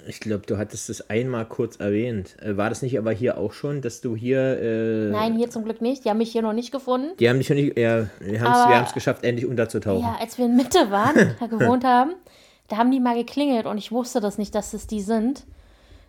Ich 0.07 0.21
glaube, 0.21 0.45
du 0.47 0.59
hattest 0.59 0.91
es 0.91 1.11
einmal 1.11 1.45
kurz 1.45 1.77
erwähnt. 1.77 2.37
Äh, 2.43 2.57
War 2.57 2.69
das 2.69 2.83
nicht 2.83 2.99
aber 2.99 3.13
hier 3.13 3.39
auch 3.39 3.53
schon, 3.53 3.83
dass 3.83 4.01
du 4.01 4.17
hier. 4.17 4.59
Äh, 4.61 5.11
Nein, 5.11 5.37
hier 5.37 5.51
zum 5.51 5.65
Glück 5.65 5.81
nicht. 5.81 6.05
Die 6.05 6.11
haben 6.11 6.19
mich 6.19 6.33
hier 6.33 6.43
noch 6.43 6.55
nicht 6.55 6.73
gefunden. 6.73 7.17
Die 7.19 7.29
haben 7.29 7.39
dich 7.39 7.47
schon 7.47 7.57
nicht. 7.57 7.79
Ja, 7.79 8.07
wir 8.21 8.41
haben 8.41 8.85
es 8.85 8.95
geschafft, 8.95 9.23
endlich 9.23 9.47
unterzutauchen. 9.47 10.03
Ja, 10.03 10.17
als 10.21 10.39
wir 10.39 10.47
in 10.47 10.57
Mitte 10.57 10.91
waren, 10.91 11.37
da 11.41 11.47
gewohnt 11.47 11.85
haben, 11.85 12.15
da 12.73 12.79
haben 12.79 12.91
die 12.91 13.01
mal 13.01 13.15
geklingelt 13.15 13.67
und 13.67 13.77
ich 13.77 13.93
wusste 13.93 14.21
das 14.21 14.39
nicht, 14.39 14.55
dass 14.55 14.73
es 14.73 14.87
die 14.87 15.03
sind. 15.03 15.45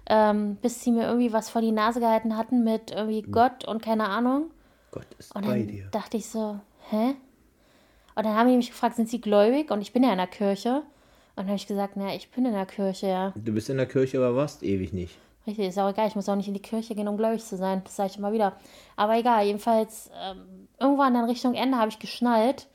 Ähm, 0.06 0.56
bis 0.62 0.82
sie 0.82 0.92
mir 0.92 1.04
irgendwie 1.04 1.34
was 1.34 1.50
vor 1.50 1.62
die 1.62 1.74
Nase 1.74 2.00
gehalten 2.00 2.38
hatten 2.38 2.64
mit 2.64 2.92
irgendwie 2.92 3.22
Gott 3.22 3.66
und 3.68 3.82
keine 3.82 4.08
Ahnung. 4.08 4.50
Gott 4.92 5.08
ist 5.18 5.36
Und 5.36 5.46
bei 5.46 5.58
dann 5.60 5.68
dir. 5.68 5.88
dachte 5.92 6.16
ich 6.16 6.30
so, 6.30 6.58
hä? 6.90 7.16
Und 8.16 8.26
dann 8.26 8.34
haben 8.34 8.48
die 8.50 8.56
mich 8.56 8.70
gefragt, 8.70 8.96
sind 8.96 9.10
sie 9.10 9.20
gläubig? 9.20 9.72
Und 9.72 9.82
ich 9.82 9.92
bin 9.92 10.04
ja 10.04 10.12
in 10.12 10.18
der 10.18 10.28
Kirche. 10.28 10.76
Und 10.78 10.84
dann 11.36 11.48
habe 11.48 11.56
ich 11.58 11.68
gesagt, 11.68 11.94
na, 11.98 12.16
ich 12.16 12.32
bin 12.32 12.46
in 12.46 12.54
der 12.54 12.66
Kirche, 12.66 13.08
ja. 13.08 13.34
Du 13.36 13.52
bist 13.54 13.70
in 13.70 13.76
der 13.76 13.86
Kirche, 13.88 14.18
aber 14.20 14.34
warst 14.38 14.64
ewig 14.64 14.94
nicht. 14.94 15.18
Richtig, 15.46 15.68
ist 15.68 15.80
auch 15.80 15.90
egal. 15.90 16.08
Ich 16.08 16.16
muss 16.16 16.30
auch 16.30 16.36
nicht 16.38 16.48
in 16.48 16.54
die 16.54 16.62
Kirche 16.62 16.96
gehen, 16.96 17.10
um 17.10 17.18
gläubig 17.18 17.44
zu 17.44 17.58
sein. 17.58 17.82
Das 17.84 17.98
sage 17.98 18.12
ich 18.12 18.18
immer 18.18 18.32
wieder. 18.32 18.54
Aber 18.96 19.18
egal, 19.18 19.46
jedenfalls, 19.46 20.10
ähm, 20.22 20.70
irgendwann 20.80 21.14
dann 21.14 21.26
Richtung 21.26 21.56
Ende 21.56 21.78
habe 21.78 21.90
ich 21.90 22.00
geschnallt, 22.00 22.68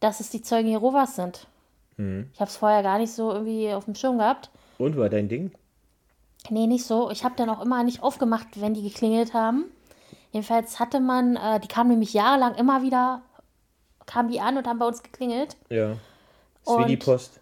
dass 0.00 0.20
es 0.20 0.30
die 0.30 0.40
Zeugen 0.40 0.68
Jehovas 0.68 1.16
sind. 1.16 1.46
Ich 2.32 2.40
habe 2.40 2.48
es 2.50 2.56
vorher 2.56 2.82
gar 2.82 2.98
nicht 2.98 3.12
so 3.12 3.32
irgendwie 3.32 3.72
auf 3.72 3.84
dem 3.84 3.94
Schirm 3.94 4.18
gehabt. 4.18 4.50
Und 4.78 4.96
war 4.96 5.08
dein 5.08 5.28
Ding? 5.28 5.52
Nee, 6.48 6.66
nicht 6.66 6.84
so. 6.86 7.10
Ich 7.10 7.24
habe 7.24 7.34
dann 7.36 7.50
auch 7.50 7.60
immer 7.62 7.82
nicht 7.82 8.02
aufgemacht, 8.02 8.46
wenn 8.60 8.74
die 8.74 8.82
geklingelt 8.82 9.34
haben. 9.34 9.64
Jedenfalls 10.32 10.78
hatte 10.80 11.00
man, 11.00 11.36
äh, 11.36 11.60
die 11.60 11.68
kamen 11.68 11.90
nämlich 11.90 12.14
jahrelang 12.14 12.54
immer 12.54 12.82
wieder, 12.82 13.22
kamen 14.06 14.30
die 14.30 14.40
an 14.40 14.56
und 14.56 14.66
haben 14.66 14.78
bei 14.78 14.86
uns 14.86 15.02
geklingelt. 15.02 15.56
Ja. 15.68 15.96
Und- 16.64 16.82
Swedi 16.84 16.96
Post. 16.96 17.40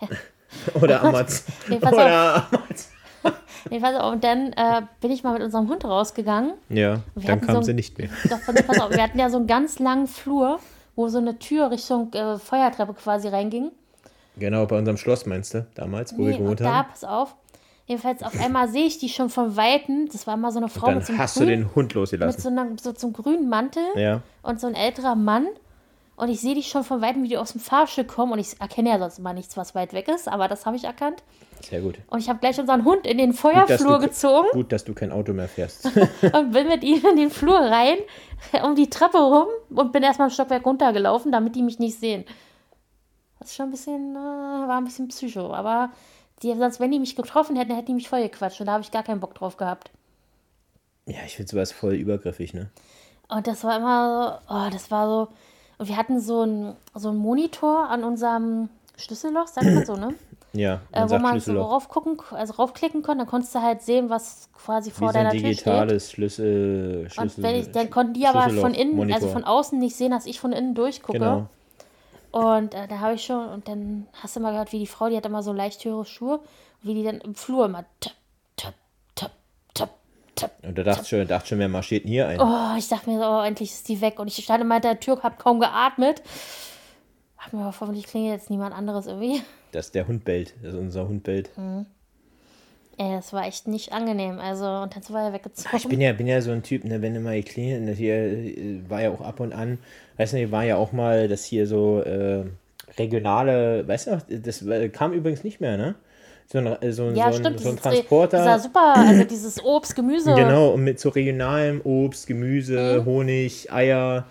Oder 0.80 1.02
Amazon. 1.02 1.54
Nee, 1.68 1.78
pass 1.78 1.92
Oder 1.92 2.46
Amazon. 2.52 2.92
Nee, 3.70 3.80
pass 3.80 3.94
auf, 3.96 4.12
und 4.12 4.24
dann 4.24 4.52
äh, 4.54 4.82
bin 5.00 5.10
ich 5.10 5.22
mal 5.24 5.32
mit 5.34 5.42
unserem 5.42 5.68
Hund 5.68 5.84
rausgegangen. 5.84 6.54
Ja, 6.68 7.00
dann 7.16 7.24
hatten 7.28 7.46
kam 7.46 7.56
so 7.56 7.62
sie 7.62 7.74
nicht 7.74 7.98
mehr. 7.98 8.08
Doch, 8.30 8.38
pass 8.46 8.62
pass 8.66 8.80
auf, 8.80 8.90
wir 8.90 9.02
hatten 9.02 9.18
ja 9.18 9.28
so 9.28 9.36
einen 9.36 9.46
ganz 9.46 9.78
langen 9.78 10.06
Flur, 10.06 10.58
wo 10.96 11.08
so 11.08 11.18
eine 11.18 11.38
Tür 11.38 11.70
Richtung 11.70 12.12
äh, 12.14 12.38
Feuertreppe 12.38 12.94
quasi 12.94 13.28
reinging. 13.28 13.72
Genau, 14.38 14.66
bei 14.66 14.78
unserem 14.78 14.96
Schloss 14.96 15.26
meinst 15.26 15.54
du, 15.54 15.66
damals, 15.74 16.14
wo 16.14 16.18
wir 16.24 16.30
Nee, 16.32 16.38
gewohnt 16.38 16.60
und 16.60 16.60
da, 16.60 16.74
haben. 16.74 16.88
pass 16.90 17.04
auf. 17.04 17.34
Jedenfalls 17.86 18.22
auf 18.22 18.38
einmal 18.38 18.68
sehe 18.68 18.84
ich 18.84 18.98
die 18.98 19.08
schon 19.08 19.30
von 19.30 19.56
Weitem. 19.56 20.08
Das 20.12 20.26
war 20.26 20.36
mal 20.36 20.52
so 20.52 20.58
eine 20.58 20.68
Frau 20.68 20.88
mit 20.88 20.96
Dann 20.96 21.02
so 21.04 21.12
einem 21.12 21.18
hast 21.22 21.36
du 21.36 21.40
grün, 21.40 21.48
den 21.48 21.74
Hund 21.74 21.88
mit 21.88 21.94
losgelassen. 21.94 22.40
so, 22.42 22.48
einer, 22.50 22.66
so, 22.80 22.92
so 22.94 23.06
einem 23.06 23.14
grünen 23.14 23.48
Mantel 23.48 23.82
Ja, 23.96 24.20
und 24.42 24.60
so 24.60 24.66
ein 24.66 24.74
älterer 24.74 25.14
Mann. 25.14 25.46
Und 26.16 26.28
ich 26.28 26.40
sehe 26.40 26.54
die 26.54 26.64
schon 26.64 26.82
von 26.84 27.00
Weitem, 27.00 27.22
wie 27.22 27.28
die 27.28 27.38
aus 27.38 27.52
dem 27.52 27.60
Fahrstück 27.60 28.08
kommen. 28.08 28.32
Und 28.32 28.40
ich 28.40 28.60
erkenne 28.60 28.90
ja 28.90 28.98
sonst 28.98 29.20
immer 29.20 29.32
nichts, 29.32 29.56
was 29.56 29.74
weit 29.74 29.92
weg 29.92 30.08
ist, 30.08 30.28
aber 30.28 30.48
das 30.48 30.66
habe 30.66 30.76
ich 30.76 30.84
erkannt. 30.84 31.22
sehr 31.62 31.80
gut. 31.80 31.98
Und 32.08 32.18
ich 32.18 32.28
habe 32.28 32.40
gleich 32.40 32.58
unseren 32.58 32.84
Hund 32.84 33.06
in 33.06 33.18
den 33.18 33.30
Gut 33.30 33.38
Feuerflur 33.38 34.00
du, 34.00 34.06
gezogen 34.06 34.48
gut, 34.52 34.70
dass 34.72 34.84
du 34.84 34.92
kein 34.94 35.10
Auto 35.12 35.32
mehr 35.32 35.48
fährst. 35.48 35.86
und 36.32 36.52
bin 36.52 36.66
mit 36.68 36.82
ihm 36.84 37.02
in 37.10 37.16
den 37.16 37.30
Flur 37.30 37.58
rein, 37.58 37.96
um 38.64 38.74
die 38.74 38.90
Treppe 38.90 39.18
rum 39.18 39.46
und 39.70 39.92
bin 39.92 40.02
erstmal 40.02 40.28
ein 40.28 40.32
Stockwerk 40.32 40.66
runtergelaufen, 40.66 41.32
damit 41.32 41.54
die 41.54 41.62
mich 41.62 41.78
nicht 41.78 41.98
sehen. 41.98 42.24
Das 43.40 43.48
ist 43.50 43.56
schon 43.56 43.66
ein 43.68 43.70
bisschen, 43.70 44.14
äh, 44.16 44.18
war 44.18 44.78
ein 44.78 44.84
bisschen 44.84 45.08
psycho. 45.08 45.52
Aber 45.54 45.90
die, 46.42 46.54
sonst, 46.54 46.80
wenn 46.80 46.90
die 46.90 46.98
mich 47.00 47.16
getroffen 47.16 47.56
hätten, 47.56 47.72
hätten 47.74 47.86
die 47.86 47.94
mich 47.94 48.08
voll 48.08 48.22
gequatscht. 48.22 48.60
Und 48.60 48.66
da 48.66 48.72
habe 48.72 48.82
ich 48.82 48.90
gar 48.90 49.02
keinen 49.02 49.20
Bock 49.20 49.34
drauf 49.34 49.56
gehabt. 49.56 49.90
ja, 51.06 51.16
ich 51.26 51.36
finde 51.36 51.50
sowas 51.50 51.72
voll 51.72 51.94
übergriffig, 51.94 52.54
ne? 52.54 52.70
Und 53.28 53.46
das 53.46 53.62
war 53.64 53.76
immer 53.76 54.40
so, 54.48 54.54
oh, 54.54 54.70
das 54.70 54.90
war 54.90 55.06
so. 55.06 55.28
Und 55.78 55.88
wir 55.88 55.96
hatten 55.96 56.20
so 56.20 56.42
einen 56.42 56.76
so 56.94 57.10
einen 57.10 57.18
Monitor 57.18 57.88
an 57.88 58.02
unserem 58.04 58.68
Schlüsselloch, 58.96 59.46
sagt 59.46 59.70
man 59.70 59.84
so, 59.84 59.96
ne? 59.96 60.14
Ja, 60.54 60.80
Äh, 60.92 61.00
man 61.00 61.08
wo 61.08 61.08
sagt 61.08 61.22
man 61.22 61.40
so 61.40 61.62
raufgucken, 61.62 62.18
also 62.30 62.54
raufklicken 62.54 63.02
konnte, 63.02 63.18
dann 63.24 63.26
konntest 63.30 63.54
du 63.54 63.60
halt 63.60 63.82
sehen, 63.82 64.08
was 64.08 64.48
quasi 64.54 64.90
Wie 64.94 64.94
vor 64.94 65.12
so 65.12 65.18
ein 65.18 65.26
deiner 65.26 65.34
Tür 65.36 65.52
steht. 65.52 65.66
digitales 65.66 66.10
Schlüssel, 66.10 67.06
Schlüssel. 67.10 67.20
Und 67.20 67.42
wenn 67.42 67.54
ich, 67.56 67.70
dann 67.70 67.90
konnten 67.90 68.14
die 68.14 68.26
aber 68.26 68.48
von 68.50 68.72
innen, 68.74 68.96
Monitor. 68.96 69.14
also 69.14 69.28
von 69.28 69.44
außen 69.44 69.78
nicht 69.78 69.94
sehen, 69.96 70.10
dass 70.10 70.24
ich 70.26 70.40
von 70.40 70.52
innen 70.52 70.74
durchgucke. 70.74 71.18
Genau. 71.18 71.48
Und 72.30 72.74
äh, 72.74 72.86
da 72.88 72.98
habe 73.00 73.14
ich 73.14 73.24
schon, 73.24 73.48
und 73.48 73.68
dann 73.68 74.06
hast 74.22 74.36
du 74.36 74.40
mal 74.40 74.52
gehört, 74.52 74.72
wie 74.72 74.78
die 74.78 74.86
Frau, 74.86 75.08
die 75.08 75.16
hat 75.16 75.26
immer 75.26 75.42
so 75.42 75.52
leicht 75.52 75.84
höhere 75.84 76.04
Schuhe, 76.04 76.40
wie 76.82 76.94
die 76.94 77.02
dann 77.02 77.20
im 77.20 77.34
Flur 77.34 77.66
immer 77.66 77.84
tap, 78.00 78.12
tap, 78.56 78.74
tap, 79.14 79.32
tap, 79.74 79.90
tap. 80.34 80.52
Und 80.62 80.76
da 80.76 80.82
dachte 80.82 81.02
ich 81.02 81.08
schon, 81.08 81.26
dachte 81.26 81.48
schon, 81.48 81.58
wer 81.58 81.68
marschiert 81.68 82.04
denn 82.04 82.10
hier 82.10 82.28
ein? 82.28 82.40
Oh, 82.40 82.76
ich 82.76 82.88
dachte 82.88 83.08
mir 83.08 83.18
so, 83.18 83.24
oh, 83.24 83.42
endlich 83.42 83.70
ist 83.70 83.88
die 83.88 84.00
weg. 84.00 84.18
Und 84.18 84.28
ich 84.28 84.36
stand 84.44 84.62
immer 84.62 84.74
hinter 84.74 84.94
der 84.94 85.00
Tür, 85.00 85.22
hab 85.22 85.38
kaum 85.38 85.58
geatmet. 85.60 86.22
Hab 87.38 87.52
mir 87.52 87.60
aber 87.60 87.68
hoffentlich 87.68 88.06
klingelt 88.06 88.34
jetzt 88.34 88.50
niemand 88.50 88.74
anderes 88.74 89.06
irgendwie. 89.06 89.40
Dass 89.72 89.90
der 89.92 90.06
Hund 90.06 90.24
bellt, 90.24 90.54
dass 90.62 90.74
unser 90.74 91.08
Hund 91.08 91.22
bellt. 91.22 91.50
Ey, 92.98 93.12
das 93.12 93.32
war 93.32 93.46
echt 93.46 93.68
nicht 93.68 93.92
angenehm. 93.92 94.38
Also, 94.40 94.66
und 94.66 94.94
dann 94.96 95.02
war 95.10 95.26
er 95.26 95.32
weggezogen. 95.32 95.76
Ich 95.76 95.88
bin 95.88 96.00
ja, 96.00 96.12
bin 96.12 96.26
ja 96.26 96.40
so 96.40 96.50
ein 96.50 96.62
Typ, 96.64 96.84
ne, 96.84 97.00
wenn 97.00 97.22
mal 97.22 97.34
hier 97.34 97.44
klingelt, 97.44 97.82
ne, 97.84 97.92
hier 97.92 98.14
äh, 98.14 98.80
war 98.88 99.00
ja 99.02 99.10
auch 99.10 99.20
ab 99.20 99.38
und 99.40 99.52
an, 99.52 99.78
weißt 100.16 100.32
du, 100.34 100.50
war 100.50 100.64
ja 100.64 100.76
auch 100.76 100.90
mal, 100.92 101.28
dass 101.28 101.44
hier 101.44 101.66
so 101.68 102.00
äh, 102.02 102.44
regionale, 102.98 103.86
weißt 103.86 104.06
du, 104.08 104.10
noch, 104.16 104.22
das 104.28 104.62
äh, 104.66 104.88
kam 104.88 105.12
übrigens 105.12 105.44
nicht 105.44 105.60
mehr, 105.60 105.76
ne? 105.76 105.94
So 106.50 106.58
ein, 106.58 106.66
äh, 106.66 106.92
so, 106.92 107.04
ein- 107.04 107.14
ja, 107.14 107.30
so 107.30 107.38
ein, 107.38 107.44
stimmt. 107.44 107.60
so 107.60 107.68
ein 107.68 107.76
Transporter. 107.76 108.38
Dieser 108.38 108.58
super, 108.58 108.94
also 108.96 109.24
dieses 109.24 109.62
Obst, 109.64 109.94
Gemüse. 109.94 110.34
Genau, 110.34 110.70
und 110.70 110.82
mit 110.82 110.98
so 110.98 111.10
regionalem 111.10 111.80
Obst, 111.84 112.28
Mhm. 112.28 112.34
Gemüse, 112.34 113.04
Honig, 113.04 113.70
Eier 113.72 114.26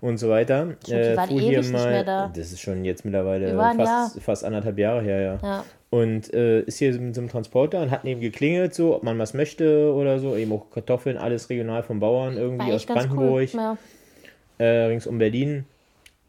und 0.00 0.18
so 0.18 0.28
weiter. 0.28 0.74
Stimmt, 0.84 1.04
die 1.06 1.16
waren 1.16 1.30
ewig 1.30 1.56
nicht 1.58 1.72
mehr 1.72 2.04
da. 2.04 2.32
Das 2.34 2.52
ist 2.52 2.60
schon 2.60 2.84
jetzt 2.84 3.04
mittlerweile 3.04 3.54
fast, 3.76 4.20
fast 4.20 4.44
anderthalb 4.44 4.78
Jahre 4.78 5.00
her, 5.02 5.20
ja. 5.20 5.38
Ja. 5.42 5.64
Und 5.94 6.32
äh, 6.34 6.62
ist 6.62 6.78
hier 6.78 6.92
mit 6.98 7.14
so 7.14 7.20
einem 7.20 7.30
Transporter 7.30 7.82
und 7.82 7.90
hat 7.90 8.04
eben 8.04 8.20
geklingelt, 8.20 8.74
so, 8.74 8.96
ob 8.96 9.02
man 9.04 9.18
was 9.18 9.32
möchte 9.34 9.92
oder 9.94 10.18
so. 10.18 10.34
Eben 10.34 10.52
auch 10.52 10.70
Kartoffeln, 10.70 11.16
alles 11.16 11.50
regional 11.50 11.82
vom 11.82 12.00
Bauern, 12.00 12.36
irgendwie 12.36 12.72
aus 12.72 12.84
Brandenburg, 12.86 13.48
cool. 13.54 13.60
Ja. 13.60 13.76
äh, 14.58 14.86
rings 14.86 15.06
um 15.06 15.18
Berlin. 15.18 15.66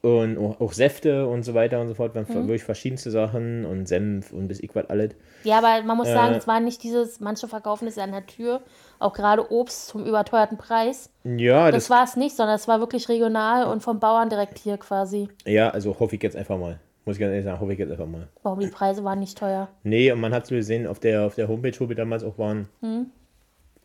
Und 0.01 0.37
auch, 0.37 0.61
auch 0.61 0.73
Säfte 0.73 1.25
und 1.25 1.41
so 1.41 1.55
weiter 1.55 1.81
und 1.81 1.87
so 1.87 1.95
fort. 1.95 2.13
Waren 2.13 2.27
Mhm. 2.29 2.47
wirklich 2.47 2.63
verschiedenste 2.63 3.09
Sachen 3.09 3.65
und 3.65 3.87
Senf 3.87 4.31
und 4.33 4.47
bis 4.47 4.59
ich 4.59 4.69
was 4.75 4.87
alles. 4.87 5.11
ja, 5.43 5.57
aber 5.57 5.81
man 5.83 5.97
muss 5.97 6.09
sagen, 6.09 6.35
Äh, 6.35 6.37
es 6.37 6.47
war 6.47 6.59
nicht 6.59 6.83
dieses, 6.83 7.19
manche 7.19 7.47
verkaufen 7.47 7.87
es 7.87 7.97
an 7.97 8.11
der 8.11 8.23
Tür, 8.27 8.61
auch 8.99 9.13
gerade 9.13 9.51
Obst 9.51 9.87
zum 9.87 10.05
überteuerten 10.05 10.59
Preis. 10.59 11.09
Ja, 11.23 11.71
Das 11.71 11.85
das, 11.85 11.89
war 11.89 12.03
es 12.03 12.15
nicht, 12.17 12.35
sondern 12.35 12.55
es 12.55 12.67
war 12.67 12.79
wirklich 12.81 13.09
regional 13.09 13.65
und 13.65 13.81
vom 13.81 13.99
Bauern 13.99 14.29
direkt 14.29 14.59
hier 14.59 14.77
quasi. 14.77 15.27
ja, 15.45 15.71
also 15.71 15.97
hoffe 15.99 16.15
ich 16.17 16.21
jetzt 16.21 16.35
einfach 16.35 16.59
mal. 16.59 16.79
Muss 17.05 17.15
ich 17.17 17.19
ganz 17.19 17.31
ehrlich 17.31 17.45
sagen, 17.45 17.59
hoffe 17.59 17.73
ich 17.73 17.79
jetzt 17.79 17.91
einfach 17.91 18.07
mal. 18.07 18.27
Warum 18.43 18.59
die 18.59 18.67
Preise 18.67 19.03
waren 19.03 19.19
nicht 19.19 19.37
teuer. 19.37 19.69
Nee, 19.83 20.11
und 20.11 20.19
man 20.19 20.33
hat 20.33 20.47
so 20.47 20.55
gesehen, 20.55 20.87
auf 20.87 20.99
der, 20.99 21.23
auf 21.23 21.35
der 21.35 21.47
Homepage, 21.47 21.79
wo 21.79 21.87
wir 21.87 21.95
damals 21.95 22.23
auch 22.23 22.37
waren, 22.39 22.67
Hm. 22.81 23.07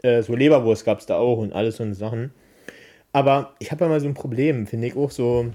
äh, 0.03 0.23
so 0.23 0.35
Leberwurst 0.35 0.85
gab 0.85 1.01
es 1.01 1.07
da 1.07 1.19
auch 1.19 1.39
und 1.39 1.53
alles 1.53 1.77
so 1.77 1.83
eine 1.83 1.95
Sachen. 1.95 2.33
Aber 3.13 3.55
ich 3.59 3.71
habe 3.73 3.85
ja 3.85 3.91
mal 3.91 4.01
so 4.01 4.07
ein 4.07 4.15
Problem, 4.15 4.67
finde 4.67 4.87
ich 4.87 4.97
auch 4.97 5.11
so, 5.11 5.47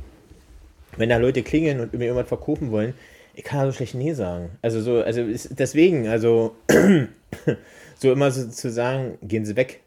wenn 0.97 1.09
da 1.09 1.17
Leute 1.17 1.41
klingeln 1.41 1.79
und 1.79 1.93
mir 1.93 2.05
irgendwas 2.05 2.27
verkaufen 2.27 2.69
wollen, 2.71 2.93
ich 3.33 3.43
kann 3.43 3.59
da 3.59 3.65
so 3.65 3.71
schlecht 3.71 3.95
Nee 3.95 4.13
sagen. 4.13 4.51
Also 4.61 4.81
so, 4.81 5.01
also 5.01 5.23
deswegen, 5.51 6.07
also 6.07 6.55
so 7.95 8.11
immer 8.11 8.31
so 8.31 8.47
zu 8.47 8.69
sagen, 8.69 9.17
gehen 9.23 9.45
Sie 9.45 9.55
weg. 9.55 9.81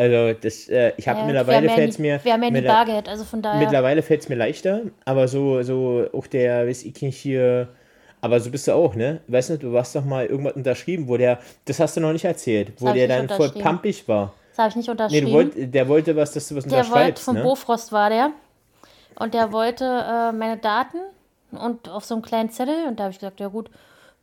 Also 0.00 0.32
das, 0.40 0.66
äh, 0.70 0.92
ich 0.96 1.06
habe 1.08 1.18
Ja, 1.18 1.26
mittlerweile 1.26 1.68
fällt 1.68 1.90
es 1.90 1.98
mir. 1.98 2.20
Ja 2.24 2.38
nie 2.38 2.50
mittler- 2.50 2.72
Bargeld, 2.72 3.06
also 3.06 3.24
von 3.24 3.42
daher. 3.42 3.60
Mittlerweile 3.60 4.00
fällt 4.02 4.22
es 4.22 4.28
mir 4.30 4.34
leichter, 4.36 4.80
aber 5.04 5.28
so, 5.28 5.62
so 5.62 6.06
auch 6.14 6.26
der, 6.26 6.66
weiß 6.66 6.84
ich 6.84 7.02
nicht, 7.02 7.18
hier, 7.18 7.68
aber 8.22 8.40
so 8.40 8.50
bist 8.50 8.66
du 8.66 8.72
auch, 8.72 8.94
ne? 8.94 9.20
Weißt 9.28 9.50
du, 9.50 9.58
du 9.58 9.76
hast 9.78 9.94
doch 9.94 10.04
mal 10.06 10.24
irgendwas 10.24 10.54
unterschrieben, 10.54 11.06
wo 11.06 11.18
der, 11.18 11.38
das 11.66 11.80
hast 11.80 11.98
du 11.98 12.00
noch 12.00 12.12
nicht 12.14 12.24
erzählt, 12.24 12.72
wo 12.78 12.90
der 12.92 13.08
dann 13.08 13.28
voll 13.28 13.50
pampig 13.50 14.08
war. 14.08 14.32
Das 14.50 14.58
habe 14.58 14.68
ich 14.70 14.76
nicht 14.76 14.86
Nee, 14.86 14.92
unterschrieben. 14.92 15.26
du 15.26 15.32
wollt, 15.34 15.74
der 15.74 15.88
wollte 15.88 16.16
was, 16.16 16.32
dass 16.32 16.48
du 16.48 16.56
was 16.56 16.64
der 16.64 16.72
wollte 16.78 16.86
unterschreibst, 16.88 17.24
von 17.24 17.34
ne? 17.36 17.42
Bofrost 17.42 17.92
war 17.92 18.08
der. 18.08 18.30
Und 19.18 19.34
der 19.34 19.52
wollte 19.52 19.84
äh, 19.84 20.32
meine 20.32 20.56
Daten 20.56 20.96
und 21.52 21.90
auf 21.90 22.06
so 22.06 22.14
einem 22.14 22.22
kleinen 22.22 22.48
Zettel. 22.48 22.86
Und 22.88 22.98
da 22.98 23.04
habe 23.04 23.12
ich 23.12 23.18
gesagt, 23.18 23.38
ja 23.38 23.48
gut, 23.48 23.68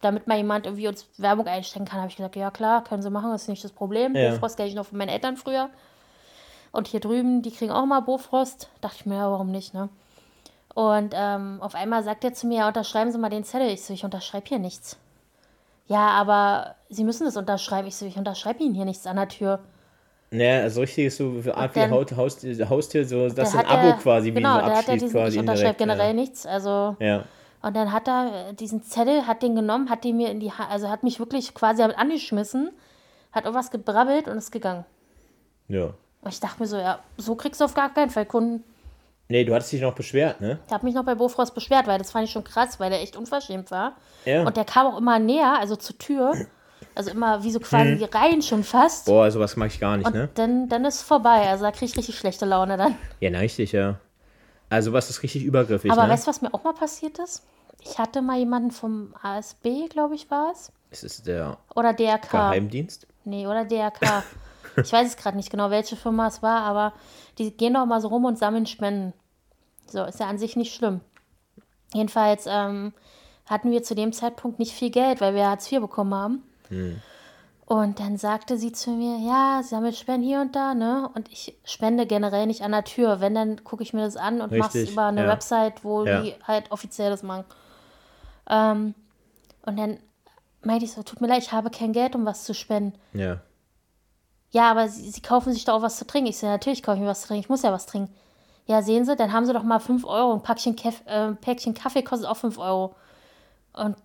damit 0.01 0.27
mal 0.27 0.37
jemand 0.37 0.65
irgendwie 0.65 0.87
uns 0.87 1.07
Werbung 1.17 1.47
einstecken 1.47 1.85
kann, 1.85 1.99
habe 2.01 2.09
ich 2.09 2.17
gesagt, 2.17 2.35
ja 2.35 2.51
klar, 2.51 2.83
können 2.83 3.01
sie 3.01 3.09
machen, 3.09 3.31
das 3.31 3.43
ist 3.43 3.47
nicht 3.49 3.63
das 3.63 3.71
Problem. 3.71 4.15
Ja. 4.15 4.31
Bofrost 4.31 4.57
kenne 4.57 4.69
ich 4.69 4.75
noch 4.75 4.85
von 4.85 4.97
meinen 4.97 5.09
Eltern 5.09 5.37
früher. 5.37 5.69
Und 6.71 6.87
hier 6.87 6.99
drüben, 6.99 7.41
die 7.41 7.51
kriegen 7.51 7.71
auch 7.71 7.85
mal 7.85 8.01
Bofrost. 8.01 8.69
Dachte 8.81 8.97
ich 8.99 9.05
mir, 9.05 9.15
ja, 9.15 9.31
warum 9.31 9.51
nicht, 9.51 9.73
ne? 9.73 9.89
Und 10.75 11.13
ähm, 11.15 11.57
auf 11.61 11.73
einmal 11.73 12.03
sagt 12.03 12.23
er 12.23 12.33
zu 12.33 12.45
mir, 12.45 12.59
ja, 12.59 12.67
unterschreiben 12.67 13.11
Sie 13.11 13.17
mal 13.17 13.29
den 13.29 13.43
Zettel. 13.43 13.69
Ich 13.69 13.83
so, 13.83 13.93
ich 13.93 14.03
unterschreibe 14.05 14.45
hier 14.47 14.59
nichts. 14.59 14.97
Ja, 15.87 16.09
aber 16.09 16.75
Sie 16.89 17.03
müssen 17.03 17.25
das 17.25 17.35
unterschreiben. 17.37 17.87
Ich 17.87 17.95
so, 17.95 18.05
ich 18.05 18.17
unterschreibe 18.17 18.61
Ihnen 18.61 18.75
hier 18.75 18.85
nichts 18.85 19.07
an 19.07 19.15
der 19.15 19.27
Tür. 19.27 19.59
Naja, 20.29 20.61
also 20.63 20.81
richtig 20.81 21.05
ist 21.05 21.17
so 21.17 21.41
für 21.41 21.55
Art 21.55 21.73
wie 21.73 21.79
dann- 21.79 21.89
Haut, 21.91 22.11
Haus, 22.15 22.37
Haustier, 22.69 23.07
so, 23.07 23.29
das 23.29 23.49
ist 23.49 23.55
ein 23.55 23.65
Abo 23.65 23.87
ja- 23.87 23.93
quasi, 23.93 24.27
wie 24.29 24.33
genau, 24.35 24.59
so 24.59 24.65
der 24.65 24.75
hat 24.75 24.87
ja 24.87 24.93
diesen, 24.93 25.09
quasi 25.09 25.37
ich 25.37 25.39
unterschreibe 25.39 25.77
generell 25.77 26.13
nichts. 26.13 26.45
Also 26.45 26.95
Ja. 26.99 27.23
Und 27.61 27.75
dann 27.75 27.91
hat 27.91 28.07
er 28.07 28.49
äh, 28.49 28.53
diesen 28.53 28.83
Zettel, 28.83 29.25
hat 29.27 29.41
den 29.41 29.55
genommen, 29.55 29.89
hat 29.89 30.03
den 30.03 30.17
mir 30.17 30.29
in 30.29 30.39
die 30.39 30.51
Hand, 30.51 30.69
also 30.71 30.89
hat 30.89 31.03
mich 31.03 31.19
wirklich 31.19 31.53
quasi 31.53 31.81
damit 31.81 31.97
angeschmissen, 31.97 32.71
hat 33.31 33.45
irgendwas 33.45 33.71
gebrabbelt 33.71 34.27
und 34.27 34.37
ist 34.37 34.51
gegangen. 34.51 34.85
ja. 35.67 35.89
Und 36.21 36.33
ich 36.33 36.39
dachte 36.39 36.59
mir 36.61 36.67
so, 36.67 36.77
ja, 36.77 36.99
so 37.17 37.35
kriegst 37.35 37.61
du 37.61 37.65
auf 37.65 37.73
gar 37.75 37.93
keinen 37.93 38.09
Fall 38.09 38.25
Kunden. 38.25 38.63
Nee, 39.29 39.45
du 39.45 39.53
hattest 39.53 39.71
dich 39.71 39.81
noch 39.81 39.93
beschwert, 39.93 40.41
ne? 40.41 40.57
Ich 40.67 40.73
habe 40.73 40.85
mich 40.85 40.95
noch 40.95 41.03
bei 41.05 41.15
Bofrost 41.15 41.53
beschwert, 41.53 41.85
weil 41.87 41.99
das 41.99 42.11
fand 42.11 42.25
ich 42.25 42.31
schon 42.31 42.43
krass, 42.43 42.79
weil 42.79 42.89
der 42.89 43.01
echt 43.01 43.15
unverschämt 43.15 43.71
war. 43.71 43.93
Ja. 44.25 44.43
Und 44.43 44.57
der 44.57 44.65
kam 44.65 44.87
auch 44.87 44.97
immer 44.97 45.19
näher, 45.19 45.57
also 45.59 45.75
zur 45.75 45.97
Tür. 45.97 46.33
Also 46.95 47.11
immer 47.11 47.43
wie 47.43 47.51
so 47.51 47.59
quasi 47.59 47.91
Mhm. 47.95 48.03
rein 48.11 48.41
schon 48.41 48.63
fast. 48.63 49.05
Boah, 49.05 49.29
sowas 49.29 49.55
mag 49.55 49.67
ich 49.71 49.79
gar 49.79 49.97
nicht, 49.97 50.07
und 50.07 50.15
ne? 50.15 50.29
dann, 50.33 50.67
dann 50.69 50.83
ist 50.85 51.03
vorbei. 51.03 51.47
Also 51.47 51.63
da 51.63 51.71
krieg 51.71 51.87
ich 51.89 51.95
richtig 51.97 52.17
schlechte 52.17 52.45
Laune 52.45 52.75
dann. 52.77 52.95
Ja, 53.19 53.29
na, 53.29 53.39
richtig, 53.39 53.71
ja. 53.71 53.99
Also 54.69 54.93
was 54.93 55.09
ist 55.09 55.23
richtig 55.23 55.43
übergriffig, 55.43 55.91
Aber 55.91 56.03
ne? 56.03 56.13
weißt 56.13 56.25
du, 56.25 56.29
was 56.29 56.41
mir 56.41 56.53
auch 56.53 56.63
mal 56.63 56.73
passiert 56.73 57.19
ist? 57.19 57.45
Ich 57.81 57.97
hatte 57.99 58.21
mal 58.21 58.37
jemanden 58.37 58.71
vom 58.71 59.13
ASB, 59.21 59.87
glaube 59.89 60.15
ich, 60.15 60.29
war 60.29 60.51
es. 60.51 60.71
Es 60.89 61.03
ist 61.03 61.27
der 61.27 61.57
Oder 61.75 61.93
DRK. 61.93 62.31
Geheimdienst. 62.31 63.07
Nee, 63.23 63.47
oder 63.47 63.65
DRK. 63.65 64.23
ich 64.77 64.91
weiß 64.91 65.07
es 65.07 65.17
gerade 65.17 65.37
nicht 65.37 65.49
genau, 65.49 65.69
welche 65.69 65.95
Firma 65.95 66.27
es 66.27 66.41
war, 66.41 66.61
aber 66.61 66.93
die 67.37 67.55
gehen 67.55 67.73
doch 67.73 67.85
mal 67.85 68.01
so 68.01 68.07
rum 68.09 68.25
und 68.25 68.37
sammeln 68.37 68.65
Spenden. 68.65 69.13
So, 69.87 70.03
ist 70.03 70.19
ja 70.19 70.27
an 70.27 70.37
sich 70.37 70.55
nicht 70.55 70.73
schlimm. 70.73 71.01
Jedenfalls 71.93 72.45
ähm, 72.47 72.93
hatten 73.45 73.71
wir 73.71 73.83
zu 73.83 73.95
dem 73.95 74.11
Zeitpunkt 74.11 74.59
nicht 74.59 74.73
viel 74.73 74.89
Geld, 74.89 75.21
weil 75.21 75.33
wir 75.33 75.47
Hartz 75.47 75.71
IV 75.71 75.81
bekommen 75.81 76.13
haben. 76.13 76.43
Und 77.67 77.99
dann 77.99 78.15
sagte 78.17 78.57
sie 78.57 78.71
zu 78.71 78.91
mir, 78.91 79.17
ja, 79.17 79.59
sie 79.61 79.69
sammelt 79.69 79.97
Spenden 79.97 80.25
hier 80.25 80.39
und 80.39 80.55
da, 80.55 80.73
ne? 80.73 81.09
Und 81.13 81.29
ich 81.29 81.57
spende 81.65 82.07
generell 82.07 82.47
nicht 82.47 82.61
an 82.61 82.71
der 82.71 82.85
Tür. 82.85 83.19
Wenn, 83.19 83.35
dann 83.35 83.61
gucke 83.65 83.83
ich 83.83 83.93
mir 83.93 84.05
das 84.05 84.15
an 84.15 84.39
und 84.39 84.53
mache 84.53 84.79
es 84.79 84.89
über 84.89 85.07
eine 85.07 85.23
ja. 85.23 85.27
Website, 85.27 85.83
wo 85.83 86.05
Ja. 86.05 86.21
die 86.21 86.33
halt 86.43 86.71
offiziell 86.71 87.09
das 87.09 87.23
machen. 87.23 87.43
Ähm, 88.49 88.95
und 89.65 89.77
dann 89.77 89.99
meinte 90.61 90.85
ich 90.85 90.93
so, 90.93 91.03
tut 91.03 91.19
mir 91.19 91.27
leid, 91.27 91.43
ich 91.43 91.51
habe 91.51 91.69
kein 91.69 91.91
Geld, 91.91 92.15
um 92.15 92.25
was 92.25 92.45
zu 92.45 92.53
spenden. 92.53 92.97
Ja. 93.11 93.41
Ja, 94.51 94.71
aber 94.71 94.87
sie, 94.87 95.09
sie 95.09 95.21
kaufen 95.21 95.51
sich 95.51 95.65
doch 95.65 95.73
auch 95.73 95.81
was 95.81 95.97
zu 95.97 96.07
trinken. 96.07 96.29
Ich 96.29 96.37
so, 96.37 96.47
natürlich 96.47 96.81
kaufe 96.81 96.95
ich 96.95 97.01
mir 97.03 97.09
was 97.09 97.21
zu 97.23 97.27
trinken. 97.27 97.43
Ich 97.43 97.49
muss 97.49 97.63
ja 97.63 97.73
was 97.73 97.85
trinken. 97.85 98.13
Ja, 98.65 98.81
sehen 98.81 99.03
Sie, 99.03 99.13
dann 99.17 99.33
haben 99.33 99.45
Sie 99.45 99.51
doch 99.51 99.63
mal 99.63 99.79
5 99.79 100.05
Euro. 100.05 100.33
Ein 100.33 100.41
Päckchen, 100.41 100.77
Kaff, 100.77 101.01
äh, 101.05 101.33
Päckchen 101.33 101.73
Kaffee 101.73 102.01
kostet 102.01 102.29
auch 102.29 102.37
5 102.37 102.57
Euro. 102.59 102.95
Und 103.73 103.97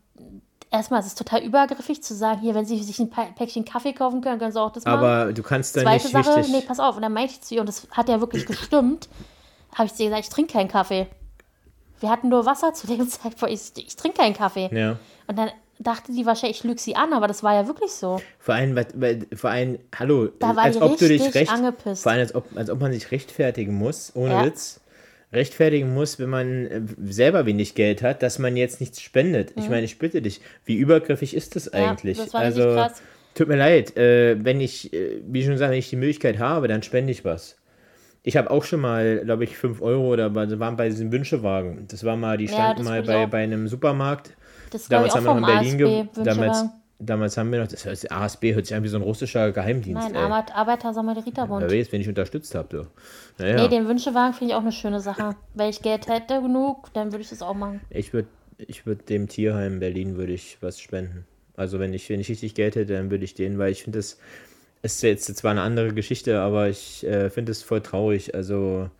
erstmal 0.72 1.00
ist 1.00 1.06
es 1.06 1.14
total 1.14 1.42
übergriffig 1.42 2.02
zu 2.02 2.14
sagen, 2.14 2.40
hier, 2.40 2.54
wenn 2.54 2.64
sie 2.64 2.82
sich 2.82 2.98
ein 2.98 3.10
Päckchen 3.10 3.64
Kaffee 3.64 3.92
kaufen 3.92 4.20
können, 4.22 4.38
können 4.38 4.52
sie 4.52 4.60
auch 4.60 4.72
das 4.72 4.84
machen. 4.84 4.98
Aber 4.98 5.32
du 5.32 5.42
kannst 5.42 5.76
da 5.76 5.82
Zweite 5.82 6.04
nicht 6.04 6.12
Sache, 6.12 6.36
richtig. 6.38 6.54
nee, 6.54 6.62
pass 6.66 6.80
auf. 6.80 6.96
Und 6.96 7.02
dann 7.02 7.12
meinte 7.12 7.32
ich 7.34 7.40
zu 7.42 7.54
ihr, 7.54 7.60
und 7.60 7.66
das 7.68 7.86
hat 7.92 8.08
ja 8.08 8.20
wirklich 8.20 8.46
gestimmt, 8.46 9.08
habe 9.74 9.86
ich 9.86 9.94
zu 9.94 10.02
ihr 10.02 10.08
gesagt, 10.08 10.24
ich 10.24 10.30
trinke 10.30 10.52
keinen 10.54 10.68
Kaffee. 10.68 11.06
Wir 12.00 12.10
hatten 12.10 12.28
nur 12.28 12.44
Wasser 12.46 12.74
zu 12.74 12.86
dem 12.86 13.08
Zeitpunkt. 13.08 13.54
Ich, 13.54 13.72
ich 13.86 13.94
trinke 13.96 14.18
keinen 14.18 14.34
Kaffee. 14.34 14.68
Ja. 14.72 14.96
Und 15.28 15.38
dann 15.38 15.50
dachte 15.78 16.12
die 16.12 16.26
wahrscheinlich, 16.26 16.58
ich 16.58 16.64
lüge 16.64 16.80
sie 16.80 16.94
an, 16.96 17.12
aber 17.12 17.26
das 17.26 17.42
war 17.42 17.54
ja 17.54 17.66
wirklich 17.66 17.90
so. 17.92 18.20
Vor 18.38 18.54
allem, 18.54 18.76
weil- 18.76 18.86
weil- 18.94 19.26
vor 19.34 19.50
allem, 19.50 19.78
hallo, 19.98 20.28
Da 20.38 20.54
war 20.54 20.64
als 20.64 20.80
ob 20.80 20.96
du 20.96 21.08
dich 21.08 21.34
recht, 21.34 21.50
angepisst. 21.50 22.02
vor 22.02 22.12
allem, 22.12 22.20
als 22.20 22.34
ob, 22.34 22.44
als 22.56 22.70
ob 22.70 22.80
man 22.80 22.92
sich 22.92 23.10
rechtfertigen 23.10 23.74
muss, 23.74 24.12
ohne 24.14 24.32
Ja. 24.34 24.44
Witz, 24.44 24.80
rechtfertigen 25.32 25.94
muss, 25.94 26.18
wenn 26.18 26.30
man 26.30 26.66
äh, 26.66 26.80
selber 27.06 27.46
wenig 27.46 27.74
Geld 27.74 28.02
hat, 28.02 28.22
dass 28.22 28.38
man 28.38 28.56
jetzt 28.56 28.80
nichts 28.80 29.00
spendet. 29.00 29.52
Ich 29.56 29.68
meine, 29.68 29.84
ich 29.84 29.98
bitte 29.98 30.20
dich, 30.22 30.40
wie 30.64 30.76
übergriffig 30.76 31.34
ist 31.34 31.56
das 31.56 31.72
eigentlich? 31.72 32.18
Mhm. 32.18 32.24
das 32.24 32.34
also, 32.34 32.62
krass. 32.62 33.02
tut 33.34 33.48
mir 33.48 33.56
leid, 33.56 33.96
äh, 33.96 34.36
wenn 34.44 34.60
ich, 34.60 34.92
äh, 34.92 35.20
wie 35.26 35.42
schon 35.42 35.52
gesagt, 35.52 35.70
wenn 35.70 35.78
ich 35.78 35.90
die 35.90 35.96
Möglichkeit 35.96 36.38
habe, 36.38 36.68
dann 36.68 36.82
spende 36.82 37.12
ich 37.12 37.24
was. 37.24 37.56
Ich 38.24 38.36
habe 38.36 38.50
auch 38.50 38.62
schon 38.64 38.80
mal, 38.80 39.22
glaube 39.24 39.44
ich, 39.44 39.56
5 39.56 39.80
Euro 39.82 40.12
oder 40.12 40.34
war- 40.34 40.58
waren 40.60 40.76
bei 40.76 40.88
diesem 40.88 41.10
Wünschewagen. 41.10 41.86
Das 41.88 42.04
war 42.04 42.16
mal, 42.16 42.36
die 42.36 42.44
Ja, 42.44 42.52
standen 42.52 42.78
das 42.78 42.86
mal 42.88 43.02
bei, 43.02 43.24
auch. 43.24 43.30
bei 43.30 43.42
einem 43.42 43.66
Supermarkt. 43.66 44.36
Das 44.70 44.86
Damals 44.88 45.14
haben 45.16 45.24
wir 45.24 45.34
noch 45.34 45.48
in 45.48 45.54
Berlin 45.54 45.74
ASB, 45.74 45.78
ge 45.78 46.24
damals, 46.24 46.38
Wünschewagen. 46.38 46.70
Damals 47.04 47.36
haben 47.36 47.50
wir 47.52 47.60
noch, 47.60 47.68
das 47.68 47.84
heißt, 47.84 48.10
ASB 48.10 48.54
hört 48.54 48.66
sich 48.66 48.74
an 48.74 48.82
wie 48.82 48.88
so 48.88 48.96
ein 48.96 49.02
russischer 49.02 49.52
Geheimdienst. 49.52 50.10
Nein. 50.10 50.16
Arbeit, 50.16 50.54
Arbeiter-Samariterbund. 50.54 51.62
Wer 51.68 51.80
weiß, 51.80 51.92
wenn 51.92 52.00
ich 52.00 52.08
unterstützt 52.08 52.54
habe, 52.54 52.68
du. 52.68 52.86
Naja, 53.38 53.56
Nee, 53.56 53.68
den 53.68 53.88
Wünschewagen 53.88 54.34
finde 54.34 54.52
ich 54.52 54.56
auch 54.56 54.62
eine 54.62 54.72
schöne 54.72 55.00
Sache. 55.00 55.36
Wenn 55.54 55.70
ich 55.70 55.82
Geld 55.82 56.06
hätte 56.06 56.40
genug, 56.40 56.92
dann 56.92 57.12
würde 57.12 57.22
ich 57.22 57.30
das 57.30 57.42
auch 57.42 57.54
machen. 57.54 57.80
ich 57.90 58.12
würde 58.12 58.28
ich 58.58 58.86
würd 58.86 59.08
dem 59.08 59.28
Tierheim 59.28 59.80
Berlin 59.80 60.16
würde 60.16 60.32
ich 60.32 60.58
was 60.60 60.78
spenden. 60.78 61.26
Also 61.56 61.80
wenn 61.80 61.92
ich, 61.94 62.08
wenn 62.08 62.20
ich 62.20 62.28
richtig 62.28 62.54
Geld 62.54 62.76
hätte, 62.76 62.92
dann 62.92 63.10
würde 63.10 63.24
ich 63.24 63.34
den, 63.34 63.58
weil 63.58 63.72
ich 63.72 63.82
finde 63.82 63.98
das 63.98 64.18
ist 64.82 65.02
jetzt 65.02 65.34
zwar 65.36 65.52
eine 65.52 65.62
andere 65.62 65.94
Geschichte, 65.94 66.40
aber 66.40 66.68
ich 66.68 67.04
äh, 67.06 67.30
finde 67.30 67.52
es 67.52 67.62
voll 67.62 67.80
traurig. 67.80 68.34
Also 68.34 68.90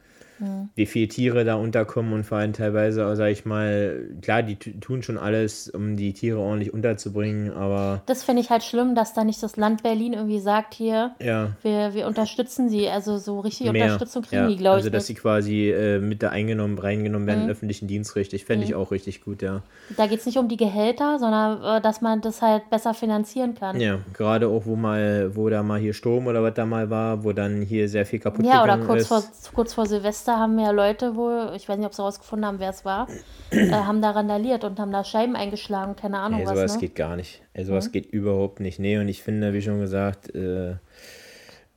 wie 0.75 0.87
viele 0.87 1.09
Tiere 1.09 1.45
da 1.45 1.55
unterkommen 1.55 2.13
und 2.13 2.25
vor 2.25 2.39
allem 2.39 2.53
teilweise, 2.53 3.15
sage 3.17 3.31
ich 3.33 3.45
mal, 3.45 4.09
klar, 4.23 4.43
die 4.43 4.57
tu- 4.57 4.71
tun 4.81 5.03
schon 5.03 5.19
alles, 5.19 5.69
um 5.69 5.97
die 5.97 6.13
Tiere 6.13 6.39
ordentlich 6.39 6.73
unterzubringen, 6.73 7.51
aber 7.53 8.03
Das 8.07 8.23
finde 8.25 8.43
ich 8.43 8.51
halt 8.51 8.63
schlimm, 8.63 8.95
dass 8.95 9.13
da 9.15 9.25
nicht 9.25 9.43
das 9.43 9.57
Land 9.57 9.83
Berlin 9.83 10.13
irgendwie 10.15 10.41
sagt, 10.41 10.75
hier, 10.75 11.13
ja, 11.21 11.51
wir, 11.63 11.95
wir 11.95 12.07
unterstützen 12.07 12.69
sie. 12.69 12.89
Also 12.89 13.19
so 13.19 13.41
richtig 13.41 13.71
mehr. 13.73 13.85
Unterstützung 13.85 14.23
kriegen 14.23 14.43
ja, 14.43 14.49
die, 14.49 14.57
glaube 14.57 14.77
also 14.77 14.89
ich, 14.89 14.93
dass 14.93 15.07
sie 15.07 15.13
nicht. 15.13 15.23
quasi 15.23 15.71
äh, 15.71 15.99
mit 15.99 16.23
da 16.23 16.31
eingenommen, 16.31 16.79
reingenommen 16.79 17.27
werden 17.27 17.39
Mhm. 17.39 17.43
in 17.43 17.47
den 17.49 17.53
öffentlichen 17.53 17.87
Dienst 17.89 18.17
richtig, 18.17 18.45
fände 18.45 18.65
ich 18.65 18.75
auch 18.75 18.91
richtig 18.91 19.23
gut, 19.25 19.43
ja. 19.43 19.63
Da 19.97 20.07
geht 20.07 20.21
es 20.21 20.27
nicht 20.27 20.39
um 20.39 20.49
die 20.49 20.57
Gehälter, 20.57 21.19
sondern 21.19 21.63
äh, 21.79 21.81
dass 21.81 22.01
man 22.01 22.21
das 22.21 22.41
halt 22.43 22.69
besser 22.71 22.95
finanzieren 22.95 23.55
kann. 23.55 23.81
Ja, 23.81 23.99
gerade 24.15 24.49
auch, 24.49 24.67
wo 24.67 24.77
mal, 24.77 25.37
wo 25.37 25.49
da 25.49 25.63
mal 25.63 25.81
hier 25.81 25.93
Sturm 25.93 26.27
oder 26.27 26.43
was 26.43 26.55
da 26.55 26.65
mal 26.67 26.89
war, 26.91 27.25
wo 27.25 27.33
dann 27.33 27.63
hier 27.63 27.89
sehr 27.89 28.07
viel 28.07 28.19
kaputt 28.19 28.45
Ja, 28.47 28.63
oder 28.63 28.75
gegangen 28.75 28.87
kurz 28.87 29.03
ist. 29.03 29.09
vor, 29.09 29.23
kurz 29.55 29.75
vor 29.75 29.87
Silvester 29.87 30.32
haben 30.39 30.59
ja 30.59 30.71
Leute 30.71 31.17
wohl, 31.17 31.53
ich 31.57 31.69
weiß 31.69 31.77
nicht, 31.79 31.87
ob 31.87 31.95
sie 31.95 32.03
rausgefunden 32.03 32.47
haben, 32.47 32.59
wer 32.61 32.71
es 32.71 32.85
war, 32.85 33.09
äh, 33.51 33.71
haben 33.71 34.03
da 34.03 34.11
randaliert 34.11 34.65
und 34.65 34.79
haben 34.81 34.93
da 34.93 35.05
Scheiben 35.05 35.37
eingeschlagen, 35.37 35.97
keine 35.97 36.19
Ahnung 36.19 36.41
Ey, 36.41 36.47
was. 36.47 36.55
sowas 36.55 36.75
Ne? 36.75 36.81
geht 36.81 36.95
gar 36.95 37.17
nicht. 37.17 37.43
Ey, 37.55 37.65
sowas 37.65 37.93
geht 37.93 38.07
überhaupt 38.07 38.61
nicht. 38.61 38.79
Nee, 38.79 38.99
und 38.99 39.09
ich 39.09 39.23
finde, 39.23 39.53
wie 39.53 39.63
schon 39.63 39.81
gesagt, 39.81 40.35
äh, 40.35 40.77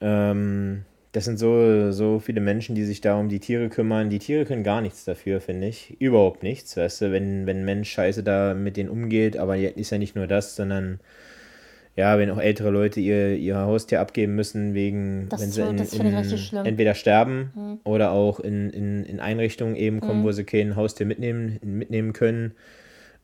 ähm, 0.02 0.86
das 1.12 1.24
sind 1.26 1.38
so, 1.40 1.92
so 1.92 2.20
viele 2.20 2.42
Menschen, 2.42 2.76
die 2.76 2.84
sich 2.84 3.00
da 3.00 3.18
um 3.18 3.30
die 3.30 3.40
Tiere 3.40 3.70
kümmern. 3.70 4.10
Die 4.10 4.20
Tiere 4.20 4.44
können 4.46 4.64
gar 4.64 4.82
nichts 4.82 5.06
dafür, 5.06 5.40
finde 5.40 5.68
ich. 5.68 6.00
Überhaupt 6.02 6.44
nichts, 6.44 6.76
weißt 6.76 7.02
du, 7.02 7.12
wenn, 7.14 7.46
wenn 7.46 7.60
ein 7.60 7.66
Mensch 7.66 7.90
scheiße 7.90 8.22
da 8.22 8.54
mit 8.54 8.76
denen 8.76 8.90
umgeht, 8.90 9.38
aber 9.38 9.58
ist 9.58 9.92
ja 9.92 9.98
nicht 9.98 10.16
nur 10.16 10.28
das, 10.28 10.56
sondern 10.58 11.00
ja, 11.96 12.18
wenn 12.18 12.30
auch 12.30 12.40
ältere 12.40 12.72
Leute 12.72 13.00
ihr, 13.00 13.38
ihr 13.38 13.58
Haustier 13.58 14.02
abgeben 14.02 14.36
müssen, 14.36 14.74
wegen, 14.74 15.28
Das 15.30 15.42
wenn 15.42 15.52
sie 15.52 15.62
in, 15.62 15.78
in, 15.78 16.66
entweder 16.66 16.94
sterben 16.94 17.80
oder 17.86 18.12
auch 18.12 18.40
in, 18.40 18.70
in, 18.70 19.04
in 19.06 19.20
Einrichtungen 19.20 19.76
eben 19.76 20.02
kommen, 20.02 20.24
wo 20.24 20.32
sie 20.32 20.44
kein 20.44 20.76
Haustier 20.76 21.06
mitnehmen, 21.06 21.60
mitnehmen 21.64 22.12
können. 22.12 22.54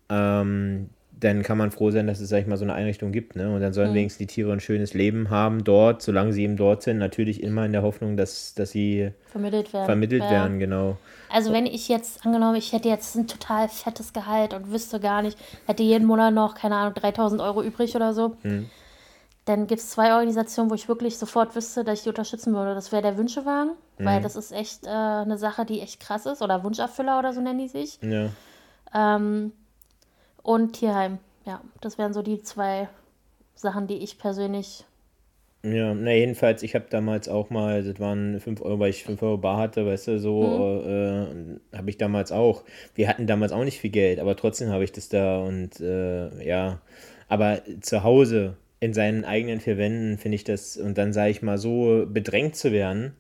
Ähm, 0.10 0.90
dann 1.22 1.44
kann 1.44 1.58
man 1.58 1.72
froh 1.72 1.92
sein, 1.92 2.08
dass 2.08 2.20
es, 2.20 2.30
sag 2.30 2.40
ich 2.42 2.48
mal, 2.48 2.58
so 2.58 2.66
eine 2.66 2.74
Einrichtung 2.74 3.12
gibt. 3.12 3.36
Ne? 3.36 3.54
Und 3.54 3.62
dann 3.62 3.74
sollen 3.74 3.94
wenigstens 3.94 4.18
die 4.18 4.28
Tiere 4.28 4.52
ein 4.52 4.60
schönes 4.60 4.94
Leben 4.94 5.30
haben 5.30 5.64
dort, 5.64 6.02
solange 6.02 6.34
sie 6.34 6.44
eben 6.44 6.58
dort 6.58 6.84
sind. 6.84 6.98
Natürlich 6.98 7.42
immer 7.44 7.66
in 7.66 7.72
der 7.72 7.84
Hoffnung, 7.84 8.18
dass, 8.18 8.54
dass 8.56 8.72
sie 8.72 9.12
Vermittelt 9.28 9.72
werden. 9.72 9.86
vermittelt 9.86 10.24
Ja. 10.24 10.30
werden, 10.32 10.60
genau. 10.60 10.98
Also 11.30 11.54
wenn 11.54 11.66
ich 11.66 11.88
jetzt, 11.88 12.26
angenommen, 12.26 12.56
ich 12.56 12.74
hätte 12.74 12.90
jetzt 12.90 13.16
ein 13.16 13.28
total 13.28 13.70
fettes 13.70 14.12
Gehalt 14.14 14.54
und 14.54 14.72
wüsste 14.72 15.00
gar 15.00 15.22
nicht, 15.22 15.38
hätte 15.68 15.84
jeden 15.84 16.06
Monat 16.06 16.34
noch, 16.34 16.56
keine 16.56 16.76
Ahnung, 16.76 16.94
3000 16.96 17.40
Euro 17.42 17.64
übrig 17.64 17.96
oder 17.96 18.14
so, 18.14 18.36
Hm. 18.42 18.70
dann 19.46 19.68
gibt 19.68 19.80
es 19.82 19.92
zwei 19.92 20.12
Organisationen, 20.14 20.70
wo 20.70 20.76
ich 20.76 20.88
wirklich 20.90 21.18
sofort 21.18 21.56
wüsste, 21.56 21.84
dass 21.84 22.00
ich 22.00 22.04
die 22.04 22.10
unterstützen 22.10 22.54
würde. 22.54 22.76
Das 22.76 22.92
wäre 22.92 23.02
der 23.02 23.18
Wünschewagen, 23.18 23.72
Hm. 23.98 24.06
weil 24.06 24.22
das 24.22 24.36
ist 24.36 24.52
echt 24.52 24.86
äh, 24.86 24.90
eine 24.90 25.38
Sache, 25.38 25.66
die 25.66 25.82
echt 25.82 26.00
krass 26.00 26.26
ist. 26.26 26.42
Oder 26.42 26.64
Wunscherfüller 26.64 27.20
oder 27.20 27.32
so 27.32 27.42
nennen 27.42 27.60
die 27.60 27.68
sich. 27.70 28.00
Ja. 28.02 28.30
Ähm, 28.94 29.52
und 30.44 30.74
Tierheim. 30.74 31.20
Ja, 31.46 31.62
das 31.82 31.98
wären 31.98 32.14
so 32.14 32.22
die 32.22 32.42
zwei 32.42 32.90
Sachen, 33.56 33.88
die 33.88 33.98
ich 33.98 34.18
persönlich. 34.18 34.86
Ja, 35.64 35.94
na 35.94 36.12
jedenfalls, 36.12 36.64
ich 36.64 36.74
habe 36.74 36.86
damals 36.90 37.30
auch 37.30 37.52
mal, 37.52 37.84
das 37.84 38.00
waren 38.00 38.40
5 38.40 38.62
Euro, 38.62 38.80
weil 38.80 38.90
ich 38.90 39.04
5 39.04 39.22
Euro 39.22 39.38
bar 39.38 39.58
hatte, 39.58 39.86
weißt 39.86 40.08
du, 40.08 40.20
so 40.20 40.84
äh, 40.84 41.78
habe 41.78 41.90
ich 41.90 41.98
damals 41.98 42.32
auch. 42.32 42.64
Wir 42.96 43.08
hatten 43.08 43.28
damals 43.28 43.52
auch 43.52 43.64
nicht 43.64 43.80
viel 43.80 43.92
Geld, 43.92 44.20
aber 44.20 44.36
trotzdem 44.36 44.70
habe 44.70 44.84
ich 44.84 44.92
das 44.92 45.10
da 45.10 45.40
und 45.40 45.80
äh, 45.80 46.44
ja, 46.44 46.82
aber 47.28 47.62
zu 47.82 48.04
Hause 48.04 48.58
in 48.80 48.94
seinen 48.94 49.24
eigenen 49.24 49.60
vier 49.60 49.78
Wänden 49.78 50.18
finde 50.18 50.36
ich 50.36 50.44
das 50.44 50.78
und 50.78 50.98
dann 50.98 51.14
sage 51.14 51.30
ich 51.30 51.44
mal 51.44 51.60
so 51.60 52.08
bedrängt 52.08 52.56
zu 52.56 52.72
werden 52.72 53.14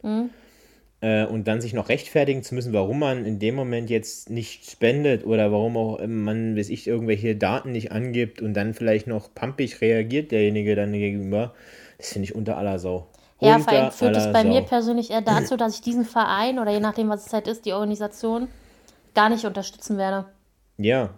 äh, 1.01 1.25
und 1.25 1.47
dann 1.47 1.61
sich 1.61 1.73
noch 1.73 1.89
rechtfertigen 1.89 2.43
zu 2.43 2.55
müssen, 2.55 2.73
warum 2.73 2.99
man 2.99 3.25
in 3.25 3.39
dem 3.39 3.55
Moment 3.55 3.89
jetzt 3.89 4.29
nicht 4.29 4.69
spendet 4.69 5.25
oder 5.25 5.51
warum 5.51 5.75
auch 5.77 5.99
man, 6.07 6.55
weiß 6.55 6.69
ich, 6.69 6.87
irgendwelche 6.87 7.35
Daten 7.35 7.71
nicht 7.71 7.91
angibt 7.91 8.41
und 8.41 8.53
dann 8.53 8.73
vielleicht 8.73 9.07
noch 9.07 9.33
pampig 9.33 9.81
reagiert 9.81 10.31
derjenige 10.31 10.75
dann 10.75 10.93
gegenüber, 10.93 11.53
das 11.97 12.13
finde 12.13 12.25
ich 12.25 12.35
unter 12.35 12.57
aller 12.57 12.79
Sau. 12.79 13.07
Ja, 13.39 13.57
vor 13.57 13.73
allem 13.73 13.91
führt 13.91 14.15
es 14.15 14.31
bei 14.31 14.43
mir 14.43 14.61
Sau. 14.61 14.67
persönlich 14.67 15.09
eher 15.09 15.21
dazu, 15.21 15.57
dass 15.57 15.73
ich 15.75 15.81
diesen 15.81 16.05
Verein 16.05 16.59
oder 16.59 16.71
je 16.71 16.79
nachdem, 16.79 17.09
was 17.09 17.25
es 17.25 17.33
halt 17.33 17.47
ist, 17.47 17.65
die 17.65 17.73
Organisation, 17.73 18.47
gar 19.15 19.29
nicht 19.29 19.45
unterstützen 19.45 19.97
werde. 19.97 20.25
Ja. 20.77 21.09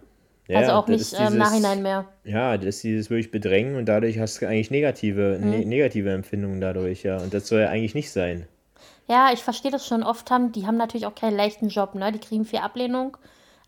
ja. 0.48 0.58
also 0.58 0.72
auch 0.72 0.88
nicht 0.88 1.12
äh, 1.12 1.18
im 1.18 1.22
dieses- 1.26 1.38
Nachhinein 1.38 1.82
mehr. 1.82 2.08
Ja, 2.24 2.56
das 2.56 2.76
ist 2.76 2.84
dieses 2.84 3.10
wirklich 3.10 3.30
Bedrängen 3.30 3.76
und 3.76 3.84
dadurch 3.86 4.18
hast 4.18 4.40
du 4.40 4.46
eigentlich 4.48 4.70
negative, 4.70 5.38
Mhm. 5.38 5.50
ne 5.50 5.64
negative 5.66 6.10
Empfindungen 6.12 6.62
dadurch, 6.62 7.02
ja. 7.02 7.18
Und 7.18 7.34
das 7.34 7.46
soll 7.46 7.60
ja 7.60 7.68
eigentlich 7.68 7.94
nicht 7.94 8.10
sein. 8.10 8.46
Ja, 9.06 9.30
ich 9.32 9.42
verstehe 9.44 9.70
das 9.70 9.86
schon. 9.86 10.02
Oft 10.02 10.30
haben, 10.30 10.52
die 10.52 10.66
haben 10.66 10.76
natürlich 10.76 11.06
auch 11.06 11.14
keinen 11.14 11.36
leichten 11.36 11.68
Job, 11.68 11.94
ne? 11.94 12.10
Die 12.12 12.18
kriegen 12.18 12.44
viel 12.44 12.60
Ablehnung. 12.60 13.16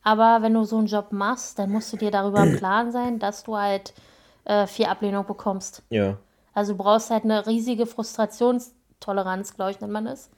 Aber 0.03 0.41
wenn 0.41 0.55
du 0.55 0.64
so 0.64 0.78
einen 0.78 0.87
Job 0.87 1.12
machst, 1.12 1.59
dann 1.59 1.70
musst 1.70 1.93
du 1.93 1.97
dir 1.97 2.11
darüber 2.11 2.43
im 2.43 2.57
Klaren 2.59 2.93
sein, 2.93 3.18
dass 3.18 3.43
du 3.43 3.57
halt 3.57 3.93
äh, 4.45 4.66
viel 4.66 4.87
Ablehnung 4.87 5.26
bekommst. 5.26 5.82
Ja. 5.91 6.16
Also 6.55 6.72
du 6.72 6.78
brauchst 6.78 7.11
halt 7.11 7.24
eine 7.24 7.47
riesige 7.47 7.87
Frustrationstoleranz, 7.87 9.55
glaube 9.55 9.72
ich, 9.72 9.80
nennt 9.80 9.93
man 9.93 10.07
es. 10.07 10.30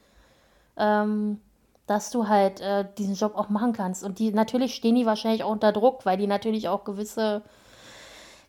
Ähm, 0.75 1.39
dass 1.87 2.11
du 2.11 2.27
halt 2.27 2.61
äh, 2.61 2.85
diesen 2.97 3.15
Job 3.15 3.35
auch 3.35 3.49
machen 3.49 3.73
kannst. 3.73 4.03
Und 4.03 4.19
die 4.19 4.31
natürlich 4.31 4.75
stehen 4.75 4.95
die 4.95 5.05
wahrscheinlich 5.05 5.43
auch 5.43 5.51
unter 5.51 5.71
Druck, 5.71 6.05
weil 6.05 6.17
die 6.17 6.27
natürlich 6.27 6.67
auch 6.67 6.83
gewisse, 6.83 7.41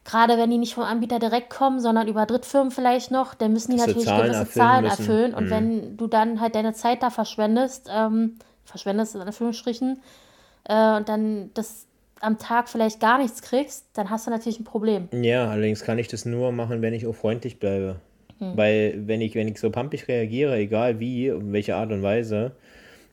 gerade 0.05 0.39
wenn 0.39 0.51
die 0.51 0.59
nicht 0.59 0.75
vom 0.75 0.85
Anbieter 0.85 1.19
direkt 1.19 1.51
kommen, 1.51 1.81
sondern 1.81 2.09
über 2.09 2.27
Drittfirmen 2.27 2.71
vielleicht 2.71 3.11
noch, 3.11 3.35
dann 3.35 3.53
müssen 3.53 3.73
die 3.73 3.79
sie 3.79 3.87
natürlich 3.87 4.07
Zahlen 4.09 4.25
gewisse 4.25 4.41
erfüllen 4.41 4.67
Zahlen 4.67 4.85
müssen. 4.85 5.03
erfüllen. 5.03 5.35
Und 5.35 5.45
Mhm. 5.47 5.51
wenn 5.51 5.97
du 5.97 6.07
dann 6.07 6.41
halt 6.41 6.55
deine 6.55 6.73
Zeit 6.73 7.03
da 7.03 7.11
verschwendest, 7.11 7.89
ähm, 7.93 8.37
verschwendest 8.65 9.15
in 9.15 9.21
Anführungsstrichen, 9.21 10.01
äh, 10.65 10.97
und 10.97 11.09
dann 11.09 11.51
das 11.55 11.87
am 12.21 12.39
Tag 12.39 12.69
vielleicht 12.69 13.01
gar 13.01 13.19
nichts 13.19 13.43
kriegst, 13.43 13.87
dann 13.95 14.11
hast 14.11 14.27
du 14.27 14.31
natürlich 14.31 14.61
ein 14.61 14.65
Problem. 14.65 15.09
Ja, 15.13 15.49
allerdings 15.51 15.83
kann 15.83 15.99
ich 15.99 16.09
das 16.09 16.25
nur 16.27 16.53
machen, 16.53 16.83
wenn 16.83 16.93
ich 16.93 17.07
auch 17.07 17.15
freundlich 17.15 17.59
bleibe. 17.59 17.97
Hm. 18.39 18.57
Weil 18.57 18.95
wenn 19.07 19.21
ich, 19.21 19.35
wenn 19.35 19.49
ich 19.49 19.59
so 19.59 19.71
pampig 19.71 20.07
reagiere, 20.09 20.57
egal 20.57 21.01
wie, 21.01 21.33
auf 21.33 21.43
welche 21.45 21.77
Art 21.77 21.93
und 21.93 22.03
Weise, 22.03 22.53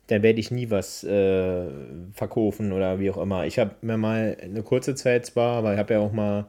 dann 0.08 0.22
werde 0.22 0.40
ich 0.40 0.50
nie 0.50 0.70
was 0.70 1.04
äh, 1.04 1.66
verkaufen 2.14 2.72
oder 2.72 2.98
wie 2.98 3.10
auch 3.10 3.18
immer. 3.18 3.44
Ich 3.46 3.58
habe 3.58 3.72
mir 3.82 3.96
mal 3.98 4.36
eine 4.42 4.62
kurze 4.62 4.94
Zeit 4.94 5.26
zwar, 5.26 5.58
aber 5.58 5.72
ich 5.74 5.78
habe 5.78 5.94
ja 5.94 6.00
auch 6.00 6.12
mal 6.12 6.46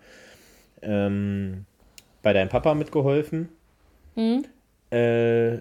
ähm, 0.82 1.65
bei 2.21 2.34
deinem 2.34 2.49
Papa 2.49 2.73
mitgeholfen. 2.73 3.49
Hm? 4.15 4.45
Äh, 4.91 5.59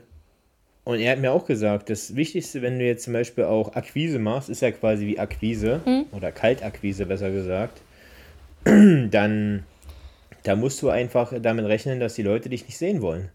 und 0.84 1.00
er 1.00 1.12
hat 1.12 1.18
mir 1.18 1.32
auch 1.32 1.44
gesagt, 1.44 1.90
das 1.90 2.16
Wichtigste, 2.16 2.62
wenn 2.62 2.78
du 2.78 2.86
jetzt 2.86 3.04
zum 3.04 3.12
Beispiel 3.12 3.44
auch 3.44 3.74
Akquise 3.74 4.18
machst, 4.18 4.48
ist 4.48 4.62
ja 4.62 4.70
quasi 4.70 5.06
wie 5.06 5.18
Akquise 5.18 5.82
oder 6.12 6.32
Kaltakquise 6.32 7.04
besser 7.04 7.30
gesagt, 7.30 7.82
dann 8.64 9.64
da 10.42 10.56
musst 10.56 10.80
du 10.80 10.88
einfach 10.88 11.32
damit 11.42 11.66
rechnen, 11.66 12.00
dass 12.00 12.14
die 12.14 12.22
Leute 12.22 12.48
dich 12.48 12.64
nicht 12.64 12.78
sehen 12.78 13.02
wollen. 13.02 13.28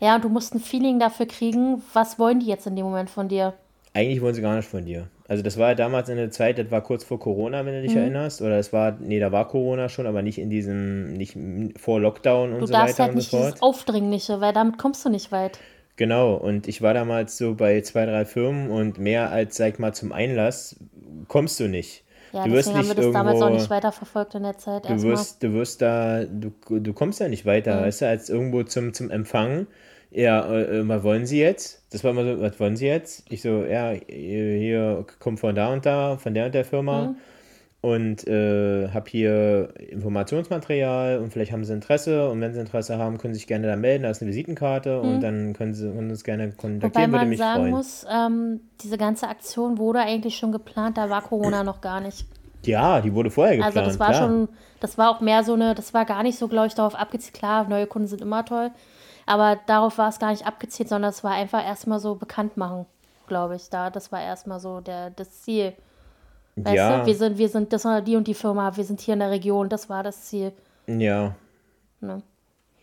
Ja, 0.00 0.16
und 0.16 0.24
du 0.24 0.28
musst 0.28 0.54
ein 0.54 0.60
Feeling 0.60 0.98
dafür 0.98 1.26
kriegen, 1.26 1.82
was 1.92 2.18
wollen 2.18 2.40
die 2.40 2.46
jetzt 2.46 2.66
in 2.66 2.76
dem 2.76 2.84
Moment 2.84 3.08
von 3.08 3.28
dir? 3.28 3.54
Eigentlich 3.94 4.20
wollen 4.20 4.34
sie 4.34 4.42
gar 4.42 4.56
nicht 4.56 4.68
von 4.68 4.84
dir. 4.84 5.06
Also 5.28 5.42
das 5.42 5.58
war 5.58 5.70
ja 5.70 5.74
damals 5.74 6.08
in 6.08 6.16
der 6.16 6.30
Zeit, 6.30 6.58
das 6.58 6.70
war 6.70 6.82
kurz 6.82 7.02
vor 7.02 7.18
Corona, 7.18 7.66
wenn 7.66 7.74
du 7.74 7.82
dich 7.82 7.92
Mhm. 7.92 8.00
erinnerst. 8.02 8.42
Oder 8.42 8.58
es 8.58 8.72
war, 8.72 8.96
nee, 9.00 9.18
da 9.18 9.32
war 9.32 9.48
Corona 9.48 9.88
schon, 9.88 10.06
aber 10.06 10.22
nicht 10.22 10.38
in 10.38 10.50
diesem, 10.50 11.14
nicht 11.14 11.36
vor 11.76 12.00
Lockdown 12.00 12.52
und 12.52 12.60
Du 12.60 12.66
so 12.66 12.72
darfst 12.72 12.94
weiter 12.94 13.02
halt 13.04 13.10
und 13.12 13.16
nicht 13.16 13.30
so 13.30 13.38
fort. 13.38 13.48
dieses 13.48 13.62
Aufdringliche, 13.62 14.40
weil 14.40 14.52
damit 14.52 14.78
kommst 14.78 15.04
du 15.04 15.08
nicht 15.08 15.32
weit. 15.32 15.58
Genau, 15.96 16.34
und 16.34 16.68
ich 16.68 16.82
war 16.82 16.92
damals 16.94 17.38
so 17.38 17.54
bei 17.54 17.80
zwei, 17.80 18.04
drei 18.06 18.24
Firmen 18.26 18.70
und 18.70 18.98
mehr 18.98 19.30
als, 19.30 19.56
sag 19.56 19.78
mal, 19.78 19.94
zum 19.94 20.12
Einlass 20.12 20.76
kommst 21.26 21.58
du 21.58 21.68
nicht. 21.68 22.04
Ja, 22.32 22.44
du 22.44 22.52
wirst 22.52 22.68
deswegen 22.68 22.78
haben 22.78 22.88
wir 22.88 22.94
nicht 22.94 23.06
das 23.06 23.12
damals 23.14 23.40
auch 23.42 23.50
nicht 23.50 23.70
weiterverfolgt 23.70 24.34
in 24.34 24.42
der 24.42 24.58
Zeit 24.58 24.88
Du 24.88 25.02
wirst, 25.02 25.42
du 25.42 25.54
wirst 25.54 25.80
da, 25.80 26.24
du, 26.24 26.52
du 26.68 26.92
kommst 26.92 27.18
ja 27.20 27.28
nicht 27.28 27.46
weiter, 27.46 27.80
weißt 27.80 28.02
du, 28.02 28.08
als 28.08 28.28
irgendwo 28.28 28.62
zum, 28.62 28.92
zum 28.92 29.10
Empfang. 29.10 29.66
Ja, 30.10 30.46
äh, 30.50 30.78
äh, 30.78 30.88
was 30.88 31.02
wollen 31.02 31.26
Sie 31.26 31.38
jetzt? 31.40 31.82
Das 31.90 32.04
war 32.04 32.12
immer 32.12 32.24
so, 32.24 32.40
was 32.40 32.58
wollen 32.60 32.76
Sie 32.76 32.86
jetzt? 32.86 33.24
Ich 33.30 33.42
so, 33.42 33.64
ja, 33.64 33.92
hier 34.08 35.04
kommt 35.18 35.40
von 35.40 35.54
da 35.54 35.72
und 35.72 35.84
da, 35.86 36.16
von 36.16 36.34
der 36.34 36.46
und 36.46 36.54
der 36.54 36.64
Firma 36.64 37.14
und 37.82 38.26
äh, 38.26 38.88
habe 38.88 39.08
hier 39.10 39.68
Informationsmaterial 39.90 41.18
und 41.18 41.32
vielleicht 41.32 41.52
haben 41.52 41.64
Sie 41.64 41.72
Interesse 41.72 42.28
und 42.30 42.40
wenn 42.40 42.52
Sie 42.52 42.60
Interesse 42.60 42.98
haben, 42.98 43.18
können 43.18 43.34
Sie 43.34 43.38
sich 43.38 43.46
gerne 43.46 43.66
da 43.66 43.76
melden, 43.76 44.04
da 44.04 44.10
ist 44.10 44.22
eine 44.22 44.30
Visitenkarte 44.30 45.00
und 45.00 45.20
dann 45.20 45.52
können 45.52 45.74
Sie 45.74 45.86
können 45.88 46.10
uns 46.10 46.24
gerne 46.24 46.48
Wobei 46.48 46.56
kontaktieren, 46.56 47.12
würde 47.12 47.26
man 47.26 47.28
mich 47.28 47.38
sagen 47.38 47.60
freuen. 47.60 47.70
muss, 47.70 48.06
ähm, 48.10 48.60
diese 48.82 48.98
ganze 48.98 49.28
Aktion 49.28 49.78
wurde 49.78 50.00
eigentlich 50.00 50.36
schon 50.36 50.52
geplant, 50.52 50.96
da 50.98 51.10
war 51.10 51.22
Corona 51.22 51.62
noch 51.62 51.80
gar 51.80 52.00
nicht. 52.00 52.26
Ja, 52.64 53.00
die 53.00 53.12
wurde 53.14 53.30
vorher 53.30 53.62
Also 53.62 53.66
geplant, 53.66 53.86
das 53.86 54.00
war 54.00 54.08
klar. 54.08 54.28
schon, 54.28 54.48
das 54.80 54.98
war 54.98 55.10
auch 55.10 55.20
mehr 55.20 55.44
so 55.44 55.54
eine, 55.54 55.74
das 55.74 55.94
war 55.94 56.04
gar 56.04 56.22
nicht 56.24 56.38
so, 56.38 56.48
glaube 56.48 56.66
ich, 56.66 56.74
darauf 56.74 56.96
abgezielt. 56.96 57.34
Klar, 57.34 57.68
neue 57.68 57.86
Kunden 57.86 58.08
sind 58.08 58.20
immer 58.22 58.44
toll, 58.44 58.70
aber 59.26 59.58
darauf 59.66 59.98
war 59.98 60.08
es 60.08 60.18
gar 60.18 60.30
nicht 60.30 60.46
abgezielt, 60.46 60.88
sondern 60.88 61.10
es 61.10 61.22
war 61.24 61.32
einfach 61.32 61.64
erstmal 61.64 61.98
so 62.00 62.14
bekannt 62.14 62.56
machen, 62.56 62.86
glaube 63.26 63.56
ich. 63.56 63.68
Da, 63.70 63.90
das 63.90 64.10
war 64.12 64.22
erstmal 64.22 64.60
so 64.60 64.80
der, 64.80 65.10
das 65.10 65.42
Ziel. 65.42 65.72
Weißt 66.56 66.74
ja, 66.74 67.00
du, 67.00 67.06
wir 67.06 67.14
sind, 67.14 67.38
wir 67.38 67.48
sind, 67.50 67.72
das 67.72 67.84
war 67.84 68.00
die 68.00 68.16
und 68.16 68.26
die 68.26 68.34
Firma, 68.34 68.74
wir 68.76 68.84
sind 68.84 69.00
hier 69.00 69.14
in 69.14 69.20
der 69.20 69.30
Region, 69.30 69.68
das 69.68 69.90
war 69.90 70.02
das 70.02 70.24
Ziel. 70.26 70.52
ja. 70.86 71.34
Ne? 72.00 72.22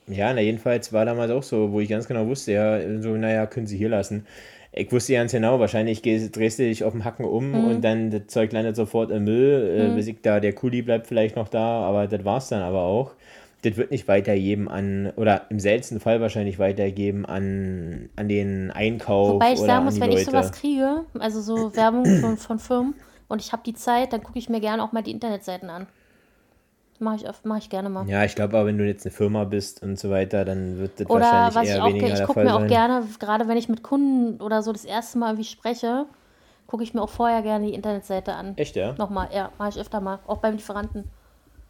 Ja, 0.07 0.33
na 0.33 0.41
jedenfalls 0.41 0.91
war 0.91 1.05
damals 1.05 1.31
auch 1.31 1.43
so, 1.43 1.71
wo 1.71 1.79
ich 1.79 1.87
ganz 1.87 2.07
genau 2.07 2.27
wusste, 2.27 2.51
ja, 2.51 3.01
so, 3.01 3.15
naja, 3.15 3.45
können 3.45 3.67
Sie 3.67 3.77
hier 3.77 3.87
lassen. 3.89 4.27
Ich 4.73 4.91
wusste 4.91 5.13
ganz 5.13 5.31
genau, 5.31 5.59
wahrscheinlich 5.61 6.01
gehst, 6.01 6.35
drehst 6.35 6.59
du 6.59 6.63
dich 6.63 6.83
auf 6.83 6.91
dem 6.91 7.05
Hacken 7.05 7.25
um 7.25 7.51
Mhm. 7.51 7.65
und 7.65 7.81
dann 7.85 8.09
das 8.11 8.27
Zeug 8.27 8.51
landet 8.51 8.75
sofort 8.75 9.11
im 9.11 9.23
Müll, 9.23 9.91
äh, 9.91 9.95
bis 9.95 10.07
ich 10.07 10.21
da, 10.21 10.39
der 10.41 10.53
Kuli 10.53 10.81
bleibt 10.81 11.07
vielleicht 11.07 11.35
noch 11.37 11.47
da, 11.47 11.83
aber 11.83 12.07
das 12.07 12.25
war's 12.25 12.49
dann 12.49 12.61
aber 12.63 12.81
auch. 12.81 13.11
Das 13.63 13.77
wird 13.77 13.91
nicht 13.91 14.07
weitergeben 14.07 14.67
an, 14.69 15.11
oder 15.15 15.47
im 15.49 15.59
seltensten 15.59 15.99
Fall 15.99 16.19
wahrscheinlich 16.21 16.59
weitergeben 16.59 17.25
an, 17.25 18.09
an 18.17 18.27
den 18.27 18.71
Einkauf 18.71 19.35
Wobei 19.35 19.53
ich 19.53 19.59
oder 19.59 19.67
sagen 19.67 19.85
muss, 19.85 19.99
wenn 19.99 20.09
Leute. 20.09 20.19
ich 20.21 20.25
sowas 20.25 20.51
kriege, 20.51 21.05
also 21.17 21.41
so 21.41 21.75
Werbung 21.75 22.05
von, 22.19 22.37
von 22.37 22.59
Firmen 22.59 22.93
und 23.29 23.41
ich 23.41 23.51
habe 23.53 23.63
die 23.65 23.73
Zeit, 23.73 24.11
dann 24.13 24.21
gucke 24.21 24.37
ich 24.37 24.49
mir 24.49 24.59
gerne 24.59 24.83
auch 24.83 24.91
mal 24.91 25.01
die 25.01 25.11
Internetseiten 25.11 25.69
an. 25.69 25.87
Mache 26.99 27.15
ich, 27.17 27.27
oft- 27.29 27.45
mach 27.45 27.57
ich 27.57 27.69
gerne 27.69 27.89
mal. 27.89 28.07
ja, 28.07 28.23
ich 28.23 28.35
glaube 28.35 28.57
aber, 28.57 28.67
wenn 28.67 28.77
du 28.77 28.85
jetzt 28.85 29.05
eine 29.05 29.11
Firma 29.13 29.43
bist 29.45 29.81
und 29.81 29.97
so 29.97 30.09
weiter, 30.09 30.45
dann 30.45 30.77
wird 30.77 30.99
das 30.99 31.09
Oder 31.09 31.21
wahrscheinlich 31.21 31.55
was 31.55 31.63
ich 31.63 31.69
eher 31.69 31.83
auch, 31.83 31.87
weniger 31.87 32.07
ge- 32.07 32.19
ich 32.21 32.23
gucke 32.27 32.43
mir 32.43 32.53
auch 32.55 32.59
sein. 32.59 32.67
gerne, 32.67 33.07
gerade 33.19 33.47
wenn 33.47 33.57
ich 33.57 33.67
mit 33.69 33.81
Kunden 33.83 34.41
oder 34.41 34.61
so 34.61 34.71
das 34.71 34.85
erste 34.85 35.17
Mal 35.17 35.29
irgendwie 35.31 35.45
spreche, 35.49 36.05
gucke 36.67 36.83
ich 36.83 36.93
mir 36.93 37.01
auch 37.01 37.09
vorher 37.09 37.41
gerne 37.41 37.67
die 37.67 37.73
Internetseite 37.73 38.33
an. 38.33 38.53
Echt, 38.57 38.75
ja? 38.75 38.93
Nochmal, 38.97 39.29
ja, 39.33 39.51
mache 39.57 39.69
ich 39.69 39.79
öfter 39.79 40.01
mal, 40.01 40.19
auch 40.27 40.37
beim 40.37 40.53
Lieferanten. 40.55 41.05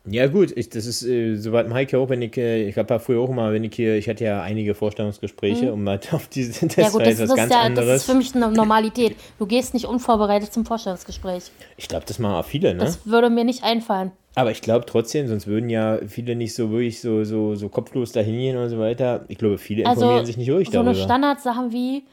Ja 0.05 0.27
gut, 0.27 0.51
ich, 0.55 0.69
das 0.69 0.85
ist 0.85 1.03
äh, 1.03 1.35
soweit 1.35 1.65
im 1.65 1.73
Heike 1.73 1.97
auch, 1.97 2.09
wenn 2.09 2.21
ich, 2.21 2.35
äh, 2.37 2.67
ich 2.67 2.77
habe 2.77 2.93
ja 2.93 2.99
früher 2.99 3.21
auch 3.21 3.29
immer, 3.29 3.53
wenn 3.53 3.63
ich 3.63 3.73
hier, 3.73 3.95
ich 3.95 4.09
hatte 4.09 4.25
ja 4.25 4.41
einige 4.41 4.75
Vorstellungsgespräche, 4.75 5.71
um 5.71 5.83
mal 5.83 5.99
auf 6.11 6.27
diese, 6.27 6.51
das 6.51 6.61
Mhm. 6.61 6.83
Ja 6.83 6.83
war 6.83 6.91
gut, 6.91 7.01
das, 7.01 7.19
was 7.21 7.29
das, 7.29 7.35
ganz 7.37 7.51
ist 7.51 7.55
ja, 7.55 7.57
das 7.59 7.65
anderes. 7.65 8.01
ist 8.01 8.05
für 8.09 8.15
mich 8.15 8.35
eine 8.35 8.51
Normalität. 8.51 9.15
Du 9.39 9.45
gehst 9.45 9.73
nicht 9.73 9.85
unvorbereitet 9.85 10.51
zum 10.53 10.65
Vorstellungsgespräch. 10.65 11.43
ich 11.77 11.87
glaube, 11.87 12.05
das 12.05 12.19
machen 12.19 12.35
auch 12.35 12.45
viele, 12.45 12.73
ne? 12.73 12.79
Das 12.83 13.05
würde 13.07 13.29
mir 13.29 13.45
nicht 13.45 13.63
einfallen. 13.63 14.11
Aber 14.35 14.51
ich 14.51 14.61
glaube 14.61 14.85
trotzdem, 14.85 15.27
sonst 15.27 15.47
würden 15.47 15.69
ja 15.69 15.99
viele 16.07 16.35
nicht 16.35 16.53
so 16.55 16.71
wirklich 16.71 16.99
so, 16.99 17.23
so, 17.23 17.55
so 17.55 17.69
kopflos 17.69 18.11
dahin 18.11 18.35
gehen 18.39 18.57
und 18.57 18.67
so 18.69 18.79
weiter. 18.79 19.23
Ich 19.27 19.37
glaube, 19.37 19.57
viele 19.57 19.83
informieren 19.83 20.11
Also 20.15 20.25
sich 20.25 20.37
nicht 20.37 20.49
ruhig 20.49 20.69
so 20.69 20.79
eine 20.79 20.89
darüber. 20.89 21.03
Standardsachen 21.03 21.71
wie, 21.71 22.03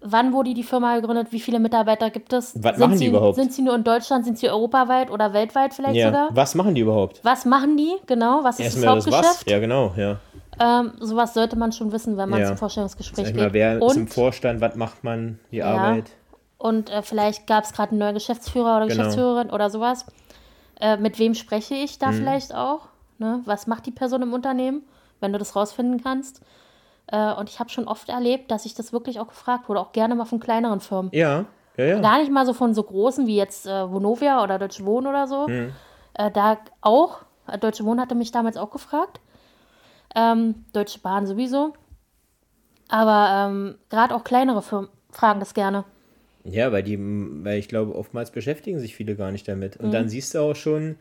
wann 0.00 0.32
wurde 0.32 0.54
die 0.54 0.62
Firma 0.62 0.96
gegründet, 0.96 1.28
wie 1.30 1.40
viele 1.40 1.58
Mitarbeiter 1.58 2.10
gibt 2.10 2.32
es? 2.32 2.54
Was 2.62 2.76
sind 2.76 2.80
machen 2.80 2.92
die 2.92 2.98
sie, 2.98 3.06
überhaupt? 3.06 3.36
Sind 3.36 3.52
sie 3.52 3.62
nur 3.62 3.74
in 3.74 3.84
Deutschland, 3.84 4.24
sind 4.24 4.38
sie 4.38 4.48
europaweit 4.48 5.10
oder 5.10 5.32
weltweit 5.32 5.74
vielleicht 5.74 5.96
ja, 5.96 6.06
sogar? 6.08 6.28
was 6.32 6.54
machen 6.54 6.74
die 6.74 6.80
überhaupt? 6.80 7.20
Was 7.22 7.44
machen 7.44 7.76
die, 7.76 7.94
genau? 8.06 8.40
Was 8.42 8.58
ist 8.58 8.64
Erstmal 8.76 8.94
das 8.96 9.04
das 9.04 9.12
was? 9.12 9.26
Hauptgeschäft? 9.26 9.50
Ja, 9.50 9.58
genau, 9.58 9.92
ja. 9.96 10.16
Ähm, 10.58 10.92
sowas 11.00 11.34
sollte 11.34 11.56
man 11.56 11.72
schon 11.72 11.90
wissen, 11.92 12.16
wenn 12.16 12.28
man 12.28 12.40
Ja. 12.40 12.48
zum 12.48 12.56
Vorstellungsgespräch 12.56 13.16
Sag 13.26 13.26
ich 13.26 13.32
geht. 13.34 13.42
mal, 13.42 13.52
wer 13.52 13.78
ist 13.82 13.96
im 13.96 14.02
und 14.02 14.08
Vorstand, 14.12 14.60
was 14.60 14.74
macht 14.76 15.04
man, 15.04 15.38
die 15.50 15.58
Ja. 15.58 15.66
Arbeit? 15.66 16.10
und 16.58 16.90
äh, 16.90 17.00
vielleicht 17.02 17.46
gab 17.46 17.64
es 17.64 17.72
gerade 17.72 17.90
einen 17.92 18.00
neuen 18.00 18.12
Geschäftsführer 18.14 18.76
oder 18.76 18.86
Genau. 18.86 18.98
Geschäftsführerin 18.98 19.50
oder 19.50 19.70
sowas. 19.70 20.04
Äh, 20.78 20.98
mit 20.98 21.18
wem 21.18 21.34
spreche 21.34 21.74
ich 21.74 21.92
Mhm. 21.92 22.00
da 22.00 22.12
vielleicht 22.12 22.54
auch? 22.54 22.80
Ne? 23.18 23.40
Was 23.46 23.66
macht 23.66 23.86
die 23.86 23.90
Person 23.90 24.20
im 24.22 24.32
Unternehmen, 24.34 24.82
wenn 25.20 25.32
du 25.32 25.38
das 25.38 25.56
rausfinden 25.56 26.02
kannst? 26.02 26.42
Äh, 27.06 27.32
und 27.34 27.48
ich 27.48 27.58
habe 27.60 27.70
schon 27.70 27.88
oft 27.88 28.08
erlebt, 28.08 28.50
dass 28.50 28.66
ich 28.66 28.74
das 28.74 28.92
wirklich 28.92 29.20
auch 29.20 29.28
gefragt 29.28 29.68
wurde, 29.68 29.80
auch 29.80 29.92
gerne 29.92 30.14
mal 30.14 30.24
von 30.24 30.40
kleineren 30.40 30.80
Firmen. 30.80 31.10
Ja, 31.12 31.46
ja, 31.76 31.84
ja. 31.84 32.00
Gar 32.00 32.20
nicht 32.20 32.30
mal 32.30 32.46
so 32.46 32.52
von 32.52 32.74
so 32.74 32.82
großen 32.82 33.26
wie 33.26 33.36
jetzt 33.36 33.66
äh, 33.66 33.90
Vonovia 33.90 34.42
oder 34.42 34.58
Deutsche 34.58 34.84
Wohnen 34.84 35.06
oder 35.06 35.26
so. 35.26 35.46
Hm. 35.46 35.72
Äh, 36.14 36.30
da 36.30 36.58
auch. 36.80 37.20
Äh, 37.46 37.58
Deutsche 37.58 37.84
Wohnen 37.84 38.00
hatte 38.00 38.14
mich 38.14 38.32
damals 38.32 38.56
auch 38.56 38.70
gefragt. 38.70 39.20
Ähm, 40.14 40.64
Deutsche 40.72 40.98
Bahn 41.00 41.26
sowieso. 41.26 41.72
Aber 42.88 43.48
ähm, 43.48 43.76
gerade 43.88 44.14
auch 44.14 44.24
kleinere 44.24 44.62
Firmen 44.62 44.88
fragen 45.12 45.40
das 45.40 45.54
gerne. 45.54 45.84
Ja, 46.44 46.72
weil 46.72 46.82
die, 46.82 46.98
weil 46.98 47.58
ich 47.58 47.68
glaube, 47.68 47.94
oftmals 47.94 48.30
beschäftigen 48.30 48.78
sich 48.80 48.96
viele 48.96 49.14
gar 49.14 49.30
nicht 49.30 49.46
damit. 49.46 49.76
Und 49.76 49.88
Mhm. 49.88 49.92
dann 49.92 50.08
siehst 50.08 50.34
du 50.34 50.40
auch 50.40 50.56
schon, 50.56 50.96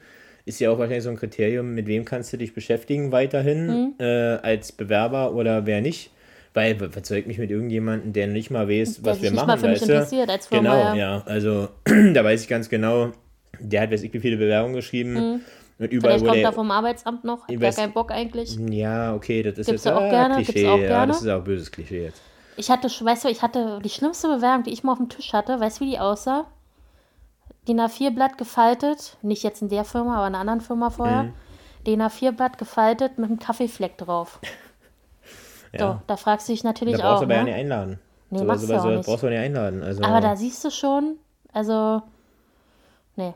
ist 0.49 0.59
ja 0.59 0.69
auch 0.71 0.77
wahrscheinlich 0.79 1.03
so 1.03 1.09
ein 1.09 1.15
Kriterium, 1.15 1.73
mit 1.73 1.87
wem 1.87 2.03
kannst 2.05 2.33
du 2.33 2.37
dich 2.37 2.53
beschäftigen 2.53 3.11
weiterhin 3.11 3.67
Mhm. 3.67 3.93
äh, 3.99 4.05
als 4.41 4.71
Bewerber 4.71 5.33
oder 5.33 5.65
wer 5.65 5.81
nicht. 5.81 6.11
Weil, 6.55 6.77
ich 7.21 7.27
mich 7.27 7.37
mit 7.37 7.51
irgendjemandem, 7.51 8.11
der 8.11 8.25
nicht 8.27 8.49
mal 8.49 8.67
weiß, 8.67 8.95
Der 9.01 9.05
was 9.05 9.21
wir 9.21 9.29
nicht 9.29 9.35
machen, 9.37 9.47
mal 9.47 9.57
für 9.59 9.67
mich 9.69 9.81
interessiert 9.83 10.29
als 10.29 10.47
Firma, 10.47 10.73
Genau, 10.73 10.83
ja. 10.83 10.95
ja. 10.95 11.23
Also, 11.25 11.69
da 12.13 12.23
weiß 12.23 12.41
ich 12.41 12.47
ganz 12.47 12.67
genau, 12.69 13.11
der 13.59 13.81
hat, 13.81 13.91
weiß 13.91 14.01
ich, 14.03 14.11
wie 14.13 14.19
viele 14.19 14.35
Bewerbungen 14.37 14.75
geschrieben. 14.75 15.15
Und 15.77 15.91
überall, 15.91 16.15
Mhm. 16.17 16.19
Vielleicht 16.19 16.25
kommt 16.25 16.35
der, 16.37 16.43
er 16.45 16.53
vom 16.53 16.71
Arbeitsamt 16.71 17.23
noch, 17.23 17.47
hat 17.47 17.55
weiß- 17.55 17.75
keinen 17.77 17.93
Bock 17.93 18.11
eigentlich. 18.11 18.57
Ja, 18.69 19.13
okay, 19.15 19.43
das 19.43 19.59
ist 19.59 19.67
Gibt's 19.67 19.83
jetzt 19.83 19.85
ja 19.85 19.95
auch 19.97 20.01
ah, 20.01 20.09
gerne, 20.09 20.43
Klischee. 20.43 20.67
auch 20.67 20.79
Ja, 20.79 20.87
gerne. 20.87 21.07
das 21.13 21.21
ist 21.21 21.27
auch 21.29 21.37
ein 21.37 21.43
böses 21.43 21.71
Klischee 21.71 22.03
jetzt. 22.05 22.21
Ich 22.57 22.69
hatte, 22.69 22.87
weißt 22.89 23.23
du, 23.25 23.29
ich 23.29 23.41
hatte 23.41 23.79
die 23.85 23.89
schlimmste 23.89 24.27
Bewerbung, 24.27 24.63
die 24.63 24.71
ich 24.73 24.83
mal 24.83 24.91
auf 24.93 24.97
dem 24.97 25.07
Tisch 25.07 25.31
hatte. 25.31 25.59
Weißt 25.59 25.79
du, 25.79 25.85
wie 25.85 25.91
die 25.91 25.99
aussah? 25.99 26.47
DIN 27.70 27.80
A4-Blatt 27.80 28.38
gefaltet, 28.38 29.15
nicht 29.22 29.43
jetzt 29.43 29.61
in 29.61 29.70
der 29.70 29.86
Firma, 29.86 30.17
aber 30.17 30.28
in 30.28 30.34
einer 30.34 30.39
anderen 30.41 30.61
Firma 30.61 30.89
vorher. 30.89 31.24
Mhm. 31.24 31.34
DIN 31.88 32.01
A4-Blatt 32.01 32.57
gefaltet 32.57 33.17
mit 33.17 33.30
einem 33.30 33.39
Kaffeefleck 33.39 33.97
drauf. 33.97 34.39
Ja. 35.72 35.80
So, 35.93 36.01
da 36.07 36.17
fragst 36.17 36.47
du 36.49 36.53
dich 36.53 36.63
Da 36.63 36.70
natürlich 36.70 36.95
brauchst 36.95 37.05
auch. 37.05 37.20
du 37.20 37.26
aber 37.26 37.36
ja 37.36 37.39
Ne? 37.43 37.45
nicht 37.51 37.59
einladen. 37.59 37.99
Nee, 38.32 38.39
sowas, 38.39 38.47
machst 38.47 38.63
du 38.63 38.67
sowas, 38.67 38.80
auch 38.80 38.84
sowas 38.86 38.97
nicht. 38.97 39.05
brauchst 39.05 39.24
du 39.24 39.28
nicht 39.30 39.38
einladen. 39.39 39.84
Also, 39.84 40.03
Aber 40.03 40.20
da 40.20 40.36
siehst 40.36 40.65
du 40.65 40.72
schon, 40.72 41.17
also, 41.53 42.01
nee. 43.15 43.36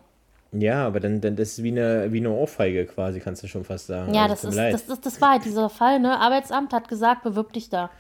Ja, 0.52 0.88
aber 0.88 1.00
dann, 1.00 1.22
dann 1.22 1.36
das 1.36 1.50
ist 1.50 1.64
wie 1.64 1.70
eine, 1.70 2.12
wie 2.12 2.18
eine 2.18 2.32
Ohrfeige 2.32 2.88
quasi, 2.88 3.20
kannst 3.20 3.44
du 3.44 3.48
schon 3.48 3.64
fast 3.64 3.86
sagen. 3.86 4.16
Ja, 4.16 4.24
Also, 4.24 4.48
das 4.48 4.56
ist, 4.56 4.74
das, 4.74 4.86
das, 4.88 5.02
das 5.02 5.22
war 5.22 5.34
halt 5.34 5.46
dieser 5.46 5.70
Fall, 5.70 6.00
ne? 6.00 6.20
Arbeitsamt 6.20 6.74
hat 6.74 6.88
gesagt, 6.88 7.22
bewirb 7.22 7.54
dich 7.54 7.70
da. 7.70 7.92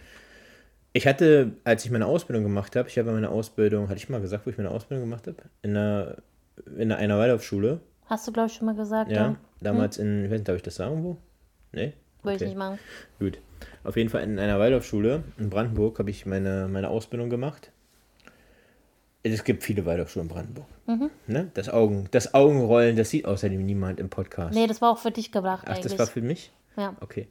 Ich 0.95 1.07
hatte, 1.07 1.53
als 1.63 1.83
ich 1.85 1.91
meine 1.91 2.05
Ausbildung 2.05 2.43
gemacht 2.43 2.75
habe, 2.75 2.87
ich 2.87 2.97
habe 2.99 3.11
meine 3.11 3.29
Ausbildung, 3.29 3.89
hatte 3.89 3.97
ich 3.97 4.09
mal 4.09 4.21
gesagt, 4.21 4.45
wo 4.45 4.51
ich 4.51 4.57
meine 4.57 4.69
Ausbildung 4.69 5.09
gemacht 5.09 5.25
habe? 5.27 5.37
In 5.63 5.75
einer, 5.75 6.17
in 6.77 6.91
einer, 6.91 7.17
Waldorfschule. 7.17 7.79
Hast 8.05 8.27
du, 8.27 8.31
glaube 8.31 8.47
ich, 8.47 8.53
schon 8.53 8.67
mal 8.67 8.75
gesagt, 8.75 9.11
Ja. 9.11 9.17
ja? 9.17 9.35
Damals 9.59 9.97
in, 9.97 10.25
ich 10.25 10.29
weiß 10.29 10.37
nicht, 10.39 10.47
darf 10.47 10.57
ich 10.57 10.61
das 10.61 10.75
sagen, 10.75 11.03
wo? 11.03 11.17
Nee? 11.71 11.93
Würde 12.21 12.35
Okay. 12.35 12.43
ich 12.43 12.49
nicht 12.49 12.57
machen. 12.57 12.79
Gut. 13.19 13.39
Auf 13.83 13.97
jeden 13.97 14.09
Fall 14.09 14.23
in 14.23 14.37
einer 14.37 14.59
Waldorfschule 14.59 15.23
in 15.39 15.49
Brandenburg 15.49 15.97
habe 15.99 16.09
ich 16.11 16.25
meine, 16.25 16.67
meine 16.71 16.89
Ausbildung 16.89 17.29
gemacht. 17.29 17.71
Es 19.23 19.43
gibt 19.45 19.63
viele 19.63 19.85
Waldorfschulen 19.85 20.27
in 20.27 20.33
Brandenburg. 20.33 20.67
Mhm. 20.85 21.09
Ne? 21.27 21.49
Das, 21.53 21.69
Augen, 21.69 22.07
das 22.11 22.33
Augenrollen, 22.33 22.97
das 22.97 23.09
sieht 23.09 23.25
außerdem 23.25 23.65
niemand 23.65 23.99
im 23.99 24.09
Podcast. 24.09 24.53
Nee, 24.53 24.67
das 24.67 24.81
war 24.81 24.91
auch 24.91 24.97
für 24.99 25.11
dich 25.11 25.31
gebracht 25.31 25.63
Ach, 25.65 25.71
eigentlich. 25.75 25.83
das 25.93 25.97
war 25.97 26.07
für 26.07 26.21
mich? 26.21 26.51
Ja. 26.77 26.95
Okay. 27.01 27.27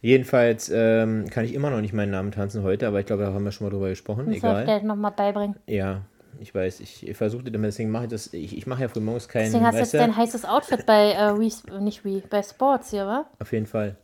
Jedenfalls 0.00 0.70
ähm, 0.74 1.26
kann 1.30 1.44
ich 1.44 1.54
immer 1.54 1.70
noch 1.70 1.80
nicht 1.80 1.94
meinen 1.94 2.10
Namen 2.10 2.30
tanzen 2.30 2.62
heute, 2.62 2.86
aber 2.86 3.00
ich 3.00 3.06
glaube, 3.06 3.22
da 3.22 3.32
haben 3.32 3.44
wir 3.44 3.52
schon 3.52 3.66
mal 3.66 3.70
drüber 3.70 3.88
gesprochen. 3.88 4.26
Muss 4.26 4.34
er 4.42 4.50
Egal. 4.50 4.64
vielleicht 4.64 4.84
nochmal 4.84 5.12
beibringen. 5.12 5.56
Ja, 5.66 6.02
ich 6.40 6.54
weiß. 6.54 6.80
Ich, 6.80 7.08
ich 7.08 7.16
versuche 7.16 7.44
das 7.44 7.54
immer, 7.54 7.66
deswegen 7.66 7.90
mache 7.90 8.04
ich 8.04 8.10
das. 8.10 8.32
Ich, 8.34 8.56
ich 8.56 8.66
mache 8.66 8.82
ja 8.82 8.88
frühmorgens 8.88 9.28
keinen. 9.28 9.46
Deswegen 9.46 9.66
hast 9.66 9.76
du 9.76 9.80
jetzt 9.80 9.94
dein 9.94 10.16
heißes 10.16 10.44
Outfit 10.44 10.84
bei 10.84 11.12
äh, 11.12 11.38
Wii, 11.38 11.80
nicht 11.80 12.04
Wii, 12.04 12.22
bei 12.28 12.42
Sports 12.42 12.90
hier, 12.90 13.06
wa? 13.06 13.26
Auf 13.38 13.52
jeden 13.52 13.66
Fall. 13.66 13.96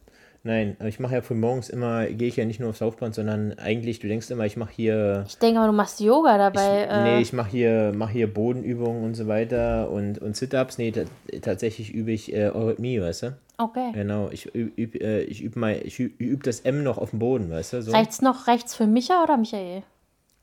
Nein, 0.42 0.76
aber 0.78 0.88
ich 0.88 0.98
mache 0.98 1.16
ja 1.16 1.20
frühmorgens 1.22 1.68
immer, 1.68 2.06
gehe 2.06 2.28
ich 2.28 2.36
ja 2.36 2.46
nicht 2.46 2.60
nur 2.60 2.70
aufs 2.70 2.80
Laufband, 2.80 3.14
sondern 3.14 3.58
eigentlich, 3.58 3.98
du 3.98 4.08
denkst 4.08 4.30
immer, 4.30 4.46
ich 4.46 4.56
mache 4.56 4.72
hier. 4.74 5.24
Ich 5.28 5.36
denke 5.36 5.60
mal, 5.60 5.66
du 5.66 5.74
machst 5.74 6.00
Yoga 6.00 6.38
dabei. 6.38 6.84
ich, 6.84 6.90
äh, 6.90 7.02
nee, 7.02 7.20
ich 7.20 7.32
mache 7.34 7.50
hier, 7.50 7.92
mach 7.94 8.08
hier 8.08 8.32
Bodenübungen 8.32 9.04
und 9.04 9.14
so 9.14 9.26
weiter 9.26 9.90
und, 9.90 10.18
und 10.18 10.36
Sit-Ups. 10.36 10.78
Nee, 10.78 10.92
ta 10.92 11.02
tatsächlich 11.42 11.92
übe 11.92 12.12
ich 12.12 12.32
äh, 12.32 12.50
Eurythmie, 12.54 13.00
weißt 13.00 13.22
du? 13.24 13.36
okay. 13.58 13.92
Genau, 13.92 14.30
ich 14.30 14.46
übe 14.54 14.72
üb, 14.80 14.94
äh, 14.94 15.22
ich 15.24 15.44
üb 15.44 15.56
mal, 15.56 15.78
ich 15.84 16.00
üb, 16.00 16.18
üb 16.18 16.42
das 16.42 16.60
M 16.60 16.82
noch 16.82 16.96
auf 16.96 17.10
dem 17.10 17.18
Boden, 17.18 17.50
weißt 17.50 17.74
du? 17.74 17.82
So. 17.82 17.92
Reicht's 17.92 18.22
noch 18.22 18.46
rechts 18.46 18.74
für 18.74 18.86
Micha 18.86 19.22
oder 19.22 19.36
Michael? 19.36 19.82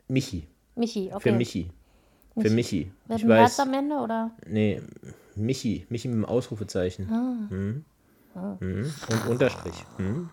Michi, 0.07 0.43
Michi, 0.75 1.09
für 1.09 1.15
okay. 1.15 1.31
Michi. 1.31 1.71
Für 2.39 2.51
Michi. 2.51 2.91
Mit 3.07 3.17
Ich 3.17 3.23
dem 3.23 3.31
Herz 3.31 3.57
weiß. 3.57 3.59
am 3.61 3.73
Ende 3.73 3.95
oder? 3.95 4.29
Nee, 4.47 4.81
Michi. 5.35 5.87
Michi 5.89 6.07
mit 6.07 6.17
dem 6.17 6.25
Ausrufezeichen. 6.25 7.09
Ah. 7.11 7.55
Mhm. 8.59 8.59
Mhm. 8.59 8.93
Und 9.09 9.27
Unterstrich. 9.29 9.85
Mhm. 9.97 10.29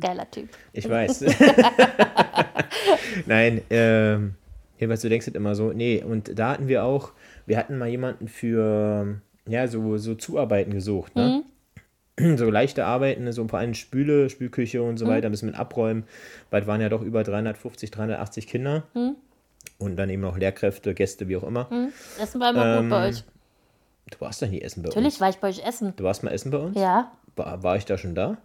Geiler 0.00 0.30
Typ. 0.30 0.48
Ich 0.72 0.88
weiß. 0.88 1.24
Nein, 3.26 3.62
ähm, 3.70 4.34
jedenfalls, 4.78 5.02
du 5.02 5.08
denkst 5.08 5.28
es 5.28 5.34
immer 5.34 5.54
so. 5.54 5.72
Nee, 5.72 6.02
und 6.02 6.38
da 6.38 6.50
hatten 6.50 6.68
wir 6.68 6.84
auch, 6.84 7.12
wir 7.46 7.56
hatten 7.58 7.78
mal 7.78 7.88
jemanden 7.88 8.28
für, 8.28 9.20
ja, 9.48 9.66
so, 9.68 9.96
so 9.98 10.14
Zuarbeiten 10.14 10.72
gesucht, 10.72 11.16
ne? 11.16 11.42
So 12.36 12.48
leichte 12.48 12.84
Arbeiten, 12.86 13.30
so 13.32 13.48
vor 13.48 13.58
allem 13.58 13.74
Spüle, 13.74 14.30
Spülküche 14.30 14.80
und 14.84 14.98
so 14.98 15.08
weiter, 15.08 15.26
ein 15.28 15.32
bisschen 15.32 15.48
mit 15.50 15.58
Abräumen. 15.58 16.04
Bald 16.48 16.68
waren 16.68 16.80
ja 16.80 16.88
doch 16.88 17.02
über 17.02 17.24
350, 17.24 17.90
380 17.90 18.46
Kinder. 18.46 18.84
Und 19.78 19.96
dann 19.96 20.08
eben 20.10 20.22
noch 20.22 20.38
Lehrkräfte, 20.38 20.94
Gäste, 20.94 21.26
wie 21.26 21.36
auch 21.36 21.42
immer. 21.42 21.68
Das 22.16 22.38
war 22.38 22.50
immer 22.50 22.80
gut 22.82 22.90
bei 22.90 23.08
Ähm, 23.08 23.10
euch. 23.10 23.24
Du 24.16 24.20
warst 24.20 24.40
doch 24.42 24.46
nie 24.48 24.60
essen 24.62 24.82
bei 24.82 24.88
Natürlich 24.88 25.14
uns. 25.14 25.20
war 25.20 25.28
ich 25.30 25.36
bei 25.38 25.48
euch 25.48 25.64
essen. 25.66 25.92
Du 25.96 26.04
warst 26.04 26.22
mal 26.22 26.30
essen 26.30 26.50
bei 26.50 26.58
uns? 26.58 26.78
Ja. 26.78 27.10
War, 27.36 27.62
war 27.62 27.76
ich 27.76 27.84
da 27.84 27.98
schon 27.98 28.14
da? 28.14 28.36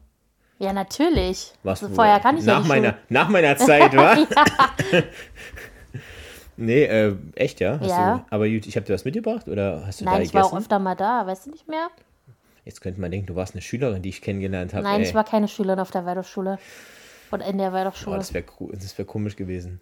Ja, 0.57 0.73
natürlich. 0.73 1.53
Warst 1.63 1.83
also 1.83 1.87
du- 1.89 1.95
vorher 1.95 2.19
kann 2.19 2.37
ich 2.37 2.45
ja 2.45 2.53
nach 2.53 2.59
nicht 2.59 2.67
meiner, 2.69 2.95
nach 3.09 3.29
meiner 3.29 3.55
Zeit, 3.55 3.95
wa? 3.95 4.17
nee, 6.57 6.83
äh, 6.83 7.15
echt, 7.35 7.59
ja? 7.59 7.79
Hast 7.79 7.89
Ja. 7.89 8.17
Du, 8.17 8.25
aber 8.29 8.45
ich 8.45 8.75
habe 8.75 8.85
dir 8.85 8.93
was 8.93 9.05
mitgebracht 9.05 9.47
oder 9.47 9.85
hast 9.85 10.01
du 10.01 10.05
Nein, 10.05 10.15
da 10.17 10.21
ich 10.21 10.33
war 10.33 10.43
auch 10.43 10.49
gegessen? 10.49 10.63
öfter 10.63 10.79
mal 10.79 10.95
da, 10.95 11.25
weißt 11.25 11.45
du 11.45 11.51
nicht 11.51 11.67
mehr? 11.67 11.87
Jetzt 12.65 12.81
könnte 12.81 12.99
man 12.99 13.09
denken, 13.11 13.27
du 13.27 13.35
warst 13.35 13.53
eine 13.55 13.61
Schülerin, 13.61 14.01
die 14.01 14.09
ich 14.09 14.21
kennengelernt 14.21 14.73
habe. 14.73 14.83
Nein, 14.83 15.01
ey. 15.01 15.07
ich 15.07 15.13
war 15.15 15.23
keine 15.23 15.47
Schülerin 15.47 15.79
auf 15.79 15.91
der 15.91 16.05
Waldorfschule. 16.05 16.59
Oder 17.31 17.45
in 17.45 17.57
der 17.57 17.69
Oh, 17.69 17.73
Waldorfschule. 17.73 18.17
das 18.17 18.33
wäre 18.33 18.43
wär 18.97 19.05
komisch 19.05 19.35
gewesen. 19.35 19.79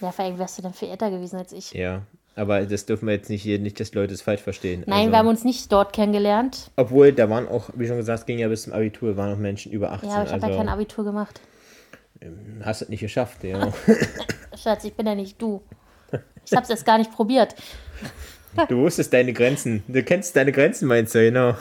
ja, 0.00 0.10
vor 0.12 0.24
allem 0.24 0.38
wärst 0.38 0.58
du 0.58 0.62
denn 0.62 0.72
viel 0.72 0.88
älter 0.88 1.10
gewesen 1.10 1.36
als 1.38 1.52
ich. 1.52 1.72
Ja. 1.72 2.02
Aber 2.36 2.66
das 2.66 2.84
dürfen 2.84 3.06
wir 3.06 3.14
jetzt 3.14 3.30
nicht 3.30 3.42
hier, 3.42 3.58
nicht, 3.58 3.80
dass 3.80 3.94
Leute 3.94 4.12
es 4.12 4.20
falsch 4.20 4.42
verstehen. 4.42 4.84
Nein, 4.86 4.98
also, 4.98 5.10
wir 5.10 5.18
haben 5.18 5.28
uns 5.28 5.42
nicht 5.42 5.72
dort 5.72 5.94
kennengelernt. 5.94 6.70
Obwohl, 6.76 7.12
da 7.12 7.30
waren 7.30 7.48
auch, 7.48 7.70
wie 7.74 7.86
schon 7.86 7.96
gesagt, 7.96 8.20
es 8.20 8.26
ging 8.26 8.38
ja 8.38 8.48
bis 8.48 8.64
zum 8.64 8.74
Abitur, 8.74 9.16
waren 9.16 9.32
auch 9.32 9.38
Menschen 9.38 9.72
über 9.72 9.90
18. 9.90 10.08
Ja, 10.10 10.14
aber 10.16 10.24
ich 10.24 10.32
habe 10.32 10.42
also 10.42 10.54
ja 10.54 10.62
kein 10.62 10.68
Abitur 10.68 11.04
gemacht. 11.04 11.40
hast 12.62 12.82
es 12.82 12.88
nicht 12.90 13.00
geschafft, 13.00 13.42
ja. 13.42 13.72
Schatz, 14.56 14.84
ich 14.84 14.92
bin 14.92 15.06
ja 15.06 15.14
nicht 15.14 15.40
du. 15.40 15.62
Ich 16.44 16.52
habe 16.52 16.62
es 16.62 16.68
jetzt 16.68 16.84
gar 16.84 16.98
nicht 16.98 17.10
probiert. 17.10 17.54
du 18.68 18.76
wusstest 18.76 19.14
deine 19.14 19.32
Grenzen. 19.32 19.82
Du 19.88 20.02
kennst 20.02 20.36
deine 20.36 20.52
Grenzen, 20.52 20.88
meinst 20.88 21.14
du, 21.14 21.20
genau. 21.20 21.54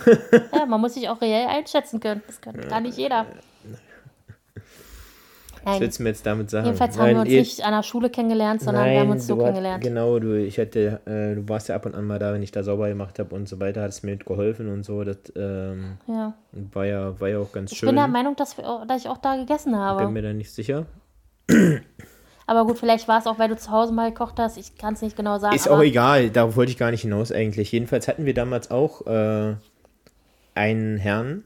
Ja, 0.53 0.65
man 0.65 0.81
muss 0.81 0.95
sich 0.95 1.07
auch 1.07 1.21
reell 1.21 1.47
einschätzen 1.47 2.01
können. 2.01 2.21
Das 2.27 2.41
kann 2.41 2.55
gar 2.67 2.81
nicht 2.81 2.97
jeder. 2.97 3.25
Was 5.65 5.73
Nein, 5.73 5.81
willst 5.81 5.97
du 5.99 6.03
mir 6.03 6.09
jetzt 6.09 6.25
damit 6.25 6.49
sagen? 6.51 6.65
jedenfalls 6.67 6.95
haben 6.97 7.05
Nein, 7.05 7.15
wir 7.15 7.21
uns 7.21 7.29
ihr- 7.31 7.39
nicht 7.39 7.65
an 7.65 7.71
der 7.73 7.81
Schule 7.83 8.09
kennengelernt, 8.11 8.61
sondern 8.61 8.85
wir 8.85 8.99
haben 8.99 9.09
uns 9.09 9.25
so 9.25 9.35
hast- 9.35 9.43
kennengelernt. 9.45 9.83
Genau, 9.83 10.19
du, 10.19 10.37
ich 10.39 10.57
hätte, 10.57 11.01
äh, 11.07 11.35
du 11.35 11.49
warst 11.49 11.69
ja 11.69 11.75
ab 11.75 11.85
und 11.87 11.95
an 11.95 12.05
mal 12.05 12.19
da, 12.19 12.33
wenn 12.33 12.43
ich 12.43 12.51
da 12.51 12.61
sauber 12.61 12.87
gemacht 12.87 13.17
habe 13.17 13.33
und 13.33 13.49
so 13.49 13.59
weiter, 13.59 13.81
hat 13.81 13.89
es 13.89 14.03
mir 14.03 14.15
geholfen 14.17 14.69
und 14.69 14.83
so. 14.85 15.03
Das 15.03 15.17
ähm, 15.35 15.97
Ja. 16.07 16.33
war, 16.71 16.85
ja, 16.85 17.19
war 17.19 17.27
ja 17.29 17.39
auch 17.39 17.51
ganz 17.51 17.71
Ich 17.71 17.79
schön. 17.79 17.87
bin 17.87 17.95
der 17.95 18.07
Meinung, 18.07 18.35
dass, 18.35 18.57
wir, 18.57 18.85
dass 18.87 19.01
ich 19.01 19.09
auch 19.09 19.17
da 19.17 19.35
gegessen 19.35 19.71
bin 19.71 19.79
habe. 19.81 20.07
mir 20.09 20.21
da 20.21 20.33
nicht 20.33 20.53
sicher. 20.53 20.85
Aber 22.47 22.65
gut, 22.65 22.77
vielleicht 22.77 23.07
war 23.07 23.17
es 23.19 23.25
auch, 23.25 23.39
weil 23.39 23.49
du 23.49 23.57
zu 23.57 23.71
Hause 23.71 23.91
mal 23.91 24.11
gekocht 24.11 24.35
hast. 24.37 24.57
Ich 24.57 24.77
kann 24.77 24.93
es 24.93 25.01
nicht 25.01 25.17
genau 25.17 25.39
sagen. 25.39 25.55
Ist 25.55 25.67
auch 25.67 25.81
egal, 25.81 26.29
darauf 26.29 26.55
wollte 26.55 26.71
ich 26.71 26.77
gar 26.77 26.91
nicht 26.91 27.01
hinaus 27.01 27.31
eigentlich. 27.31 27.71
Jedenfalls 27.71 28.07
hatten 28.07 28.25
wir 28.25 28.35
damals 28.35 28.69
auch 28.69 29.07
äh, 29.07 29.55
einen 30.53 30.97
Herrn, 30.97 31.43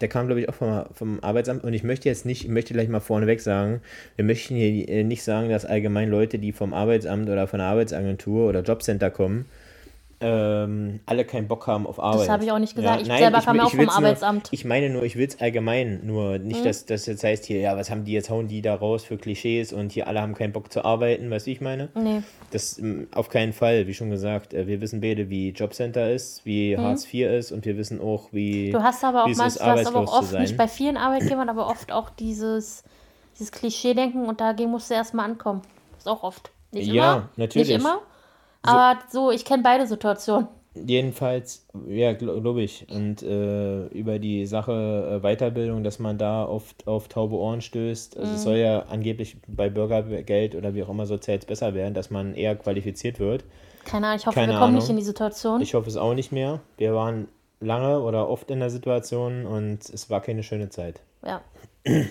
der 0.00 0.08
kam, 0.08 0.26
glaube 0.26 0.40
ich, 0.40 0.48
auch 0.48 0.54
vom, 0.54 0.84
vom 0.92 1.20
Arbeitsamt. 1.22 1.64
Und 1.64 1.72
ich 1.72 1.82
möchte 1.82 2.08
jetzt 2.08 2.26
nicht, 2.26 2.44
ich 2.44 2.50
möchte 2.50 2.74
gleich 2.74 2.88
mal 2.88 3.00
vorneweg 3.00 3.40
sagen, 3.40 3.80
wir 4.16 4.24
möchten 4.24 4.54
hier 4.54 4.88
äh, 4.88 5.04
nicht 5.04 5.22
sagen, 5.22 5.48
dass 5.48 5.64
allgemein 5.64 6.10
Leute, 6.10 6.38
die 6.38 6.52
vom 6.52 6.74
Arbeitsamt 6.74 7.28
oder 7.28 7.46
von 7.46 7.58
der 7.58 7.68
Arbeitsagentur 7.68 8.48
oder 8.48 8.62
Jobcenter 8.62 9.10
kommen, 9.10 9.46
ähm, 10.20 10.98
alle 11.06 11.24
keinen 11.24 11.46
Bock 11.46 11.66
haben 11.68 11.86
auf 11.86 12.00
Arbeit. 12.00 12.28
habe 12.28 12.44
ich 12.44 12.50
auch 12.50 12.58
nicht 12.58 12.74
gesagt. 12.74 13.02
Ich 13.02 13.06
selber 13.06 13.40
kam 13.40 13.56
ja 13.56 13.64
auch 13.64 13.70
vom 13.70 13.88
Arbeitsamt. 13.88 14.46
Nur, 14.46 14.52
ich 14.52 14.64
meine 14.64 14.90
nur, 14.90 15.04
ich 15.04 15.14
will 15.16 15.28
es 15.28 15.40
allgemein, 15.40 16.00
nur 16.04 16.38
nicht, 16.38 16.60
Mhm. 16.60 16.64
dass 16.64 16.86
das 16.86 17.06
jetzt 17.06 17.22
heißt 17.22 17.44
hier, 17.44 17.60
ja, 17.60 17.76
was 17.76 17.88
haben 17.90 18.04
die 18.04 18.12
jetzt, 18.12 18.28
hauen 18.28 18.48
die 18.48 18.60
da 18.60 18.74
raus 18.74 19.04
für 19.04 19.16
Klischees 19.16 19.72
und 19.72 19.92
hier 19.92 20.08
alle 20.08 20.20
haben 20.20 20.34
keinen 20.34 20.52
Bock 20.52 20.72
zu 20.72 20.84
arbeiten, 20.84 21.30
weißt 21.30 21.46
du, 21.46 21.50
ich 21.52 21.60
meine? 21.60 21.88
Nee. 21.94 22.22
Das 22.50 22.78
ähm, 22.78 23.06
auf 23.14 23.28
keinen 23.28 23.52
Fall, 23.52 23.86
wie 23.86 23.94
schon 23.94 24.10
gesagt. 24.10 24.54
äh, 24.54 24.66
Wir 24.66 24.80
wissen 24.80 25.00
beide, 25.00 25.30
wie 25.30 25.50
Jobcenter 25.50 26.10
ist, 26.10 26.44
wie 26.44 26.76
Hartz 26.76 27.04
IV 27.12 27.28
ist 27.30 27.52
und 27.52 27.64
wir 27.64 27.76
wissen 27.76 28.00
auch, 28.00 28.28
wie. 28.32 28.68
Mhm. 28.68 28.72
Du 28.72 28.82
hast 28.82 29.04
aber 29.04 29.22
auch 29.22 29.26
manchmal, 29.26 29.46
ist, 29.48 29.60
du 29.60 29.64
hast 29.64 29.86
aber 29.86 30.00
auch 30.00 30.18
oft, 30.22 30.32
nicht 30.32 30.56
bei 30.56 30.66
vielen 30.66 30.96
Arbeitgebern, 30.96 31.48
aber 31.48 31.68
oft 31.68 31.92
auch 31.92 32.10
dieses, 32.10 32.82
dieses 33.34 33.52
Klischee-Denken 33.52 34.26
und 34.26 34.40
dagegen 34.40 34.70
musst 34.70 34.90
du 34.90 34.94
erstmal 34.94 35.26
ankommen. 35.30 35.62
Das 35.92 36.00
ist 36.00 36.08
auch 36.08 36.24
oft. 36.24 36.50
Nicht 36.72 36.88
Ja, 36.92 37.12
immer. 37.18 37.28
natürlich. 37.36 37.68
Nicht 37.68 37.78
immer. 37.80 38.00
Aber 38.62 38.98
so, 39.10 39.30
ich 39.30 39.44
kenne 39.44 39.62
beide 39.62 39.86
Situationen. 39.86 40.48
Jedenfalls, 40.74 41.66
ja, 41.88 42.12
glaube 42.12 42.62
ich. 42.62 42.86
Und 42.90 43.22
äh, 43.22 43.86
über 43.88 44.18
die 44.20 44.46
Sache 44.46 45.20
äh, 45.22 45.26
Weiterbildung, 45.26 45.82
dass 45.82 45.98
man 45.98 46.18
da 46.18 46.44
oft 46.44 46.86
auf 46.86 47.08
taube 47.08 47.34
Ohren 47.36 47.60
stößt. 47.62 48.16
Also 48.16 48.28
Mhm. 48.30 48.34
es 48.36 48.42
soll 48.42 48.56
ja 48.58 48.80
angeblich 48.82 49.36
bei 49.48 49.70
Bürgergeld 49.70 50.54
oder 50.54 50.74
wie 50.74 50.82
auch 50.84 50.88
immer 50.88 51.06
sozial 51.06 51.36
jetzt 51.36 51.46
besser 51.48 51.74
werden, 51.74 51.94
dass 51.94 52.10
man 52.10 52.34
eher 52.34 52.54
qualifiziert 52.54 53.18
wird. 53.18 53.44
Keine 53.84 54.06
Ahnung, 54.06 54.18
ich 54.20 54.26
hoffe, 54.26 54.38
Keine 54.38 54.52
wir 54.52 54.58
kommen 54.60 54.74
nicht 54.74 54.84
Ahnung. 54.84 54.90
in 54.90 54.96
die 54.98 55.06
Situation. 55.06 55.60
Ich 55.62 55.74
hoffe 55.74 55.88
es 55.88 55.96
auch 55.96 56.14
nicht 56.14 56.30
mehr. 56.30 56.60
Wir 56.76 56.94
waren 56.94 57.26
lange 57.60 58.00
oder 58.00 58.28
oft 58.28 58.50
in 58.50 58.60
der 58.60 58.70
Situation 58.70 59.46
und 59.46 59.88
es 59.88 60.10
war 60.10 60.20
keine 60.20 60.42
schöne 60.44 60.68
Zeit. 60.68 61.00
ja. 61.24 61.40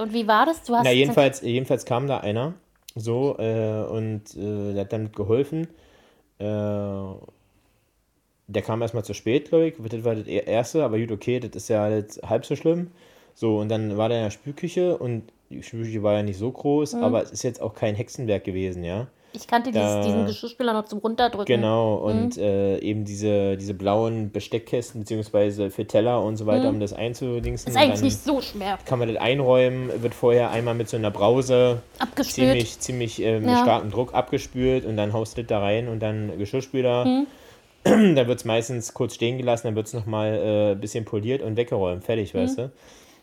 Und 0.00 0.12
wie 0.12 0.26
war 0.26 0.46
das? 0.46 0.64
Du 0.64 0.74
hast 0.74 0.82
Na, 0.84 0.90
jedenfalls, 0.90 1.42
jedenfalls 1.42 1.84
kam 1.84 2.08
da 2.08 2.18
einer 2.18 2.54
so 2.96 3.36
äh, 3.38 3.84
und 3.88 4.34
äh, 4.36 4.72
der 4.74 4.82
hat 4.82 4.92
damit 4.92 5.14
geholfen. 5.14 5.68
Äh, 6.38 6.44
der 8.48 8.62
kam 8.62 8.80
erstmal 8.82 9.04
zu 9.04 9.14
spät, 9.14 9.48
glaube 9.48 9.68
ich. 9.68 9.74
Das 9.90 10.04
war 10.04 10.14
das 10.14 10.26
erste, 10.26 10.84
aber 10.84 10.98
gut, 10.98 11.10
okay, 11.12 11.40
das 11.40 11.50
ist 11.56 11.68
ja 11.68 11.88
jetzt 11.88 12.22
halb 12.22 12.46
so 12.46 12.56
schlimm. 12.56 12.90
So, 13.34 13.58
und 13.58 13.68
dann 13.68 13.96
war 13.96 14.08
der 14.08 14.18
in 14.18 14.24
der 14.24 14.30
Spülküche 14.30 14.96
und 14.98 15.24
die 15.50 15.62
Spülküche 15.62 16.02
war 16.02 16.14
ja 16.14 16.22
nicht 16.22 16.38
so 16.38 16.50
groß, 16.50 16.94
Mhm. 16.94 17.02
aber 17.04 17.22
es 17.22 17.32
ist 17.32 17.42
jetzt 17.42 17.60
auch 17.60 17.74
kein 17.74 17.94
Hexenwerk 17.94 18.44
gewesen, 18.44 18.84
ja. 18.84 19.08
Ich 19.36 19.46
kannte 19.46 19.70
da- 19.72 19.80
dieses, 20.00 20.06
diesen 20.06 20.26
Geschirrspüler 20.26 20.72
noch 20.72 20.86
zum 20.86 20.98
Runterdrücken. 20.98 21.46
Genau, 21.46 21.94
und 21.96 22.36
äh, 22.38 22.78
eben 22.78 23.04
diese, 23.04 23.56
diese 23.56 23.74
blauen 23.74 24.30
Besteckkästen, 24.32 25.00
beziehungsweise 25.00 25.70
für 25.70 25.86
Teller 25.86 26.22
und 26.22 26.36
so 26.36 26.46
weiter, 26.46 26.68
um 26.68 26.80
das 26.80 26.92
einzudingsen. 26.92 27.70
Mhm. 27.72 27.76
Ist 27.76 27.82
eigentlich 27.82 28.02
nicht 28.02 28.24
so 28.24 28.40
schwer. 28.40 28.78
Kann 28.86 28.98
man 28.98 29.08
das 29.08 29.16
einräumen, 29.18 29.90
wird 30.02 30.14
vorher 30.14 30.50
einmal 30.50 30.74
mit 30.74 30.88
so 30.88 30.96
einer 30.96 31.10
Brause 31.10 31.82
Abgespült. 31.98 32.34
ziemlich, 32.48 32.80
ziemlich 32.80 33.22
äh, 33.22 33.40
mit 33.40 33.50
Ja. 33.50 33.62
starkem 33.62 33.90
Druck 33.90 34.14
abgespült 34.14 34.84
und 34.86 34.96
dann 34.96 35.12
haust 35.12 35.36
du 35.36 35.42
das 35.42 35.48
da 35.48 35.60
rein 35.60 35.88
und 35.88 36.00
dann 36.00 36.38
Geschirrspüler. 36.38 37.04
Mhm. 37.04 37.26
dann 38.16 38.26
wird 38.26 38.38
es 38.40 38.44
meistens 38.44 38.94
kurz 38.94 39.14
stehen 39.14 39.38
gelassen, 39.38 39.68
dann 39.68 39.76
wird 39.76 39.86
es 39.86 39.92
nochmal 39.94 40.32
ein 40.32 40.72
äh, 40.72 40.74
bisschen 40.80 41.04
poliert 41.04 41.42
und 41.42 41.56
weggeräumt. 41.56 42.02
Fertig, 42.04 42.34
Mhm. 42.34 42.38
weißt 42.38 42.58
du? 42.58 42.70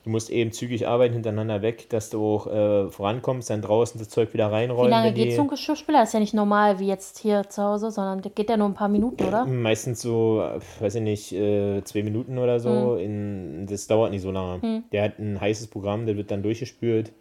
Du 0.04 0.10
musst 0.10 0.30
eben 0.30 0.51
zügig 0.51 0.86
arbeiten, 0.86 1.14
hintereinander 1.14 1.62
weg, 1.62 1.89
dass 1.89 2.10
du 2.10 2.22
auch 2.22 2.47
äh, 2.47 2.89
vorankommst, 2.89 3.49
dann 3.49 3.62
draußen 3.62 3.97
das 3.99 4.10
Zeug 4.10 4.34
wieder 4.34 4.51
reinräumen. 4.51 4.88
Wie 4.88 4.91
lange 4.91 5.14
geht 5.14 5.34
so 5.34 5.43
ein 5.43 5.47
Geschirrspüler? 5.47 5.99
Das 5.99 6.10
ist 6.10 6.14
ja 6.14 6.20
nicht 6.20 6.34
normal 6.34 6.80
wie 6.80 6.88
jetzt 6.88 7.20
hier 7.20 7.47
zu 7.47 7.64
Hause, 7.64 7.89
sondern 7.89 8.22
der 8.22 8.32
geht 8.32 8.49
ja 8.49 8.58
nur 8.58 8.68
ein 8.68 8.74
paar 8.74 8.89
Minuten, 8.89 9.24
oder? 9.24 9.45
Meistens 9.45 10.01
so, 10.01 10.43
weiß 10.82 10.95
ich 10.95 11.01
nicht, 11.01 11.32
äh, 11.32 11.82
zwei 11.86 12.04
Minuten 12.04 12.38
oder 12.38 12.60
so. 12.60 12.95
In, 12.95 13.66
das 13.70 13.88
dauert 13.88 14.12
nicht 14.12 14.24
so 14.24 14.32
lange. 14.32 14.84
Der 14.91 15.04
hat 15.04 15.20
ein 15.20 15.39
heißes 15.39 15.68
Programm, 15.68 16.06
der 16.06 16.18
wird 16.18 16.32
dann 16.32 16.43
durchgespült, 16.43 17.14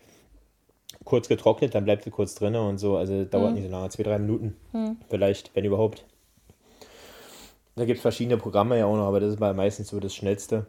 kurz 1.04 1.28
getrocknet, 1.28 1.76
dann 1.76 1.84
bleibt 1.84 2.04
er 2.04 2.10
kurz 2.10 2.34
drin 2.34 2.56
und 2.56 2.78
so. 2.78 2.96
Also 2.96 3.24
dauert 3.24 3.50
Hm. 3.50 3.54
nicht 3.54 3.64
so 3.66 3.70
lange, 3.70 3.88
zwei, 3.90 4.02
drei 4.02 4.18
Minuten. 4.18 4.56
Vielleicht, 5.08 5.54
wenn 5.54 5.64
überhaupt. 5.64 6.04
Da 7.76 7.84
gibt 7.84 7.98
es 7.98 8.02
verschiedene 8.02 8.38
Programme 8.38 8.76
ja 8.76 8.86
auch 8.86 8.96
noch, 8.96 9.06
aber 9.06 9.20
das 9.20 9.34
ist 9.34 9.38
meistens 9.40 9.88
so 9.88 10.00
das 10.00 10.14
Schnellste. 10.16 10.66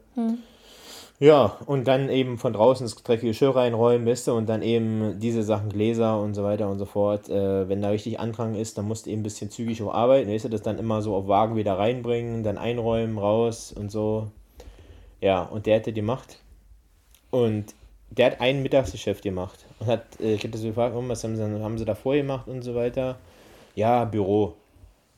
Ja, 1.24 1.58
und 1.68 1.88
dann 1.88 2.10
eben 2.10 2.38
von 2.38 2.52
draußen 2.52 2.86
das 2.86 3.02
dreckige 3.02 3.28
Geschirr 3.28 3.56
reinräumen, 3.56 4.06
weißt 4.06 4.28
du, 4.28 4.34
und 4.34 4.50
dann 4.50 4.62
eben 4.62 5.22
diese 5.22 5.42
Sachen, 5.42 5.70
Gläser 5.70 6.20
und 6.20 6.34
so 6.34 6.44
weiter 6.44 6.70
und 6.70 6.80
so 6.80 6.86
fort. 6.86 7.30
Äh, 7.30 7.70
wenn 7.70 7.82
da 7.82 7.92
richtig 7.92 8.20
Andrang 8.20 8.56
ist, 8.56 8.78
dann 8.78 8.84
musst 8.90 9.06
du 9.06 9.10
eben 9.10 9.22
ein 9.22 9.24
bisschen 9.24 9.50
zügig 9.50 9.82
auch 9.84 9.94
arbeiten, 9.94 10.30
weißt 10.30 10.44
du, 10.44 10.50
das 10.50 10.64
dann 10.64 10.80
immer 10.80 11.02
so 11.02 11.16
auf 11.16 11.30
Wagen 11.30 11.56
wieder 11.56 11.80
reinbringen, 11.80 12.44
dann 12.44 12.58
einräumen, 12.58 13.18
raus 13.18 13.72
und 13.72 13.90
so. 13.90 14.32
Ja, 15.22 15.44
und 15.44 15.66
der 15.66 15.76
hätte 15.76 15.94
die 15.94 16.02
Macht. 16.02 16.40
Und 17.32 17.74
der 18.10 18.26
hat 18.26 18.42
ein 18.42 18.62
Mittagsgeschäft 18.62 19.24
gemacht. 19.24 19.66
Und 19.80 19.88
hat, 19.88 20.04
äh, 20.20 20.34
ich 20.34 20.44
hätte 20.44 20.58
so 20.58 20.68
gefragt, 20.68 20.94
was 20.94 21.24
haben 21.24 21.38
sie, 21.38 21.42
haben 21.42 21.78
sie 21.78 21.86
davor 21.86 22.16
gemacht 22.16 22.50
und 22.50 22.64
so 22.64 22.76
weiter. 22.76 23.16
Ja, 23.76 24.04
Büro. 24.04 24.56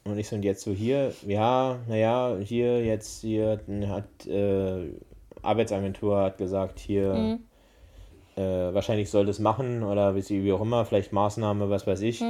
Und 0.03 0.19
ich 0.19 0.29
so, 0.29 0.35
und 0.35 0.45
jetzt 0.45 0.61
so 0.61 0.71
hier, 0.71 1.15
ja, 1.25 1.79
naja, 1.87 2.37
hier, 2.43 2.85
jetzt, 2.85 3.21
hier 3.21 3.59
hat 3.89 4.27
äh, 4.27 4.91
Arbeitsagentur 5.45 6.17
hat 6.21 6.37
gesagt, 6.37 6.79
hier, 6.79 7.39
äh, 8.35 8.41
wahrscheinlich 8.73 9.09
soll 9.09 9.25
das 9.25 9.39
machen 9.39 9.83
oder 9.83 10.15
wie, 10.15 10.21
sie- 10.21 10.43
wie 10.43 10.51
auch 10.51 10.61
immer, 10.61 10.85
vielleicht 10.85 11.13
Maßnahme, 11.13 11.69
was 11.69 11.87
weiß 11.87 12.01
ich. 12.01 12.23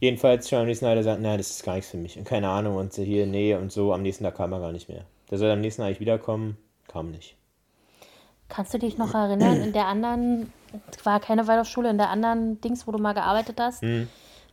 Jedenfalls 0.00 0.48
schon 0.48 0.58
am 0.60 0.66
nächsten 0.66 0.84
Tag 0.86 0.96
gesagt, 0.96 1.20
nein, 1.20 1.38
das 1.38 1.50
ist 1.50 1.62
gar 1.64 1.74
nichts 1.74 1.90
für 1.90 1.96
mich. 1.96 2.18
Und 2.18 2.24
keine 2.24 2.48
Ahnung, 2.48 2.76
und 2.76 2.94
hier, 2.94 3.26
nee, 3.26 3.54
und 3.54 3.72
so, 3.72 3.92
am 3.92 4.02
nächsten 4.02 4.24
Tag 4.24 4.36
kam 4.36 4.52
er 4.52 4.60
gar 4.60 4.72
nicht 4.72 4.88
mehr. 4.88 5.04
Der 5.30 5.38
soll 5.38 5.50
am 5.50 5.60
nächsten 5.60 5.82
Tag 5.82 6.00
wiederkommen, 6.00 6.56
kam 6.88 7.10
nicht. 7.10 7.36
Kannst 8.48 8.72
du 8.74 8.78
dich 8.78 8.96
noch 8.96 9.12
erinnern, 9.14 9.60
in 9.60 9.72
der 9.72 9.86
anderen, 9.86 10.52
war 11.02 11.18
keine 11.18 11.46
Waldorfschule, 11.48 11.90
in 11.90 11.98
der 11.98 12.10
anderen 12.10 12.60
Dings, 12.60 12.86
wo 12.86 12.92
du 12.92 12.98
mal 12.98 13.12
gearbeitet 13.14 13.58
hast, 13.58 13.82
Hm. 13.82 14.08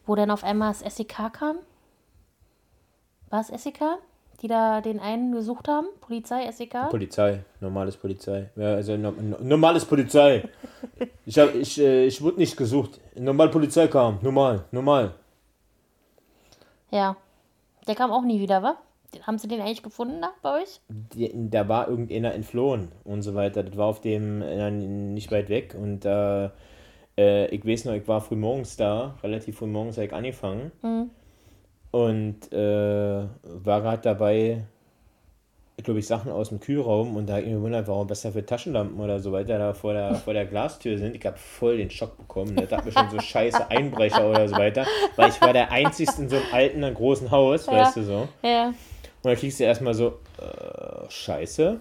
wo 0.06 0.16
dann 0.16 0.32
auf 0.32 0.44
einmal 0.44 0.74
das 0.74 0.82
SEK 0.82 1.30
kam? 1.32 1.58
War 3.30 3.42
es 3.42 3.50
SEK, 3.50 3.82
die 4.44 4.48
da 4.50 4.82
den 4.82 5.00
einen 5.00 5.32
gesucht 5.32 5.68
haben? 5.68 5.88
Polizei, 6.02 6.52
SEK? 6.52 6.90
Polizei, 6.90 7.40
normales 7.62 7.96
Polizei. 7.96 8.50
Ja, 8.58 8.76
also 8.76 8.98
no, 8.98 9.12
no, 9.12 9.38
normales 9.42 9.86
Polizei. 9.86 10.44
ich, 11.26 11.40
hab, 11.40 11.56
ich, 11.56 11.80
äh, 11.80 12.06
ich 12.06 12.22
wurde 12.22 12.38
nicht 12.38 12.58
gesucht. 12.58 13.00
Normal 13.16 13.50
Polizei 13.50 13.88
kam. 13.88 14.20
Normal, 14.22 14.66
normal. 14.72 15.14
Ja. 16.92 17.16
Der 17.88 17.96
kam 17.96 18.12
auch 18.12 18.24
nie 18.24 18.40
wieder, 18.40 18.62
wa? 18.62 18.76
Haben 19.26 19.38
sie 19.38 19.48
den 19.48 19.62
eigentlich 19.62 19.84
gefunden 19.84 20.22
da 20.22 20.32
bei 20.42 20.62
euch? 20.62 20.82
Die, 20.90 21.32
da 21.50 21.68
war 21.70 21.88
irgendeiner 21.88 22.34
entflohen 22.34 22.92
und 23.04 23.22
so 23.22 23.36
weiter. 23.36 23.64
Das 23.64 23.78
war 23.78 23.88
auf 23.88 24.02
dem 24.02 24.42
äh, 24.42 24.72
nicht 24.72 25.32
weit 25.32 25.50
weg 25.50 25.76
und 25.80 26.04
äh, 26.04 26.50
äh, 27.18 27.48
ich 27.48 27.66
weiß 27.66 27.86
noch, 27.86 27.94
ich 27.94 28.08
war 28.08 28.22
früh 28.22 28.36
morgens 28.36 28.76
da, 28.76 29.16
relativ 29.24 29.58
früh 29.60 29.68
morgens 29.68 29.98
habe 29.98 30.08
ich 30.08 30.14
angefangen 30.14 30.72
Mhm. 30.82 31.12
Und 31.94 32.52
äh, 32.52 33.24
war 33.44 33.82
gerade 33.82 34.02
dabei, 34.02 34.64
glaube 35.78 36.00
ich, 36.00 36.08
Sachen 36.08 36.32
aus 36.32 36.50
dem 36.50 36.60
Kühlraum 36.60 37.16
und 37.16 37.28
da 37.28 37.34
habe 37.34 37.44
ich 37.44 37.50
mich 37.50 37.56
gewundert, 37.58 37.88
warum 37.88 38.08
besser 38.08 38.32
für 38.32 38.44
Taschenlampen 38.44 39.00
oder 39.00 39.20
so 39.20 39.32
weiter 39.32 39.60
da 39.60 39.74
vor 39.74 39.94
der, 39.94 40.16
vor 40.16 40.34
der 40.34 40.46
Glastür 40.48 40.98
sind. 40.98 41.16
Ich 41.16 41.24
habe 41.24 41.38
voll 41.38 41.78
den 41.78 41.92
Schock 41.92 42.18
bekommen. 42.18 42.56
Ne? 42.56 42.66
Da 42.66 42.78
hat 42.78 42.86
mir 42.86 42.92
schon 42.92 43.12
so 43.12 43.20
scheiße 43.20 43.70
Einbrecher 43.70 44.28
oder 44.28 44.48
so 44.48 44.56
weiter, 44.56 44.88
weil 45.18 45.30
ich 45.30 45.40
war 45.40 45.54
der 45.54 45.72
Einzigste 45.72 46.24
in 46.24 46.30
so 46.30 46.38
einem 46.38 46.46
alten, 46.52 46.94
großen 46.96 47.30
Haus, 47.30 47.68
Ja. 47.68 47.74
weißt 47.74 47.98
du 47.98 48.04
so. 48.04 48.28
Ja. 48.42 48.70
Und 48.70 48.76
dann 49.22 49.36
kriegst 49.36 49.60
du 49.60 49.64
erstmal 49.66 49.94
so, 49.94 50.20
äh, 50.42 51.10
scheiße. 51.10 51.80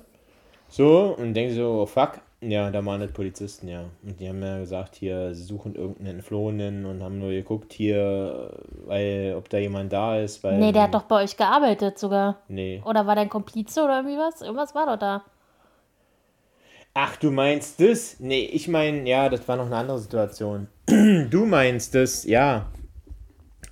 So, 0.68 1.14
und 1.18 1.32
denkst 1.32 1.54
so, 1.54 1.80
oh 1.82 1.86
fuck. 1.86 2.20
Ja, 2.44 2.72
da 2.72 2.84
waren 2.84 3.00
das 3.00 3.12
Polizisten, 3.12 3.68
ja. 3.68 3.84
Und 4.02 4.18
die 4.18 4.28
haben 4.28 4.42
ja 4.42 4.58
gesagt, 4.58 4.96
hier, 4.96 5.32
sie 5.32 5.44
suchen 5.44 5.76
irgendeinen 5.76 6.16
Entflohenen 6.16 6.84
und 6.86 7.00
haben 7.00 7.20
nur 7.20 7.30
geguckt, 7.30 7.72
hier, 7.72 8.58
weil, 8.84 9.34
ob 9.38 9.48
da 9.48 9.58
jemand 9.58 9.92
da 9.92 10.18
ist, 10.18 10.42
weil. 10.42 10.58
Nee, 10.58 10.72
der 10.72 10.82
hat 10.82 10.94
doch 10.94 11.04
bei 11.04 11.22
euch 11.22 11.36
gearbeitet 11.36 12.00
sogar. 12.00 12.40
Nee. 12.48 12.82
Oder 12.84 13.06
war 13.06 13.14
dein 13.14 13.28
Komplize 13.28 13.84
oder 13.84 13.98
irgendwie 13.98 14.18
was? 14.18 14.42
Irgendwas 14.42 14.74
war 14.74 14.86
doch 14.86 14.98
da. 14.98 15.24
Ach, 16.94 17.16
du 17.16 17.30
meinst 17.30 17.80
das? 17.80 18.16
Nee, 18.18 18.44
ich 18.52 18.66
meine, 18.66 19.08
ja, 19.08 19.28
das 19.28 19.46
war 19.46 19.56
noch 19.56 19.66
eine 19.66 19.76
andere 19.76 19.98
Situation. 19.98 20.66
Du 21.30 21.46
meinst 21.46 21.94
das, 21.94 22.24
ja. 22.24 22.66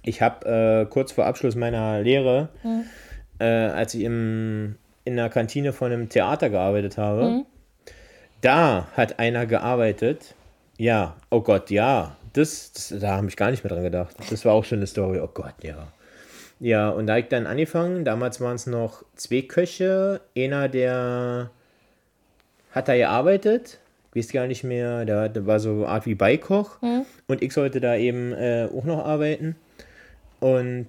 Ich 0.03 0.23
habe 0.23 0.47
äh, 0.47 0.87
kurz 0.87 1.13
vor 1.13 1.27
Abschluss 1.27 1.57
meiner 1.57 2.01
Lehre, 2.01 2.49
äh, 3.39 3.45
als 3.45 3.95
ich 3.95 4.05
im, 4.05 4.77
in 5.05 5.17
der 5.17 5.29
Kantine 5.29 5.73
von 5.73 5.93
einem 5.93 6.09
Theater 6.09 6.49
gearbeitet 6.49 6.97
habe, 6.97 7.45
da 8.41 8.89
hat 8.97 9.19
einer 9.19 9.47
gearbeitet. 9.47 10.35
Ja, 10.79 11.17
oh 11.31 11.41
Gott, 11.41 11.71
ja. 11.71 12.17
Das, 12.33 12.73
das 12.73 12.95
da 13.01 13.17
habe 13.17 13.29
ich 13.29 13.37
gar 13.37 13.51
nicht 13.51 13.65
mehr 13.65 13.73
dran 13.73 13.83
gedacht. 13.83 14.17
Das 14.31 14.45
war 14.45 14.55
auch 14.55 14.65
schon 14.65 14.79
eine 14.79 14.87
Story. 14.87 15.21
Oh 15.21 15.29
Gott, 15.33 15.55
ja. 15.63 15.89
Ja, 16.61 16.91
und 16.91 17.07
da 17.07 17.15
habe 17.15 17.21
ich 17.21 17.29
dann 17.29 17.47
angefangen. 17.47 18.05
Damals 18.05 18.41
waren 18.41 18.57
es 18.57 18.67
noch 18.67 19.03
zwei 19.17 19.43
Köche. 19.43 20.21
Einer, 20.37 20.69
der 20.69 21.51
hat 22.73 22.89
da 22.89 22.95
gearbeitet. 22.97 23.81
Ich 24.13 24.25
weiß 24.25 24.33
gar 24.33 24.47
nicht 24.47 24.65
mehr. 24.65 25.05
Der, 25.05 25.47
war 25.47 25.59
so 25.59 25.71
eine 25.71 25.89
Art 25.89 26.07
wie 26.07 26.15
Beikoch. 26.15 26.81
Und 27.27 27.43
ich 27.43 27.53
sollte 27.53 27.81
da 27.81 27.97
eben 27.97 28.33
äh, 28.33 28.69
auch 28.73 28.85
noch 28.85 29.05
arbeiten. 29.05 29.57
Und 30.39 30.87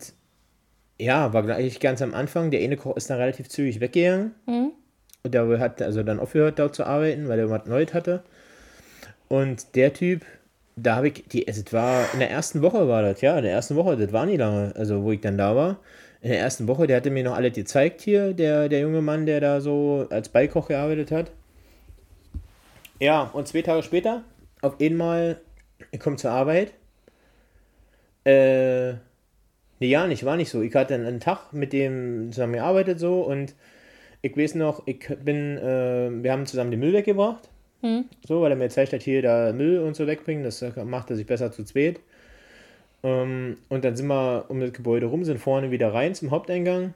ja, 1.00 1.34
war 1.34 1.44
gleich 1.44 1.80
ganz 1.80 2.02
am 2.02 2.14
Anfang. 2.14 2.52
Der 2.52 2.62
eine 2.62 2.78
Koch 2.78 2.98
ist 2.98 3.10
dann 3.10 3.18
relativ 3.18 3.50
zügig 3.50 3.80
weggegangen. 3.80 4.34
Und 5.24 5.34
der 5.34 5.60
hat 5.60 5.82
also 5.82 6.04
dann 6.04 6.20
aufgehört, 6.20 6.60
dort 6.60 6.76
zu 6.76 6.86
arbeiten, 6.86 7.28
weil 7.28 7.40
er 7.40 7.50
was 7.50 7.66
Neues 7.66 7.94
hatte. 7.94 8.24
Und 9.28 9.76
der 9.76 9.94
Typ, 9.94 10.26
da 10.76 10.96
habe 10.96 11.10
ich, 11.10 11.26
die, 11.28 11.48
es 11.48 11.72
war 11.72 12.06
in 12.14 12.20
der 12.20 12.32
ersten 12.32 12.62
Woche 12.62 12.88
war 12.88 13.02
das, 13.02 13.22
ja, 13.22 13.38
in 13.38 13.44
der 13.44 13.54
ersten 13.54 13.76
Woche, 13.76 13.96
das 13.98 14.12
war 14.12 14.26
nie 14.26 14.38
lange, 14.38 14.74
also 14.76 15.04
wo 15.04 15.12
ich 15.12 15.22
dann 15.22 15.38
da 15.38 15.56
war. 15.56 15.80
In 16.22 16.30
der 16.30 16.40
ersten 16.40 16.68
Woche, 16.68 16.88
der 16.88 16.98
hatte 16.98 17.12
mir 17.12 17.24
noch 17.24 17.36
alles 17.36 17.54
gezeigt 17.54 18.02
hier, 18.02 18.34
der, 18.34 18.70
der 18.70 18.82
junge 18.82 19.02
Mann, 19.02 19.26
der 19.26 19.40
da 19.40 19.62
so 19.62 20.08
als 20.10 20.30
Beikoch 20.30 20.68
gearbeitet 20.68 21.12
hat. 21.12 21.32
Ja, 23.00 23.24
und 23.34 23.48
zwei 23.48 23.62
Tage 23.62 23.84
später, 23.84 24.24
auf 24.62 24.80
einmal, 24.80 25.38
ich 25.92 26.00
komme 26.00 26.18
zur 26.18 26.32
Arbeit. 26.32 26.74
Äh, 28.26 28.92
nee, 29.80 29.88
ja, 29.88 30.06
nicht, 30.06 30.24
war 30.26 30.38
nicht 30.38 30.52
so. 30.52 30.62
Ich 30.62 30.76
hatte 30.76 30.94
einen 30.94 31.20
Tag 31.20 31.54
mit 31.54 31.74
dem 31.74 32.32
zusammen 32.32 32.54
gearbeitet 32.54 33.00
so 33.00 33.22
und 33.22 33.56
ich 34.22 34.38
weiß 34.38 34.56
noch, 34.56 34.84
ich 34.86 35.08
bin, 35.24 35.58
äh, 35.58 36.10
wir 36.24 36.32
haben 36.32 36.46
zusammen 36.46 36.72
den 36.72 36.80
Müll 36.80 36.94
weggebracht. 36.94 37.50
So, 38.28 38.42
weil 38.42 38.52
er 38.52 38.58
mir 38.58 38.66
gezeigt 38.66 38.94
hat, 38.94 39.02
hier 39.02 39.22
da 39.22 39.54
Müll 39.54 39.80
und 39.80 39.96
so 39.96 40.06
wegbringen, 40.06 40.44
das 40.44 40.64
macht 40.86 41.10
er 41.10 41.16
sich 41.16 41.26
besser 41.26 41.52
zu 41.52 41.64
zweit. 41.64 42.00
Ähm, 43.04 43.58
und 43.70 43.84
dann 43.84 43.96
sind 43.96 44.08
wir 44.08 44.46
um 44.50 44.60
das 44.60 44.74
Gebäude 44.74 45.08
rum, 45.08 45.24
sind 45.24 45.40
vorne 45.40 45.72
wieder 45.72 45.94
rein 45.94 46.14
zum 46.14 46.32
Haupteingang. 46.32 46.94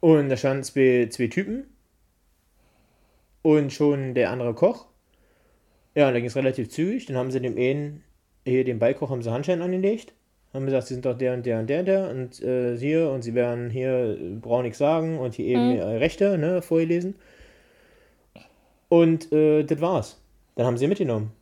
Und 0.00 0.28
da 0.28 0.36
standen 0.36 0.64
zwei, 0.64 1.06
zwei 1.10 1.28
Typen. 1.28 1.64
Und 3.42 3.72
schon 3.72 4.14
der 4.14 4.30
andere 4.30 4.54
Koch. 4.54 4.86
Ja, 5.94 6.08
und 6.08 6.14
dann 6.14 6.22
ging 6.22 6.30
es 6.30 6.36
relativ 6.36 6.70
zügig. 6.70 7.06
Dann 7.06 7.16
haben 7.16 7.30
sie 7.30 7.40
dem 7.40 7.56
einen, 7.56 8.02
hier 8.44 8.64
dem 8.64 8.78
Beikoch, 8.80 9.10
haben 9.10 9.22
sie 9.22 9.30
Handschein 9.30 9.62
angelegt. 9.62 10.12
Haben 10.52 10.66
gesagt, 10.66 10.86
sie 10.86 10.94
sind 10.94 11.06
doch 11.06 11.16
der 11.16 11.34
und 11.34 11.46
der 11.46 11.60
und 11.60 11.70
der 11.70 11.80
und 11.80 11.86
der. 11.86 12.10
Und 12.10 12.42
äh, 12.42 12.76
hier, 12.76 13.10
und 13.10 13.22
sie 13.22 13.34
werden 13.34 13.70
hier, 13.70 14.18
äh, 14.20 14.34
brauchen 14.40 14.64
nichts 14.64 14.78
sagen. 14.78 15.18
Und 15.18 15.34
hier 15.34 15.46
eben 15.46 15.76
ihre 15.76 16.00
Rechte, 16.00 16.36
ne, 16.36 16.60
vorgelesen. 16.60 17.14
Und 18.88 19.32
äh, 19.32 19.62
das 19.62 19.80
war's. 19.80 20.20
Dann 20.56 20.66
haben 20.66 20.76
sie 20.76 20.86
mitgenommen. 20.86 21.32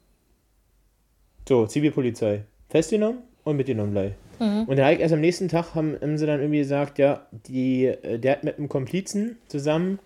So, 1.49 1.67
Zivilpolizei. 1.67 2.45
Festgenommen 2.69 3.19
und 3.43 3.57
mitgenommen 3.57 3.93
gleich. 3.93 4.13
Und 4.67 4.77
dann 4.79 4.87
halt 4.87 5.01
erst 5.01 5.13
am 5.13 5.21
nächsten 5.21 5.49
Tag 5.49 5.75
haben, 5.75 5.97
haben 6.01 6.17
sie 6.17 6.25
dann 6.27 6.41
irgendwie 6.41 6.61
gesagt, 6.61 6.99
ja, 6.99 7.27
die, 7.49 7.87
äh, 7.87 8.19
der 8.19 8.33
hat 8.33 8.45
mit 8.45 8.59
einem 8.59 8.69
Komplizen 8.69 9.37
zusammen 9.49 9.99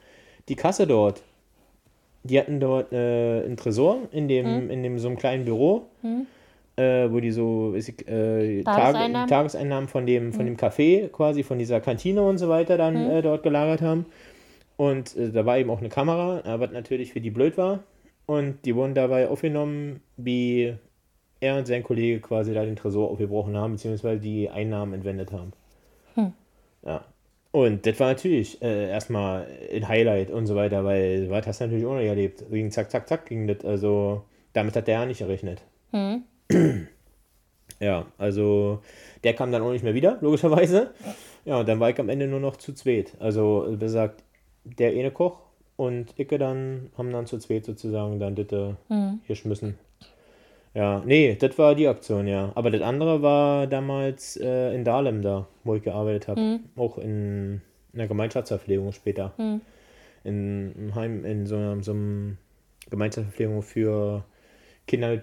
die 0.48 0.56
Kasse 0.56 0.86
dort. 0.86 1.22
Die 2.24 2.38
hatten 2.38 2.58
dort 2.58 2.92
äh, 2.92 3.42
einen 3.44 3.56
Tresor 3.58 4.08
in 4.10 4.26
dem, 4.28 4.70
in 4.70 4.82
dem 4.82 4.98
so 4.98 5.08
einem 5.08 5.18
kleinen 5.18 5.44
Büro, 5.44 5.86
äh, 6.76 7.10
wo 7.10 7.20
die 7.20 7.30
so 7.30 7.74
äh, 7.74 8.62
Tage, 8.62 8.64
Tageseinnahmen? 8.64 9.28
Tageseinnahmen 9.28 9.88
von 9.88 10.06
dem, 10.06 10.32
von 10.32 10.44
dem 10.46 10.56
Café, 10.56 11.08
quasi 11.08 11.42
von 11.42 11.58
dieser 11.58 11.80
Kantine 11.80 12.22
und 12.22 12.38
so 12.38 12.48
weiter 12.48 12.76
dann 12.76 12.96
äh, 12.96 13.22
dort 13.22 13.42
gelagert 13.42 13.82
haben. 13.82 14.06
Und 14.76 15.16
äh, 15.16 15.30
da 15.30 15.46
war 15.46 15.58
eben 15.58 15.70
auch 15.70 15.80
eine 15.80 15.88
Kamera, 15.88 16.40
äh, 16.40 16.60
was 16.60 16.72
natürlich 16.72 17.12
für 17.12 17.20
die 17.20 17.30
blöd 17.30 17.56
war. 17.56 17.80
Und 18.26 18.64
die 18.64 18.74
wurden 18.74 18.94
dabei 18.94 19.28
aufgenommen, 19.28 20.00
wie 20.16 20.74
er 21.40 21.58
und 21.58 21.66
sein 21.66 21.82
Kollege 21.82 22.20
quasi 22.20 22.54
da 22.54 22.64
den 22.64 22.76
Tresor 22.76 23.10
aufgebrochen 23.10 23.56
haben, 23.56 23.72
beziehungsweise 23.72 24.20
die 24.20 24.48
Einnahmen 24.48 24.94
entwendet 24.94 25.30
haben. 25.30 25.52
Ja. 26.84 27.04
Und 27.50 27.86
das 27.86 28.00
war 28.00 28.08
natürlich 28.08 28.60
äh, 28.62 28.90
erstmal 28.90 29.46
ein 29.72 29.86
Highlight 29.86 30.30
und 30.30 30.46
so 30.46 30.56
weiter, 30.56 30.84
weil 30.84 31.30
was 31.30 31.46
hast 31.46 31.60
du 31.60 31.64
natürlich 31.64 31.86
auch 31.86 31.94
noch 31.94 32.00
erlebt. 32.00 32.44
Wegen 32.50 32.70
zack, 32.70 32.90
zack, 32.90 33.08
zack 33.08 33.26
ging 33.26 33.46
das. 33.46 33.64
Also 33.64 34.24
damit 34.52 34.74
hat 34.74 34.88
der 34.88 35.00
ja 35.00 35.06
nicht 35.06 35.18
gerechnet. 35.18 35.62
Ja, 37.80 38.06
also 38.18 38.80
der 39.24 39.34
kam 39.34 39.52
dann 39.52 39.62
auch 39.62 39.72
nicht 39.72 39.84
mehr 39.84 39.94
wieder, 39.94 40.18
logischerweise. 40.20 40.92
Ja, 41.44 41.60
und 41.60 41.68
dann 41.68 41.80
war 41.80 41.90
ich 41.90 41.98
am 41.98 42.08
Ende 42.08 42.26
nur 42.26 42.40
noch 42.40 42.56
zu 42.56 42.72
zweit. 42.72 43.14
Also, 43.18 43.66
wie 43.68 43.78
gesagt, 43.78 44.22
der 44.64 44.90
eine 44.90 45.10
Koch 45.10 45.40
und 45.76 46.18
Icke 46.18 46.38
dann 46.38 46.90
haben 46.96 47.12
dann 47.12 47.26
zu 47.26 47.38
zweit 47.38 47.64
sozusagen 47.64 48.18
dann 48.20 48.34
das 48.36 48.46
äh, 48.52 48.74
geschmissen. 49.26 49.76
Ja, 50.72 51.02
nee, 51.04 51.36
das 51.36 51.56
war 51.58 51.74
die 51.74 51.86
Aktion, 51.88 52.26
ja. 52.26 52.52
Aber 52.54 52.70
das 52.70 52.82
andere 52.82 53.22
war 53.22 53.66
damals 53.66 54.36
äh, 54.36 54.74
in 54.74 54.84
Dahlem 54.84 55.22
da, 55.22 55.46
wo 55.64 55.74
ich 55.74 55.82
gearbeitet 55.82 56.28
habe. 56.28 56.40
Auch 56.76 56.98
in, 56.98 57.60
in 57.92 57.98
der 57.98 58.08
Gemeinschaftsverpflegung 58.08 58.92
später. 58.92 59.34
In 60.24 60.74
einem 60.76 60.94
Heim, 60.94 61.24
in 61.24 61.46
so 61.46 61.56
so 61.80 61.92
einem 61.92 62.38
Gemeinschaftsverpflegung 62.90 63.62
für 63.62 64.24
Kinder, 64.86 65.22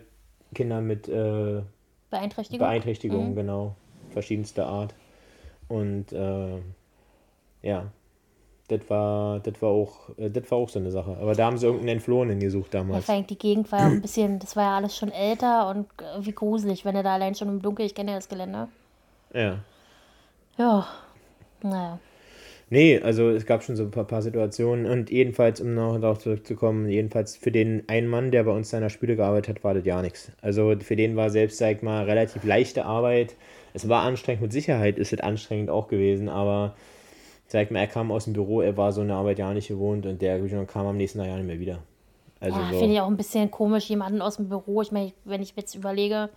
Kinder 0.53 0.81
mit 0.81 1.07
äh, 1.07 1.61
Beeinträchtigung? 2.09 2.59
Beeinträchtigungen, 2.67 3.35
genau. 3.35 3.75
Verschiedenster 4.09 4.67
Art. 4.67 4.93
Und 5.67 6.11
äh, 6.11 6.59
ja, 7.61 7.91
das 8.67 8.89
war, 8.89 9.39
das 9.39 9.61
war 9.61 9.69
auch, 9.69 10.17
äh, 10.17 10.29
das 10.29 10.49
war 10.51 10.57
auch 10.57 10.69
so 10.69 10.79
eine 10.79 10.91
Sache. 10.91 11.17
Aber 11.19 11.33
da 11.33 11.45
haben 11.45 11.57
sie 11.57 11.65
irgendeinen 11.65 11.97
Entflohenen 11.97 12.39
gesucht 12.39 12.73
Ja, 12.73 12.81
damals. 12.81 13.09
allem 13.09 13.27
die 13.27 13.37
Gegend 13.37 13.71
war 13.71 13.79
ja 13.79 13.87
auch 13.87 13.91
ein 13.91 14.01
bisschen, 14.01 14.39
das 14.39 14.55
war 14.55 14.63
ja 14.63 14.77
alles 14.77 14.97
schon 14.97 15.11
älter 15.11 15.69
und 15.69 15.87
äh, 16.01 16.25
wie 16.25 16.31
gruselig, 16.33 16.83
wenn 16.85 16.95
er 16.95 17.03
da 17.03 17.13
allein 17.13 17.35
schon 17.35 17.49
im 17.49 17.61
Dunkeln, 17.61 17.85
ich 17.85 17.95
kenne 17.95 18.11
ja 18.11 18.17
das 18.17 18.29
Gelände. 18.29 18.67
Ja. 19.33 19.59
Ja, 20.57 20.87
naja. 21.63 21.99
Nee, 22.73 23.01
also 23.01 23.29
es 23.29 23.45
gab 23.45 23.63
schon 23.63 23.75
so 23.75 23.83
ein 23.83 23.91
paar, 23.91 24.05
paar 24.05 24.21
Situationen 24.21 24.85
und 24.85 25.11
jedenfalls, 25.11 25.59
um 25.59 25.73
noch 25.73 25.99
darauf 25.99 26.19
zurückzukommen, 26.19 26.87
jedenfalls 26.87 27.35
für 27.35 27.51
den 27.51 27.83
einen 27.89 28.07
Mann, 28.07 28.31
der 28.31 28.45
bei 28.45 28.51
uns 28.51 28.71
in 28.71 28.79
der 28.79 28.87
Spüle 28.87 29.17
gearbeitet 29.17 29.57
hat, 29.57 29.63
war 29.65 29.73
das 29.73 29.83
ja 29.83 30.01
nichts. 30.01 30.31
Also 30.41 30.73
für 30.79 30.95
den 30.95 31.17
war 31.17 31.29
selbst, 31.29 31.57
sag 31.57 31.75
ich 31.75 31.81
mal, 31.81 32.05
relativ 32.05 32.45
leichte 32.45 32.85
Arbeit. 32.85 33.35
Es 33.73 33.89
war 33.89 34.03
anstrengend, 34.03 34.43
mit 34.43 34.53
Sicherheit 34.53 34.97
ist 34.97 35.11
es 35.11 35.19
anstrengend 35.19 35.69
auch 35.69 35.89
gewesen, 35.89 36.29
aber 36.29 36.73
sag 37.47 37.65
ich 37.65 37.71
mal, 37.71 37.79
er 37.79 37.87
kam 37.87 38.09
aus 38.09 38.23
dem 38.23 38.31
Büro, 38.31 38.61
er 38.61 38.77
war 38.77 38.93
so 38.93 39.01
eine 39.01 39.15
Arbeit 39.15 39.39
ja 39.39 39.53
nicht 39.53 39.67
gewohnt 39.67 40.05
und 40.05 40.21
der 40.21 40.39
kam 40.65 40.87
am 40.87 40.95
nächsten 40.95 41.19
Tag 41.19 41.27
ja 41.27 41.35
nicht 41.35 41.47
mehr 41.47 41.59
wieder. 41.59 41.79
Also 42.39 42.57
Ja, 42.57 42.69
so. 42.71 42.79
finde 42.79 42.93
ich 42.93 43.01
auch 43.01 43.07
ein 43.07 43.17
bisschen 43.17 43.51
komisch, 43.51 43.89
jemanden 43.89 44.21
aus 44.21 44.37
dem 44.37 44.47
Büro. 44.47 44.81
Ich 44.81 44.93
meine, 44.93 45.11
wenn 45.25 45.41
ich 45.41 45.55
jetzt 45.57 45.75
überlege, 45.75 46.29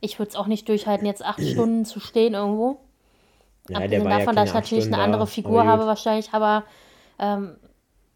ich 0.00 0.20
würde 0.20 0.28
es 0.28 0.36
auch 0.36 0.46
nicht 0.46 0.68
durchhalten, 0.68 1.08
jetzt 1.08 1.24
acht 1.24 1.42
Stunden 1.44 1.84
zu 1.84 1.98
stehen 1.98 2.34
irgendwo. 2.34 2.78
Ja, 3.68 3.78
Abgesehen 3.78 4.08
davon, 4.08 4.34
dass 4.34 4.48
ich 4.48 4.54
natürlich 4.54 4.86
eine 4.86 4.98
andere 4.98 5.26
Figur 5.26 5.64
habe 5.64 5.86
wahrscheinlich, 5.86 6.32
aber 6.32 6.64
ähm, 7.18 7.56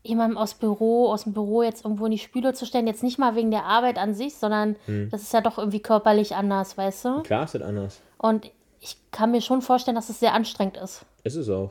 jemandem 0.03 0.38
aus 0.38 0.55
Büro, 0.55 1.09
aus 1.09 1.24
dem 1.24 1.32
Büro 1.32 1.62
jetzt 1.62 1.84
irgendwo 1.84 2.07
in 2.07 2.12
die 2.12 2.18
Spüle 2.18 2.53
zu 2.53 2.66
stellen, 2.66 2.86
jetzt 2.86 3.03
nicht 3.03 3.18
mal 3.18 3.36
wegen 3.36 3.51
der 3.51 3.64
Arbeit 3.64 3.99
an 3.99 4.14
sich, 4.14 4.34
sondern 4.36 4.76
hm. 4.86 5.09
das 5.11 5.22
ist 5.22 5.32
ja 5.32 5.40
doch 5.40 5.59
irgendwie 5.59 5.80
körperlich 5.80 6.34
anders, 6.34 6.76
weißt 6.76 7.05
du? 7.05 7.22
Klar 7.22 7.44
ist 7.44 7.55
das 7.55 7.62
anders. 7.62 8.01
Und 8.18 8.51
ich 8.80 8.97
kann 9.11 9.30
mir 9.30 9.40
schon 9.40 9.62
vorstellen, 9.62 9.94
dass 9.94 10.09
es 10.09 10.20
sehr 10.20 10.34
anstrengend 10.34 10.76
ist. 10.76 11.05
Ist 11.24 11.36
es 11.36 11.49
auch. 11.49 11.70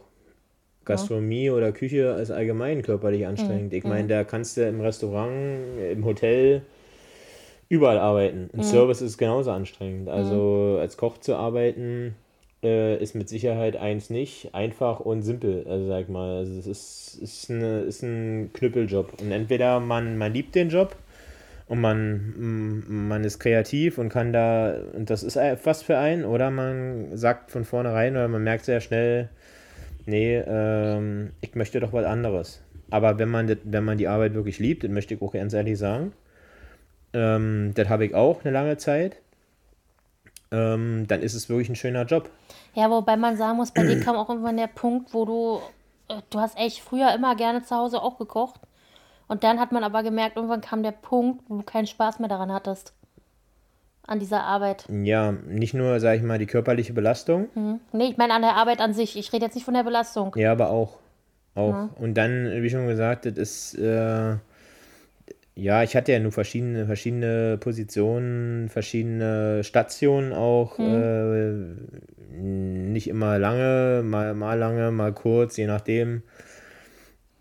Gastronomie 0.86 1.46
ja. 1.46 1.54
oder 1.54 1.72
Küche 1.72 2.04
ist 2.22 2.32
allgemein 2.32 2.84
körperlich 2.84 3.26
anstrengend. 3.26 3.72
Mhm. 3.72 3.78
Ich 3.78 3.84
meine, 3.84 4.08
da 4.08 4.24
kannst 4.24 4.56
du 4.56 4.68
im 4.68 4.82
Restaurant, 4.82 5.80
im 5.92 6.06
Hotel, 6.06 6.62
überall 7.70 7.98
arbeiten. 7.98 8.50
Im 8.54 8.60
mhm. 8.60 8.64
Service 8.64 9.02
ist 9.02 9.18
genauso 9.18 9.52
anstrengend. 9.52 10.10
Also 10.10 10.76
mhm. 10.76 10.80
als 10.80 10.98
Koch 10.98 11.18
zu 11.18 11.36
arbeiten 11.36 12.16
äh, 12.66 12.98
ist 12.98 13.16
mit 13.16 13.30
Sicherheit 13.30 13.78
eins 13.78 14.10
nicht 14.10 14.54
einfach 14.54 15.00
und 15.00 15.22
simpel. 15.22 15.66
Also 15.70 15.88
sag 15.88 16.10
mal, 16.10 16.40
also 16.40 16.60
es 16.60 16.68
ist, 16.68 17.20
ist, 17.22 17.52
eine, 17.52 17.82
ist 17.82 18.02
ein 18.04 18.52
Knüppeljob. 18.54 19.22
Und 19.22 19.32
entweder 19.32 19.80
man, 19.80 20.18
man 20.18 20.34
liebt 20.34 20.56
den 20.56 20.70
Job 20.70 20.96
und 21.68 21.80
man, 21.80 22.84
man 23.08 23.24
ist 23.24 23.40
kreativ 23.40 23.98
und 23.98 24.10
kann 24.10 24.34
da, 24.34 24.76
und 24.94 25.10
das 25.10 25.24
ist 25.24 25.38
was 25.64 25.84
für 25.84 25.98
einen, 25.98 26.26
oder 26.26 26.52
man 26.52 27.16
sagt 27.16 27.52
von 27.52 27.64
vornherein 27.64 28.14
oder 28.14 28.28
man 28.28 28.44
merkt 28.44 28.66
sehr 28.66 28.82
schnell, 28.82 29.30
nee, 30.06 30.38
ähm, 30.38 31.32
ich 31.42 31.56
möchte 31.56 31.80
doch 31.80 31.94
was 31.94 32.06
anderes. 32.06 32.62
Aber 32.90 33.18
wenn 33.20 33.30
man, 33.30 33.48
das, 33.48 33.58
wenn 33.64 33.84
man 33.84 33.98
die 33.98 34.08
Arbeit 34.08 34.34
wirklich 34.34 34.60
liebt, 34.60 34.84
das 34.84 34.92
möchte 34.92 35.14
ich 35.14 35.22
auch 35.22 35.34
ganz 35.34 35.54
ehrlich 35.54 35.78
sagen, 35.78 36.14
ähm, 37.14 37.72
das 37.76 37.90
habe 37.90 38.06
ich 38.06 38.14
auch 38.14 38.44
eine 38.44 38.54
lange 38.54 38.78
Zeit, 38.78 39.18
ähm, 40.56 41.06
dann 41.08 41.22
ist 41.22 41.34
es 41.34 41.50
wirklich 41.50 41.70
ein 41.70 41.76
schöner 41.76 42.06
Job. 42.06 42.30
Ja, 42.74 42.90
wobei 42.90 43.18
man 43.18 43.38
sagen 43.38 43.58
muss, 43.58 43.72
bei 43.72 43.84
dir 43.84 44.00
kam 44.00 44.16
auch 44.16 44.30
irgendwann 44.30 44.58
der 44.58 44.68
Punkt, 44.68 45.14
wo 45.14 45.26
du, 45.26 45.60
äh, 46.08 46.22
du 46.30 46.40
hast 46.40 46.58
echt 46.58 46.80
früher 46.80 47.14
immer 47.14 47.36
gerne 47.36 47.64
zu 47.64 47.76
Hause 47.76 48.02
auch 48.02 48.18
gekocht. 48.18 48.60
Und 49.28 49.44
dann 49.44 49.60
hat 49.60 49.72
man 49.72 49.84
aber 49.84 50.04
gemerkt, 50.04 50.36
irgendwann 50.36 50.62
kam 50.62 50.84
der 50.84 50.92
Punkt, 50.92 51.44
wo 51.48 51.58
du 51.58 51.64
keinen 51.64 51.88
Spaß 51.88 52.20
mehr 52.20 52.30
daran 52.30 52.52
hattest. 52.52 52.94
An 54.08 54.20
dieser 54.20 54.44
Arbeit. 54.44 54.86
Ja, 54.88 55.32
nicht 55.32 55.74
nur, 55.74 56.00
sag 56.00 56.18
ich 56.18 56.22
mal, 56.22 56.38
die 56.38 56.46
körperliche 56.46 56.94
Belastung. 56.94 57.50
Mhm. 57.56 57.80
Nee, 57.92 58.10
ich 58.10 58.18
meine 58.18 58.34
an 58.34 58.44
der 58.44 58.56
Arbeit 58.56 58.80
an 58.80 58.94
sich. 58.94 59.18
Ich 59.18 59.34
rede 59.34 59.46
jetzt 59.46 59.56
nicht 59.56 59.66
von 59.66 59.74
der 59.74 59.84
Belastung. 59.84 60.36
Ja, 60.38 60.52
aber 60.52 60.70
auch. 60.70 61.00
Auch. 61.56 61.72
Ja. 61.72 61.90
Und 62.00 62.14
dann, 62.14 62.62
wie 62.62 62.70
schon 62.70 62.88
gesagt, 62.88 63.26
das 63.26 63.34
ist. 63.34 63.76
Äh, 63.76 64.36
ja, 65.56 65.84
ich 65.84 65.96
hatte 65.96 66.12
ja 66.12 66.20
nur 66.20 66.34
verschiedene, 66.34 66.86
verschiedene 66.86 67.58
Positionen, 67.58 68.68
verschiedene 68.70 69.64
Stationen 69.64 70.34
auch. 70.34 70.78
Mhm. 70.78 70.86
Äh, 70.86 72.36
nicht 72.38 73.08
immer 73.08 73.40
lange, 73.40 74.04
mal, 74.04 74.34
mal 74.34 74.60
lange, 74.60 74.92
mal 74.92 75.14
kurz, 75.14 75.56
je 75.56 75.68
nachdem. 75.68 76.24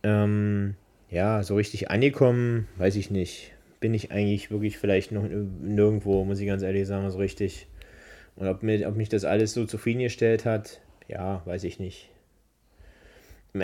Ähm, 0.05 0.77
ja, 1.11 1.43
so 1.43 1.57
richtig 1.57 1.91
angekommen, 1.91 2.69
weiß 2.77 2.95
ich 2.97 3.11
nicht. 3.11 3.53
Bin 3.81 3.93
ich 3.95 4.12
eigentlich 4.12 4.51
wirklich 4.51 4.79
vielleicht 4.79 5.11
noch 5.11 5.25
nirgendwo, 5.25 6.25
muss 6.25 6.39
ich 6.39 6.47
ganz 6.47 6.62
ehrlich 6.62 6.87
sagen, 6.87 7.11
so 7.11 7.19
richtig. 7.19 7.67
Und 8.37 8.47
ob, 8.47 8.62
mir, 8.62 8.89
ob 8.89 8.97
mich 8.97 9.09
das 9.09 9.25
alles 9.25 9.55
so 9.55 9.67
zufriedengestellt 9.67 10.45
hat, 10.45 10.81
ja, 11.09 11.43
weiß 11.47 11.65
ich 11.65 11.81
nicht. 11.81 12.11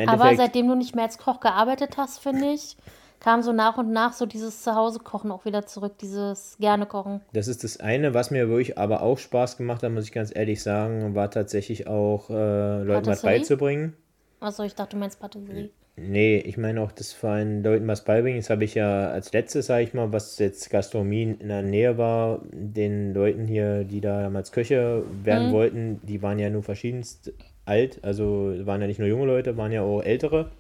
Aber 0.07 0.35
seitdem 0.37 0.69
du 0.69 0.75
nicht 0.75 0.95
mehr 0.95 1.05
als 1.05 1.19
Koch 1.19 1.41
gearbeitet 1.41 1.97
hast, 1.97 2.21
finde 2.21 2.53
ich, 2.53 2.77
kam 3.21 3.43
so 3.43 3.53
nach 3.53 3.79
und 3.79 3.93
nach 3.93 4.13
so 4.13 4.27
dieses 4.27 4.63
Zuhause-Kochen 4.63 5.31
auch 5.31 5.45
wieder 5.45 5.67
zurück, 5.67 5.99
dieses 5.99 6.57
gerne 6.59 6.87
Kochen. 6.87 7.21
Das 7.33 7.49
ist 7.49 7.63
das 7.63 7.79
eine, 7.79 8.15
was 8.15 8.31
mir 8.31 8.49
wirklich 8.49 8.79
aber 8.79 9.03
auch 9.03 9.19
Spaß 9.19 9.59
gemacht 9.59 9.83
hat, 9.83 9.93
muss 9.93 10.05
ich 10.05 10.13
ganz 10.13 10.35
ehrlich 10.35 10.63
sagen, 10.63 11.15
war 11.15 11.31
tatsächlich 11.31 11.87
auch 11.87 12.31
äh, 12.31 12.83
Leuten 12.83 13.07
was 13.07 13.23
beizubringen. 13.23 13.95
Achso, 14.41 14.63
ich 14.65 14.75
dachte, 14.75 14.97
du 14.97 15.01
meinst 15.01 15.21
Patisserie. 15.21 15.71
Nee, 15.97 16.39
ich 16.39 16.57
meine 16.57 16.81
auch, 16.81 16.93
das 16.93 17.13
vor 17.13 17.31
allem 17.31 17.63
Leuten 17.63 17.87
was 17.87 18.05
beibringen. 18.05 18.41
Das 18.41 18.49
habe 18.49 18.65
ich 18.65 18.75
ja 18.75 19.11
als 19.11 19.33
letztes, 19.33 19.67
sage 19.67 19.85
ich 19.85 19.93
mal, 19.93 20.13
was 20.13 20.39
jetzt 20.39 20.71
Gastronomie 20.71 21.37
in 21.39 21.49
der 21.49 21.63
Nähe 21.63 21.99
war, 21.99 22.41
den 22.53 23.13
Leuten 23.13 23.45
hier, 23.45 23.85
die 23.85 24.01
da 24.01 24.23
damals 24.23 24.51
Köche 24.51 25.05
werden 25.23 25.49
mhm. 25.49 25.53
wollten, 25.53 26.01
die 26.03 26.23
waren 26.23 26.39
ja 26.39 26.49
nur 26.49 26.63
verschiedenst 26.63 27.33
alt. 27.67 28.03
Also 28.03 28.55
waren 28.65 28.81
ja 28.81 28.87
nicht 28.87 28.99
nur 28.99 29.09
junge 29.09 29.27
Leute, 29.27 29.59
waren 29.59 29.73
ja 29.73 29.83
auch 29.83 30.01
ältere, 30.01 30.51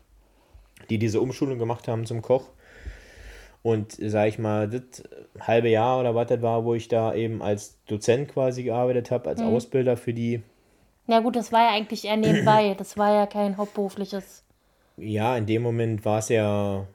die 0.88 0.98
diese 0.98 1.20
Umschulung 1.20 1.58
gemacht 1.58 1.88
haben 1.88 2.06
zum 2.06 2.22
Koch. 2.22 2.48
Und 3.62 3.92
sage 3.92 4.28
ich 4.28 4.38
mal, 4.38 4.68
das 4.68 5.02
halbe 5.38 5.68
Jahr 5.68 6.00
oder 6.00 6.14
was 6.14 6.28
das 6.28 6.40
war, 6.40 6.64
wo 6.64 6.74
ich 6.74 6.88
da 6.88 7.14
eben 7.14 7.42
als 7.42 7.76
Dozent 7.86 8.32
quasi 8.32 8.62
gearbeitet 8.62 9.10
habe, 9.10 9.28
als 9.28 9.40
mhm. 9.40 9.48
Ausbilder 9.48 9.98
für 9.98 10.14
die. 10.14 10.42
Ja 11.06 11.20
gut, 11.20 11.36
das 11.36 11.52
war 11.52 11.64
ja 11.64 11.70
eigentlich 11.70 12.06
eher 12.06 12.16
nebenbei. 12.16 12.74
Das 12.78 12.96
war 12.96 13.12
ja 13.12 13.26
kein 13.26 13.58
hauptberufliches 13.58 14.44
ja, 15.00 15.36
in 15.36 15.46
dem 15.46 15.62
Moment 15.62 16.04
war 16.04 16.18
es 16.18 16.28
ja, 16.28 16.86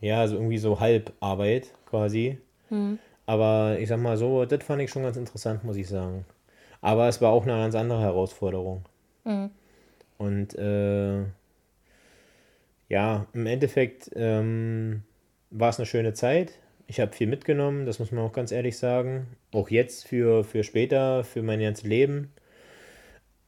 ja, 0.00 0.28
so 0.28 0.36
irgendwie 0.36 0.58
so 0.58 0.78
Halbarbeit 0.78 1.72
quasi. 1.86 2.38
Mhm. 2.70 2.98
Aber 3.24 3.78
ich 3.78 3.88
sag 3.88 4.00
mal 4.00 4.16
so, 4.16 4.44
das 4.44 4.62
fand 4.62 4.82
ich 4.82 4.90
schon 4.90 5.02
ganz 5.02 5.16
interessant, 5.16 5.64
muss 5.64 5.76
ich 5.76 5.88
sagen. 5.88 6.24
Aber 6.80 7.08
es 7.08 7.20
war 7.20 7.32
auch 7.32 7.42
eine 7.42 7.52
ganz 7.52 7.74
andere 7.74 8.00
Herausforderung. 8.00 8.84
Mhm. 9.24 9.50
Und 10.18 10.54
äh, 10.54 11.24
ja, 12.88 13.26
im 13.32 13.46
Endeffekt 13.46 14.10
ähm, 14.14 15.02
war 15.50 15.70
es 15.70 15.78
eine 15.78 15.86
schöne 15.86 16.14
Zeit. 16.14 16.52
Ich 16.86 17.00
habe 17.00 17.12
viel 17.12 17.26
mitgenommen, 17.26 17.84
das 17.84 17.98
muss 17.98 18.12
man 18.12 18.24
auch 18.24 18.32
ganz 18.32 18.52
ehrlich 18.52 18.78
sagen. 18.78 19.26
Auch 19.52 19.70
jetzt 19.70 20.06
für, 20.06 20.44
für 20.44 20.62
später, 20.62 21.24
für 21.24 21.42
mein 21.42 21.60
ganzes 21.60 21.84
Leben. 21.84 22.32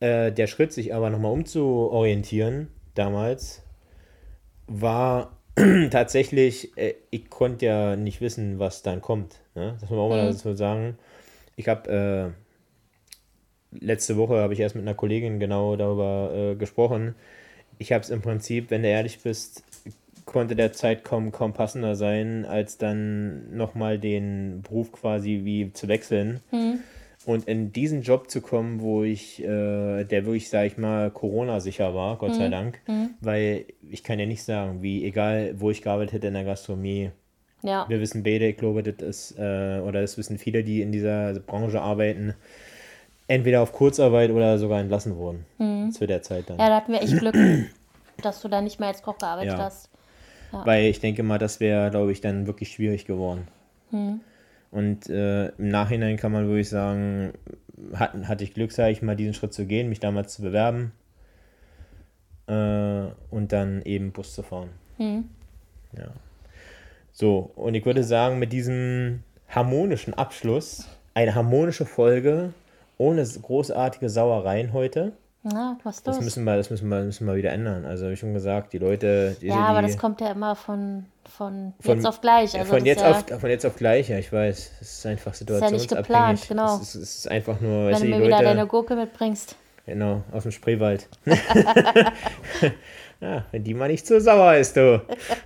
Äh, 0.01 0.33
der 0.33 0.47
Schritt, 0.47 0.73
sich 0.73 0.95
aber 0.95 1.11
nochmal 1.11 1.33
umzuorientieren, 1.33 2.69
damals, 2.95 3.63
war 4.67 5.39
tatsächlich, 5.91 6.77
äh, 6.77 6.95
ich 7.11 7.31
konnte 7.31 7.67
ja 7.67 7.97
nicht 7.97 8.21
wissen, 8.21 8.59
was 8.59 8.83
dann 8.83 9.01
kommt. 9.01 9.37
Ne? 9.55 9.77
Das 9.81 9.83
muss 9.83 9.91
man 9.91 10.01
auch 10.01 10.09
mal 10.09 10.25
mhm. 10.25 10.33
dazu 10.33 10.55
sagen. 10.55 10.99
Ich 11.57 11.69
habe 11.69 12.35
äh, 13.73 13.79
letzte 13.85 14.17
Woche 14.17 14.37
habe 14.39 14.53
ich 14.53 14.61
erst 14.61 14.75
mit 14.75 14.83
einer 14.83 14.95
Kollegin 14.95 15.39
genau 15.39 15.77
darüber 15.77 16.33
äh, 16.35 16.55
gesprochen. 16.57 17.15
Ich 17.79 17.93
habe 17.93 18.03
es 18.03 18.11
im 18.11 18.23
Prinzip, 18.23 18.71
wenn 18.71 18.83
du 18.83 18.89
ehrlich 18.89 19.21
bist, 19.21 19.65
konnte 20.25 20.55
der 20.55 20.73
Zeit 20.73 21.05
kaum, 21.05 21.33
kaum 21.33 21.55
passender 21.55 21.97
sein, 21.97 22.45
als 22.45 22.77
dann 22.77 23.57
nochmal 23.57 23.99
den 23.99 24.63
Beruf 24.63 24.93
quasi 24.93 25.41
wie 25.45 25.73
zu 25.73 25.89
wechseln. 25.89 26.41
Mhm. 26.53 26.81
Und 27.25 27.49
in 27.49 27.73
diesen 27.73 28.03
Job 28.03 28.31
zu 28.31 28.41
kommen, 28.41 28.81
wo 28.81 29.03
ich, 29.03 29.43
äh, 29.43 30.05
der 30.05 30.25
wirklich, 30.25 30.49
sag 30.49 30.67
ich 30.67 30.79
mal, 30.79 31.11
Corona-sicher 31.11 31.95
war, 31.95 32.17
Gott 32.17 32.31
mhm. 32.31 32.35
sei 32.35 32.49
Dank, 32.49 32.81
mhm. 32.87 33.11
weil 33.21 33.65
ich 33.91 34.05
kann 34.05 34.19
ja 34.19 34.27
nicht 34.27 34.43
sagen, 34.43 34.83
wie, 34.83 35.05
egal 35.05 35.55
wo 35.59 35.71
ich 35.71 35.83
gearbeitet 35.83 36.15
hätte 36.15 36.29
in 36.29 36.35
der 36.35 36.45
Gastronomie, 36.45 37.11
ja. 37.63 37.87
wir 37.89 38.01
wissen 38.01 38.23
beide, 38.23 38.49
ich 38.49 38.57
glaube, 38.57 38.83
das 38.83 39.07
ist, 39.07 39.39
äh, 39.39 39.81
oder 39.81 40.01
das 40.01 40.17
wissen 40.17 40.39
viele, 40.39 40.63
die 40.63 40.81
in 40.81 40.93
dieser 40.93 41.35
Branche 41.41 41.81
arbeiten, 41.81 42.35
entweder 43.29 43.61
auf 43.63 43.73
Kurzarbeit 43.73 44.31
oder 44.31 44.59
sogar 44.59 44.81
entlassen 44.81 45.17
wurden. 45.17 45.45
Mhm. 45.59 45.93
Zu 45.93 46.07
der 46.07 46.23
Zeit 46.23 46.51
dann. 46.51 46.59
Ja, 46.59 46.69
da 46.69 46.77
hatten 46.77 46.93
wir 46.93 47.03
echt 47.03 47.17
Glück, 47.19 47.37
dass 48.23 48.41
du 48.41 48.49
da 48.49 48.61
nicht 48.61 48.81
mehr 48.81 48.89
als 48.89 49.03
Koch 49.03 49.19
gearbeitet 49.19 49.53
ja. 49.53 49.59
hast. 49.59 49.91
Ja. 50.53 50.67
Weil 50.67 50.87
ich 50.87 50.99
denke 51.01 51.23
mal, 51.23 51.39
das 51.39 51.61
wäre, 51.61 51.91
glaube 51.91 52.11
ich, 52.11 52.21
dann 52.21 52.47
wirklich 52.47 52.73
schwierig 52.73 53.05
geworden. 53.05 53.47
Mhm. 53.91 54.21
Und 54.71 55.09
äh, 55.09 55.49
im 55.49 55.69
Nachhinein 55.69 56.17
kann 56.17 56.33
man 56.33 56.47
wirklich 56.47 56.69
sagen, 56.69 57.33
hat, 57.95 58.13
hatte 58.27 58.45
ich 58.45 58.55
Glück, 58.55 58.73
sage 58.73 58.93
ich 58.93 59.03
mal, 59.03 59.17
diesen 59.17 59.35
Schritt 59.35 59.53
zu 59.53 59.67
gehen, 59.67 59.89
mich 59.89 60.01
damals 60.01 60.35
zu 60.35 60.43
bewerben 60.43 60.93
äh, 62.47 63.07
und 63.31 63.53
dann 63.53 63.83
eben 63.83 64.13
Bus 64.13 64.35
zu 64.35 64.43
fahren. 64.43 64.71
Mhm. 64.99 65.29
Ja. 65.97 66.09
So, 67.13 67.51
und 67.57 67.75
ich 67.75 67.85
würde 67.85 68.05
sagen, 68.05 68.39
mit 68.39 68.53
diesem 68.53 69.23
harmonischen 69.49 70.15
Abschluss, 70.15 70.87
eine 71.15 71.35
harmonische 71.35 71.87
Folge 71.87 72.53
ohne 72.99 73.25
großartige 73.25 74.11
Sauereien 74.11 74.73
heute. 74.73 75.13
Na, 75.45 75.79
was 75.85 76.03
das 76.03 76.21
müssen 76.21 76.45
wir, 76.45 76.57
das 76.57 76.69
müssen 76.69 76.89
wir, 76.89 77.05
müssen 77.05 77.27
wir 77.27 77.37
wieder 77.37 77.53
ändern. 77.53 77.85
Also 77.85 78.11
wie 78.11 78.17
schon 78.17 78.35
gesagt, 78.35 78.73
die 78.73 78.79
Leute. 78.79 79.37
Die, 79.41 79.47
ja, 79.47 79.55
aber 79.55 79.83
das 79.83 79.97
kommt 79.97 80.21
ja 80.21 80.33
immer 80.33 80.57
von, 80.57 81.07
von, 81.25 81.75
von 81.81 81.97
jetzt 81.97 82.07
auf 82.07 82.21
gleich. 82.21 82.59
Also 82.59 82.75
von, 82.75 82.85
jetzt 82.85 83.03
ja, 83.03 83.13
auf, 83.13 83.25
von 83.41 83.49
jetzt 83.49 83.65
auf 83.65 83.77
gleich, 83.77 84.09
ja, 84.09 84.19
ich 84.19 84.33
weiß. 84.33 84.73
Es 84.81 84.93
ist 84.99 85.07
einfach 85.07 85.35
situationsabhängig. 85.35 85.85
Ist 85.85 85.91
ja 85.91 85.97
nicht 85.97 86.09
geplant, 86.09 86.49
genau. 86.49 86.77
Es 86.77 86.83
ist, 86.83 86.95
es 86.97 87.19
ist 87.19 87.31
einfach 87.31 87.61
nur. 87.61 87.87
Wenn 87.87 87.95
du 87.95 88.05
mir 88.07 88.19
Leute, 88.19 88.27
wieder 88.27 88.43
deine 88.43 88.67
Gurke 88.67 88.97
mitbringst. 88.97 89.55
Genau, 89.87 90.23
aus 90.33 90.43
dem 90.43 90.53
Spreewald. 90.53 91.09
ja, 93.21 93.45
wenn 93.53 93.65
die 93.65 93.75
mal 93.75 93.89
nicht 93.89 94.07
so 94.07 94.19
sauer 94.21 94.57
ist, 94.57 94.77
du. 94.77 95.01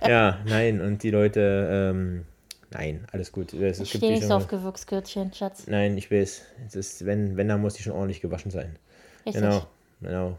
Ja, 0.05 0.39
nein, 0.45 0.81
und 0.81 1.01
die 1.03 1.11
Leute, 1.11 1.69
ähm, 1.71 2.25
nein, 2.73 3.05
alles 3.11 3.31
gut. 3.31 3.53
Es, 3.53 3.79
ich 3.79 3.89
stehe 3.89 4.13
nicht 4.13 4.23
so 4.23 4.33
auf 4.33 4.47
Gewürzgürtchen, 4.47 5.33
Schatz. 5.33 5.67
Nein, 5.67 5.97
ich 5.97 6.11
weiß. 6.11 6.41
Es 6.67 6.75
ist, 6.75 7.05
wenn, 7.05 7.37
wenn, 7.37 7.47
dann 7.47 7.61
muss 7.61 7.75
die 7.75 7.83
schon 7.83 7.93
ordentlich 7.93 8.21
gewaschen 8.21 8.51
sein. 8.51 8.77
Richtig. 9.25 9.41
Genau. 9.41 9.65
Genau. 10.01 10.37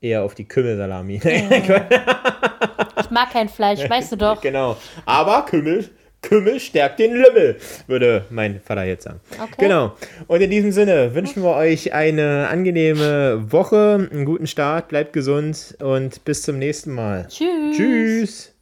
Eher 0.00 0.22
auf 0.22 0.34
die 0.34 0.44
Kümmelsalami. 0.44 1.16
ich 1.24 3.10
mag 3.10 3.30
kein 3.30 3.48
Fleisch, 3.48 3.88
weißt 3.88 4.12
du 4.12 4.16
doch. 4.16 4.40
Genau. 4.40 4.76
Aber 5.06 5.46
Kümmel, 5.46 5.88
Kümmel 6.20 6.58
stärkt 6.58 6.98
den 6.98 7.12
Lümmel, 7.12 7.56
würde 7.86 8.24
mein 8.30 8.60
Vater 8.60 8.84
jetzt 8.84 9.04
sagen. 9.04 9.20
Okay. 9.32 9.54
Genau. 9.58 9.94
Und 10.26 10.40
in 10.40 10.50
diesem 10.50 10.72
Sinne 10.72 11.14
wünschen 11.14 11.42
wir 11.42 11.54
euch 11.54 11.92
eine 11.92 12.48
angenehme 12.48 13.50
Woche, 13.52 14.08
einen 14.10 14.24
guten 14.24 14.46
Start, 14.46 14.88
bleibt 14.88 15.12
gesund 15.12 15.76
und 15.80 16.24
bis 16.24 16.42
zum 16.42 16.58
nächsten 16.58 16.92
Mal. 16.92 17.26
Tschüss. 17.28 17.76
Tschüss. 17.76 18.53